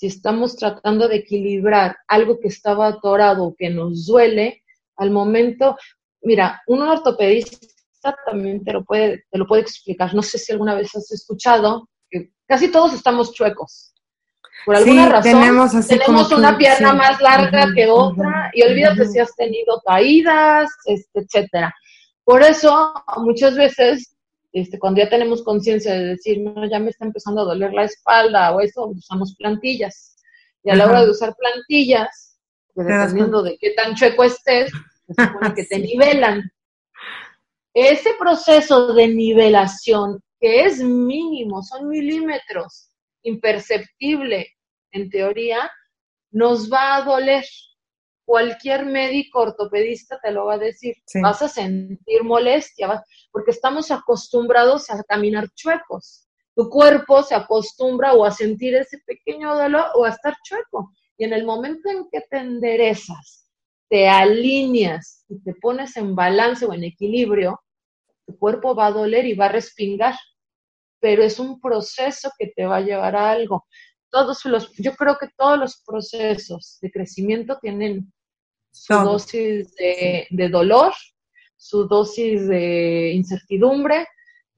si 0.00 0.06
estamos 0.06 0.56
tratando 0.56 1.08
de 1.08 1.16
equilibrar 1.16 1.94
algo 2.08 2.40
que 2.40 2.48
estaba 2.48 2.86
atorado 2.86 3.44
o 3.44 3.54
que 3.54 3.68
nos 3.68 4.06
duele, 4.06 4.62
al 4.96 5.10
momento, 5.10 5.76
mira, 6.22 6.62
un 6.68 6.80
ortopedista 6.80 8.16
también 8.24 8.64
te 8.64 8.72
lo 8.72 8.82
puede, 8.82 9.24
te 9.30 9.36
lo 9.36 9.46
puede 9.46 9.60
explicar. 9.60 10.14
No 10.14 10.22
sé 10.22 10.38
si 10.38 10.52
alguna 10.52 10.74
vez 10.74 10.96
has 10.96 11.12
escuchado 11.12 11.86
que 12.08 12.30
casi 12.48 12.68
todos 12.68 12.94
estamos 12.94 13.34
chuecos. 13.34 13.92
Por 14.64 14.76
alguna 14.76 15.06
razón 15.06 15.32
tenemos, 15.32 15.74
así 15.74 15.98
tenemos 15.98 16.32
una 16.32 16.56
pierna 16.56 16.94
más 16.94 17.20
larga 17.20 17.66
que 17.74 17.86
otra 17.86 18.50
y 18.54 18.62
olvídate 18.62 19.04
si 19.04 19.18
has 19.18 19.36
tenido 19.36 19.82
caídas, 19.84 20.70
este, 20.86 21.20
etcétera. 21.20 21.74
Por 22.24 22.42
eso 22.42 22.94
muchas 23.18 23.54
veces 23.54 24.16
este, 24.52 24.78
cuando 24.78 25.00
ya 25.00 25.08
tenemos 25.08 25.42
conciencia 25.42 25.94
de 25.94 26.06
decir, 26.06 26.40
no, 26.40 26.68
ya 26.68 26.78
me 26.78 26.90
está 26.90 27.04
empezando 27.04 27.42
a 27.42 27.44
doler 27.44 27.72
la 27.72 27.84
espalda 27.84 28.54
o 28.54 28.60
eso, 28.60 28.86
usamos 28.86 29.36
plantillas. 29.36 30.16
Y 30.62 30.70
a 30.70 30.74
la 30.74 30.86
hora 30.86 31.04
de 31.04 31.10
usar 31.10 31.34
plantillas, 31.36 32.38
dependiendo 32.74 33.42
de 33.42 33.56
qué 33.58 33.70
tan 33.70 33.94
chueco 33.94 34.24
estés, 34.24 34.70
se 35.06 35.26
supone 35.26 35.54
que 35.54 35.64
te 35.64 35.78
nivelan. 35.78 36.50
Ese 37.72 38.14
proceso 38.18 38.92
de 38.92 39.08
nivelación, 39.08 40.20
que 40.40 40.64
es 40.64 40.80
mínimo, 40.80 41.62
son 41.62 41.88
milímetros, 41.88 42.90
imperceptible, 43.22 44.48
en 44.92 45.08
teoría, 45.08 45.70
nos 46.32 46.70
va 46.70 46.96
a 46.96 47.02
doler. 47.02 47.44
Cualquier 48.30 48.86
médico 48.86 49.40
ortopedista 49.40 50.20
te 50.22 50.30
lo 50.30 50.44
va 50.44 50.54
a 50.54 50.58
decir. 50.58 50.94
Vas 51.20 51.42
a 51.42 51.48
sentir 51.48 52.22
molestia, 52.22 53.02
porque 53.32 53.50
estamos 53.50 53.90
acostumbrados 53.90 54.88
a 54.88 55.02
caminar 55.02 55.48
chuecos. 55.56 56.28
Tu 56.54 56.70
cuerpo 56.70 57.24
se 57.24 57.34
acostumbra 57.34 58.12
o 58.12 58.24
a 58.24 58.30
sentir 58.30 58.76
ese 58.76 58.98
pequeño 59.04 59.56
dolor 59.56 59.86
o 59.96 60.04
a 60.04 60.10
estar 60.10 60.36
chueco. 60.44 60.92
Y 61.18 61.24
en 61.24 61.32
el 61.32 61.44
momento 61.44 61.90
en 61.90 62.08
que 62.08 62.20
te 62.20 62.38
enderezas, 62.38 63.50
te 63.88 64.08
alineas 64.08 65.24
y 65.28 65.42
te 65.42 65.54
pones 65.54 65.96
en 65.96 66.14
balance 66.14 66.64
o 66.66 66.72
en 66.72 66.84
equilibrio, 66.84 67.60
tu 68.26 68.38
cuerpo 68.38 68.76
va 68.76 68.86
a 68.86 68.92
doler 68.92 69.26
y 69.26 69.34
va 69.34 69.46
a 69.46 69.52
respingar 69.52 70.14
pero 71.00 71.22
es 71.22 71.40
un 71.40 71.58
proceso 71.58 72.30
que 72.38 72.52
te 72.54 72.66
va 72.66 72.76
a 72.76 72.82
llevar 72.82 73.16
a 73.16 73.30
algo. 73.30 73.66
Todos 74.10 74.44
los, 74.44 74.70
yo 74.76 74.94
creo 74.94 75.16
que 75.18 75.28
todos 75.36 75.58
los 75.58 75.82
procesos 75.84 76.78
de 76.82 76.90
crecimiento 76.90 77.58
tienen 77.60 78.12
su 78.70 78.94
dosis 78.94 79.74
de, 79.76 80.48
dolor, 80.50 80.92
su 81.56 81.86
dosis 81.86 82.48
de 82.48 83.12
incertidumbre 83.14 84.06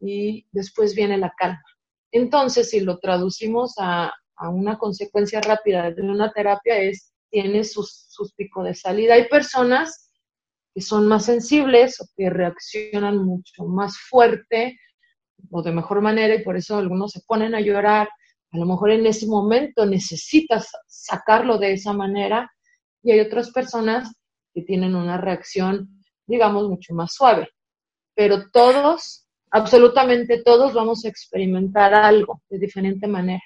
y 0.00 0.46
después 0.52 0.94
viene 0.94 1.18
la 1.18 1.32
calma. 1.36 1.62
Entonces, 2.10 2.70
si 2.70 2.80
lo 2.80 2.98
traducimos 2.98 3.74
a, 3.78 4.12
una 4.50 4.76
consecuencia 4.76 5.40
rápida 5.40 5.92
de 5.92 6.02
una 6.02 6.32
terapia, 6.32 6.76
es, 6.76 7.12
tiene 7.30 7.62
sus, 7.62 8.06
sus 8.08 8.34
picos 8.34 8.64
de 8.64 8.74
salida. 8.74 9.14
Hay 9.14 9.28
personas 9.28 10.10
que 10.74 10.80
son 10.80 11.06
más 11.06 11.26
sensibles 11.26 12.00
o 12.00 12.06
que 12.16 12.28
reaccionan 12.28 13.18
mucho 13.18 13.64
más 13.64 13.96
fuerte 13.98 14.76
o 15.50 15.62
de 15.62 15.70
mejor 15.70 16.00
manera 16.00 16.34
y 16.34 16.42
por 16.42 16.56
eso 16.56 16.76
algunos 16.76 17.12
se 17.12 17.20
ponen 17.26 17.54
a 17.54 17.60
llorar. 17.60 18.08
A 18.50 18.58
lo 18.58 18.66
mejor 18.66 18.90
en 18.90 19.06
ese 19.06 19.26
momento 19.26 19.86
necesitas 19.86 20.70
sacarlo 20.86 21.58
de 21.58 21.74
esa 21.74 21.92
manera 21.92 22.50
y 23.02 23.12
hay 23.12 23.20
otras 23.20 23.50
personas 23.50 24.12
que 24.54 24.62
tienen 24.62 24.94
una 24.94 25.18
reacción, 25.18 26.02
digamos, 26.26 26.68
mucho 26.68 26.94
más 26.94 27.12
suave. 27.14 27.48
Pero 28.14 28.50
todos, 28.50 29.26
absolutamente 29.50 30.42
todos 30.42 30.74
vamos 30.74 31.04
a 31.04 31.08
experimentar 31.08 31.94
algo 31.94 32.42
de 32.48 32.58
diferente 32.58 33.06
manera. 33.06 33.42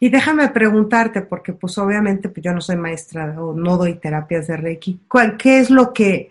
Y 0.00 0.08
déjame 0.08 0.48
preguntarte, 0.48 1.22
porque 1.22 1.52
pues 1.52 1.76
obviamente 1.76 2.28
pues 2.28 2.42
yo 2.42 2.52
no 2.52 2.60
soy 2.60 2.76
maestra 2.76 3.40
o 3.40 3.52
no 3.52 3.76
doy 3.76 3.94
terapias 3.96 4.46
de 4.46 4.56
Reiki, 4.56 5.02
¿cuál, 5.08 5.36
¿qué 5.36 5.58
es 5.58 5.70
lo 5.70 5.92
que 5.92 6.30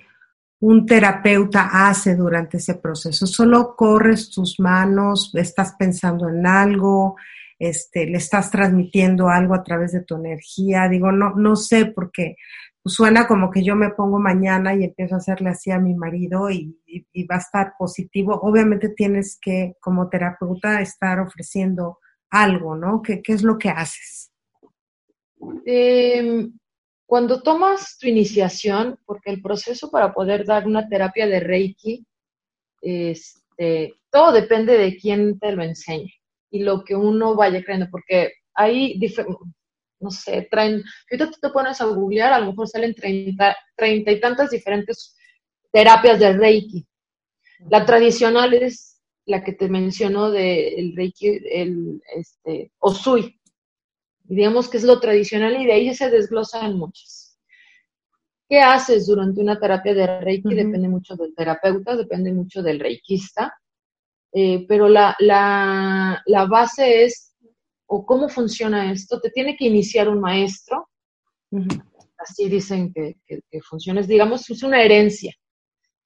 un 0.59 0.86
terapeuta 0.86 1.69
hace 1.88 2.15
durante 2.15 2.57
ese 2.57 2.75
proceso. 2.75 3.27
Solo 3.27 3.75
corres 3.75 4.29
tus 4.29 4.59
manos, 4.59 5.31
estás 5.36 5.75
pensando 5.77 6.29
en 6.29 6.47
algo, 6.47 7.17
este, 7.59 8.05
le 8.05 8.17
estás 8.17 8.51
transmitiendo 8.51 9.29
algo 9.29 9.53
a 9.53 9.63
través 9.63 9.91
de 9.93 10.03
tu 10.03 10.15
energía. 10.15 10.87
Digo, 10.89 11.11
no, 11.11 11.35
no 11.35 11.55
sé, 11.55 11.85
porque 11.85 12.35
suena 12.85 13.27
como 13.27 13.49
que 13.49 13.63
yo 13.63 13.75
me 13.75 13.91
pongo 13.91 14.19
mañana 14.19 14.75
y 14.75 14.83
empiezo 14.83 15.15
a 15.15 15.19
hacerle 15.19 15.49
así 15.49 15.71
a 15.71 15.79
mi 15.79 15.95
marido 15.95 16.49
y, 16.49 16.77
va 17.29 17.35
a 17.35 17.39
estar 17.39 17.73
positivo. 17.77 18.39
Obviamente 18.41 18.89
tienes 18.89 19.37
que, 19.41 19.75
como 19.79 20.09
terapeuta, 20.09 20.81
estar 20.81 21.19
ofreciendo 21.19 21.99
algo, 22.29 22.75
¿no? 22.75 23.01
¿Qué, 23.01 23.21
es 23.25 23.43
lo 23.43 23.57
que 23.57 23.69
haces? 23.69 24.31
Eh, 25.65 26.47
cuando 27.05 27.41
tomas 27.41 27.97
tu 27.99 28.07
iniciación, 28.07 28.99
porque 29.05 29.31
el 29.31 29.41
proceso 29.41 29.89
para 29.89 30.13
poder 30.13 30.45
dar 30.45 30.67
una 30.67 30.87
terapia 30.87 31.27
de 31.27 31.39
Reiki, 31.39 32.05
este, 32.81 33.95
todo 34.11 34.31
depende 34.31 34.77
de 34.77 34.97
quién 34.97 35.39
te 35.39 35.51
lo 35.53 35.63
enseñe 35.63 36.13
y 36.55 36.59
lo 36.59 36.85
que 36.85 36.95
uno 36.95 37.35
vaya 37.35 37.61
creyendo, 37.61 37.91
porque 37.91 38.31
hay, 38.53 38.97
no 39.99 40.09
sé, 40.09 40.47
traen, 40.49 40.83
si 41.09 41.17
tú 41.17 41.29
te 41.41 41.49
pones 41.49 41.81
a 41.81 41.85
googlear, 41.85 42.31
a 42.31 42.39
lo 42.39 42.47
mejor 42.47 42.69
salen 42.69 42.95
treinta, 42.95 43.57
treinta 43.75 44.11
y 44.13 44.21
tantas 44.21 44.51
diferentes 44.51 45.17
terapias 45.69 46.17
de 46.17 46.31
Reiki. 46.31 46.87
La 47.69 47.85
tradicional 47.85 48.53
es 48.53 49.01
la 49.25 49.43
que 49.43 49.51
te 49.51 49.67
mencionó 49.67 50.31
del 50.31 50.95
Reiki, 50.95 51.41
el 51.51 52.01
este, 52.15 52.71
Osui, 52.79 53.37
digamos 54.23 54.69
que 54.69 54.77
es 54.77 54.85
lo 54.85 55.01
tradicional 55.01 55.61
y 55.61 55.65
de 55.65 55.73
ahí 55.73 55.93
se 55.93 56.09
desglosan 56.09 56.77
muchas. 56.77 57.37
¿Qué 58.47 58.61
haces 58.61 59.07
durante 59.07 59.41
una 59.41 59.59
terapia 59.59 59.93
de 59.93 60.21
Reiki? 60.21 60.55
Depende 60.55 60.87
mucho 60.87 61.17
del 61.17 61.35
terapeuta, 61.35 61.97
depende 61.97 62.31
mucho 62.31 62.63
del 62.63 62.79
reikista, 62.79 63.53
eh, 64.38 64.65
pero 64.67 64.89
la, 64.89 65.15
base 66.49 67.05
es, 67.05 67.33
o 67.88 68.05
cómo 68.05 68.27
funciona 68.27 68.91
esto, 68.91 69.21
te 69.21 69.29
tiene 69.29 69.55
que 69.55 69.65
iniciar 69.65 70.09
un 70.09 70.19
maestro, 70.19 70.89
así 72.17 72.49
dicen 72.49 72.91
que, 72.93 73.15
que, 73.25 73.39
que 73.49 73.61
funciona, 73.61 74.01
digamos, 74.01 74.49
es 74.49 74.61
una 74.61 74.83
herencia, 74.83 75.33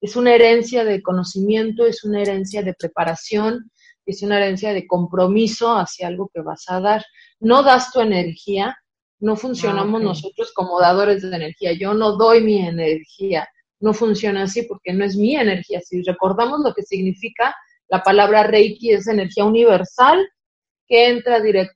es 0.00 0.14
una 0.14 0.32
herencia 0.32 0.84
de 0.84 1.02
conocimiento, 1.02 1.84
es 1.84 2.04
una 2.04 2.22
herencia 2.22 2.62
de 2.62 2.74
preparación, 2.74 3.70
es 4.06 4.22
una 4.22 4.38
herencia 4.38 4.72
de 4.72 4.86
compromiso 4.86 5.76
hacia 5.76 6.06
algo 6.06 6.30
que 6.32 6.40
vas 6.40 6.64
a 6.68 6.80
dar. 6.80 7.04
No 7.40 7.62
das 7.64 7.90
tu 7.90 8.00
energía, 8.00 8.76
no 9.18 9.36
funcionamos 9.36 10.00
ah, 10.00 10.04
nosotros 10.04 10.52
como 10.54 10.80
dadores 10.80 11.22
de 11.22 11.34
energía. 11.34 11.72
Yo 11.72 11.94
no 11.94 12.16
doy 12.16 12.42
mi 12.42 12.58
energía. 12.66 13.48
No 13.80 13.92
funciona 13.92 14.42
así 14.42 14.62
porque 14.62 14.92
no 14.92 15.04
es 15.04 15.16
mi 15.16 15.36
energía. 15.36 15.80
Si 15.80 16.02
recordamos 16.02 16.60
lo 16.60 16.72
que 16.74 16.82
significa 16.82 17.54
la 17.90 18.02
palabra 18.02 18.44
Reiki, 18.44 18.92
es 18.92 19.08
energía 19.08 19.44
universal 19.44 20.26
que 20.86 21.08
entra 21.08 21.40
directo. 21.40 21.74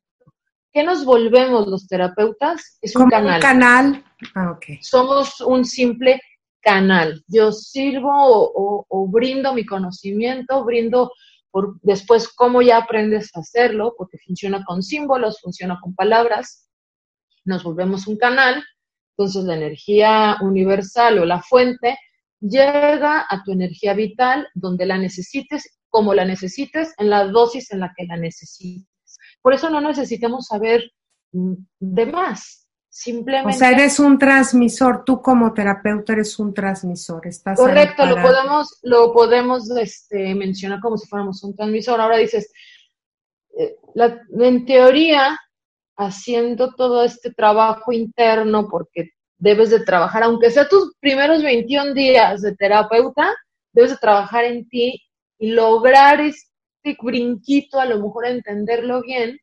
¿Qué 0.72 0.82
nos 0.82 1.04
volvemos 1.04 1.66
los 1.66 1.86
terapeutas? 1.86 2.78
Es 2.80 2.96
un 2.96 3.08
canal. 3.08 3.36
Un 3.36 3.40
canal. 3.40 4.04
Ah, 4.34 4.58
Somos 4.80 5.40
un 5.40 5.64
simple 5.64 6.20
canal. 6.60 7.22
Yo 7.28 7.52
sirvo 7.52 8.10
o, 8.12 9.08
brindo 9.08 9.52
mi 9.54 9.66
conocimiento, 9.66 10.64
brindo 10.64 11.12
por, 11.50 11.78
después 11.82 12.28
cómo 12.28 12.62
ya 12.62 12.78
aprendes 12.78 13.30
a 13.34 13.40
hacerlo, 13.40 13.94
porque 13.96 14.18
funciona 14.18 14.64
con 14.64 14.82
símbolos, 14.82 15.40
funciona 15.40 15.78
con 15.80 15.94
palabras. 15.94 16.68
Nos 17.44 17.62
volvemos 17.62 18.06
un 18.06 18.16
canal. 18.16 18.64
Entonces 19.16 19.44
la 19.44 19.56
energía 19.56 20.38
universal 20.40 21.18
o 21.18 21.24
la 21.24 21.40
fuente 21.40 21.96
llega 22.40 23.26
a 23.28 23.42
tu 23.44 23.52
energía 23.52 23.94
vital 23.94 24.48
donde 24.54 24.86
la 24.86 24.98
necesites, 24.98 25.78
como 25.94 26.12
la 26.12 26.24
necesites, 26.24 26.92
en 26.98 27.08
la 27.08 27.24
dosis 27.28 27.70
en 27.70 27.78
la 27.78 27.92
que 27.96 28.04
la 28.04 28.16
necesites. 28.16 29.16
Por 29.40 29.54
eso 29.54 29.70
no 29.70 29.80
necesitamos 29.80 30.48
saber 30.48 30.90
mm, 31.30 31.54
de 31.78 32.06
más. 32.06 32.66
Simplemente. 32.88 33.54
O 33.54 33.58
sea, 33.58 33.70
eres 33.70 34.00
un 34.00 34.18
transmisor, 34.18 35.04
tú 35.04 35.22
como 35.22 35.54
terapeuta 35.54 36.14
eres 36.14 36.36
un 36.40 36.52
transmisor. 36.52 37.24
Estás 37.28 37.56
Correcto, 37.56 38.06
lo 38.06 38.20
podemos, 38.20 38.80
lo 38.82 39.12
podemos 39.12 39.70
este, 39.70 40.34
mencionar 40.34 40.80
como 40.80 40.96
si 40.96 41.06
fuéramos 41.06 41.44
un 41.44 41.54
transmisor. 41.54 42.00
Ahora 42.00 42.16
dices, 42.16 42.50
eh, 43.56 43.76
en 44.40 44.66
teoría, 44.66 45.38
haciendo 45.96 46.74
todo 46.74 47.04
este 47.04 47.32
trabajo 47.32 47.92
interno, 47.92 48.66
porque 48.68 49.10
debes 49.38 49.70
de 49.70 49.84
trabajar, 49.84 50.24
aunque 50.24 50.50
sea 50.50 50.68
tus 50.68 50.92
primeros 50.98 51.40
21 51.40 51.94
días 51.94 52.42
de 52.42 52.56
terapeuta, 52.56 53.32
debes 53.72 53.92
de 53.92 53.98
trabajar 53.98 54.44
en 54.44 54.68
ti 54.68 55.03
y 55.38 55.50
lograr 55.52 56.20
este 56.20 56.96
brinquito, 57.00 57.80
a 57.80 57.86
lo 57.86 58.00
mejor 58.00 58.26
entenderlo 58.26 59.02
bien, 59.02 59.38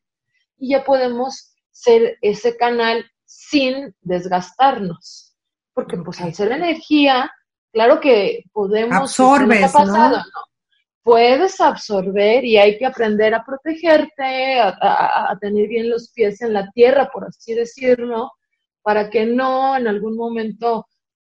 y 0.56 0.70
ya 0.70 0.84
podemos 0.84 1.54
ser 1.70 2.18
ese 2.20 2.56
canal 2.56 3.04
sin 3.24 3.94
desgastarnos. 4.00 5.36
Porque 5.74 5.96
pues 5.96 6.20
al 6.20 6.34
ser 6.34 6.52
energía, 6.52 7.30
claro 7.72 8.00
que 8.00 8.44
podemos... 8.52 8.96
Absorbes, 8.96 9.74
¿no? 9.74 10.22
Puedes 11.02 11.60
absorber 11.60 12.44
y 12.44 12.58
hay 12.58 12.78
que 12.78 12.86
aprender 12.86 13.34
a 13.34 13.44
protegerte, 13.44 14.60
a, 14.60 15.36
tener 15.40 15.66
bien 15.66 15.90
los 15.90 16.12
pies 16.12 16.40
en 16.42 16.52
la 16.52 16.70
tierra, 16.70 17.10
por 17.12 17.24
así 17.24 17.54
decirlo, 17.54 18.30
para 18.82 19.10
que 19.10 19.26
no 19.26 19.76
en 19.76 19.88
algún 19.88 20.16
momento 20.16 20.86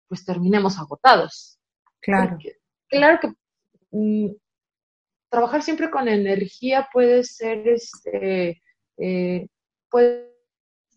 pues 0.09 0.25
terminemos 0.25 0.77
agotados. 0.77 1.61
Claro. 2.01 2.37
claro 2.89 3.21
que 3.21 3.29
mm, 3.93 4.31
trabajar 5.31 5.63
siempre 5.63 5.91
con 5.91 6.09
energía 6.09 6.89
puede 6.93 7.25
ser, 7.25 7.67
este, 7.69 8.63
eh, 8.99 9.47
puede 9.89 10.31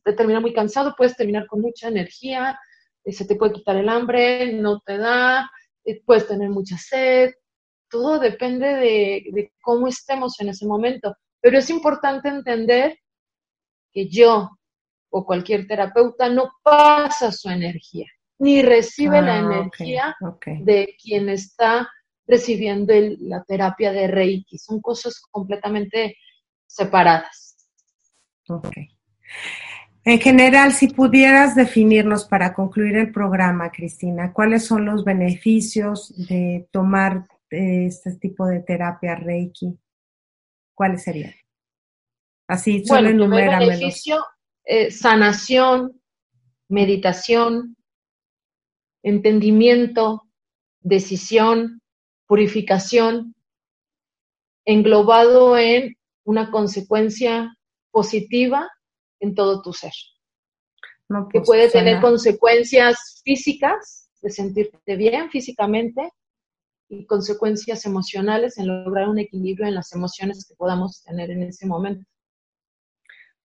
te 0.03 0.13
termina 0.13 0.39
muy 0.39 0.53
cansado, 0.53 0.95
puedes 0.97 1.15
terminar 1.15 1.47
con 1.47 1.61
mucha 1.61 1.87
energía, 1.87 2.59
eh, 3.03 3.11
se 3.11 3.25
te 3.25 3.35
puede 3.35 3.53
quitar 3.53 3.77
el 3.77 3.89
hambre, 3.89 4.53
no 4.53 4.81
te 4.81 4.97
da, 4.97 5.49
eh, 5.85 6.01
puedes 6.05 6.27
tener 6.27 6.49
mucha 6.49 6.77
sed, 6.77 7.31
todo 7.89 8.19
depende 8.19 8.67
de, 8.67 9.51
cómo 9.61 9.87
estemos 9.87 10.39
en 10.39 10.49
ese 10.49 10.65
momento. 10.65 11.15
Pero 11.39 11.57
es 11.57 11.69
importante 11.69 12.29
entender 12.29 12.97
que 13.91 14.07
yo 14.07 14.49
o 15.09 15.25
cualquier 15.25 15.67
terapeuta 15.67 16.27
no 16.29 16.51
pasa 16.63 17.31
su 17.31 17.49
energía, 17.49 18.07
ni 18.39 18.63
recibe 18.63 19.21
la 19.21 19.35
ah, 19.35 19.39
energía 19.39 20.15
de 20.61 20.95
quien 21.01 21.29
está 21.29 21.87
recibiendo 22.27 22.93
la 23.19 23.43
terapia 23.43 23.91
de 23.91 24.07
Reiki. 24.07 24.57
Son 24.57 24.81
cosas 24.81 25.21
completamente 25.31 26.17
separadas. 26.65 27.67
Okay. 28.47 28.89
En 30.05 30.19
general, 30.19 30.73
si 30.73 30.87
pudieras 30.89 31.55
definirnos 31.55 32.25
para 32.25 32.53
concluir 32.53 32.97
el 32.97 33.11
programa, 33.11 33.71
Cristina, 33.71 34.33
¿cuáles 34.33 34.65
son 34.65 34.85
los 34.85 35.05
beneficios 35.05 36.13
de 36.27 36.67
tomar 36.71 37.27
eh, 37.49 37.85
este 37.85 38.15
tipo 38.15 38.45
de 38.45 38.59
terapia 38.59 39.15
Reiki? 39.15 39.77
¿Cuáles 40.73 41.03
serían? 41.03 41.33
Así, 42.47 42.83
solo 42.85 43.27
bueno, 43.27 43.29
beneficio, 43.29 44.17
eh, 44.65 44.91
sanación, 44.91 46.01
meditación, 46.67 47.77
entendimiento, 49.03 50.27
decisión, 50.81 51.81
purificación, 52.27 53.35
englobado 54.65 55.57
en 55.57 55.95
una 56.23 56.51
consecuencia 56.51 57.55
positiva 57.91 58.69
en 59.19 59.35
todo 59.35 59.61
tu 59.61 59.73
ser. 59.73 59.93
que 61.09 61.39
pues, 61.39 61.45
puede 61.45 61.69
tener 61.69 62.01
consecuencias 62.01 63.21
físicas, 63.23 64.09
de 64.21 64.29
sentirte 64.29 64.95
bien 64.95 65.29
físicamente, 65.29 66.09
y 66.89 67.05
consecuencias 67.05 67.85
emocionales 67.85 68.57
en 68.57 68.67
lograr 68.67 69.09
un 69.09 69.19
equilibrio 69.19 69.67
en 69.67 69.75
las 69.75 69.93
emociones 69.93 70.45
que 70.47 70.55
podamos 70.55 71.03
tener 71.03 71.31
en 71.31 71.43
ese 71.43 71.65
momento. 71.65 72.05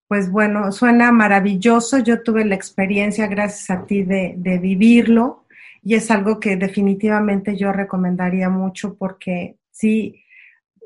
Pues 0.07 0.31
bueno, 0.31 0.73
suena 0.73 1.13
maravilloso. 1.13 1.99
Yo 1.99 2.23
tuve 2.23 2.45
la 2.45 2.55
experiencia, 2.55 3.27
gracias 3.27 3.71
a 3.71 3.85
ti, 3.85 4.03
de, 4.03 4.35
de 4.37 4.59
vivirlo 4.59 5.45
y 5.83 5.95
es 5.95 6.11
algo 6.11 6.41
que 6.41 6.57
definitivamente 6.57 7.57
yo 7.57 7.73
recomendaría 7.73 8.49
mucho 8.49 8.97
porque 8.97 9.57
sí, 9.71 10.25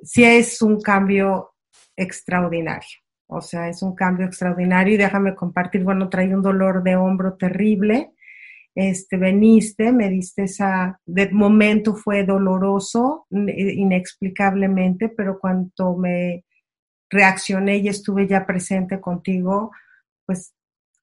sí 0.02 0.24
es 0.24 0.62
un 0.62 0.80
cambio 0.80 1.54
extraordinario. 1.96 2.98
O 3.26 3.40
sea, 3.40 3.68
es 3.68 3.82
un 3.82 3.94
cambio 3.94 4.26
extraordinario 4.26 4.94
y 4.94 4.98
déjame 4.98 5.34
compartir, 5.34 5.84
bueno, 5.84 6.08
traí 6.10 6.32
un 6.32 6.42
dolor 6.42 6.82
de 6.82 6.96
hombro 6.96 7.34
terrible. 7.34 8.12
Este, 8.74 9.16
veniste, 9.16 9.92
me 9.92 10.08
diste 10.10 10.44
esa, 10.44 11.00
de 11.06 11.30
momento 11.30 11.94
fue 11.94 12.24
doloroso, 12.24 13.26
inexplicablemente, 13.30 15.08
pero 15.08 15.38
cuando 15.38 15.96
me 15.96 16.44
reaccioné 17.10 17.78
y 17.78 17.88
estuve 17.88 18.26
ya 18.26 18.46
presente 18.46 19.00
contigo, 19.00 19.72
pues 20.26 20.54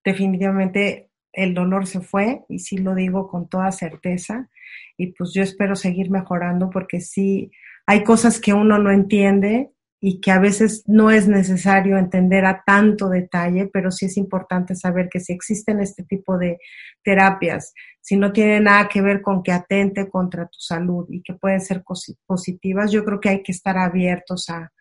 definitivamente 0.04 1.09
el 1.32 1.54
dolor 1.54 1.86
se 1.86 2.00
fue 2.00 2.42
y 2.48 2.60
sí 2.60 2.78
lo 2.78 2.94
digo 2.94 3.28
con 3.28 3.48
toda 3.48 3.72
certeza 3.72 4.48
y 4.96 5.08
pues 5.12 5.32
yo 5.32 5.42
espero 5.42 5.76
seguir 5.76 6.10
mejorando 6.10 6.70
porque 6.70 7.00
sí 7.00 7.50
hay 7.86 8.04
cosas 8.04 8.40
que 8.40 8.52
uno 8.52 8.78
no 8.78 8.90
entiende 8.90 9.70
y 10.00 10.20
que 10.20 10.30
a 10.30 10.38
veces 10.38 10.82
no 10.86 11.10
es 11.10 11.28
necesario 11.28 11.98
entender 11.98 12.46
a 12.46 12.62
tanto 12.64 13.10
detalle, 13.10 13.68
pero 13.70 13.90
sí 13.90 14.06
es 14.06 14.16
importante 14.16 14.74
saber 14.74 15.10
que 15.10 15.20
si 15.20 15.34
existen 15.34 15.80
este 15.80 16.04
tipo 16.04 16.38
de 16.38 16.58
terapias, 17.04 17.74
si 18.00 18.16
no 18.16 18.32
tiene 18.32 18.60
nada 18.60 18.88
que 18.88 19.02
ver 19.02 19.20
con 19.20 19.42
que 19.42 19.52
atente 19.52 20.08
contra 20.08 20.46
tu 20.46 20.58
salud 20.58 21.06
y 21.10 21.22
que 21.22 21.34
pueden 21.34 21.60
ser 21.60 21.84
positivas, 22.26 22.90
yo 22.90 23.04
creo 23.04 23.20
que 23.20 23.28
hay 23.28 23.42
que 23.42 23.52
estar 23.52 23.76
abiertos 23.76 24.48
a, 24.48 24.72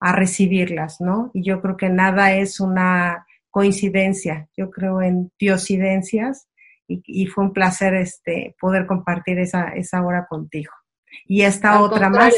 recibirlas, 0.00 1.00
¿no? 1.00 1.32
Y 1.34 1.42
yo 1.42 1.60
creo 1.60 1.76
que 1.76 1.88
nada 1.88 2.32
es 2.32 2.60
una 2.60 3.26
coincidencia, 3.58 4.48
yo 4.56 4.70
creo 4.70 5.02
en 5.02 5.32
diosidencias 5.36 6.48
y, 6.86 7.26
fue 7.26 7.42
un 7.42 7.52
placer 7.52 7.92
este, 7.94 8.54
poder 8.60 8.86
compartir 8.86 9.40
esa, 9.40 9.70
esa 9.70 10.00
hora 10.00 10.28
contigo 10.30 10.70
y 11.26 11.42
esta 11.42 11.82
otra 11.82 12.08
más. 12.08 12.32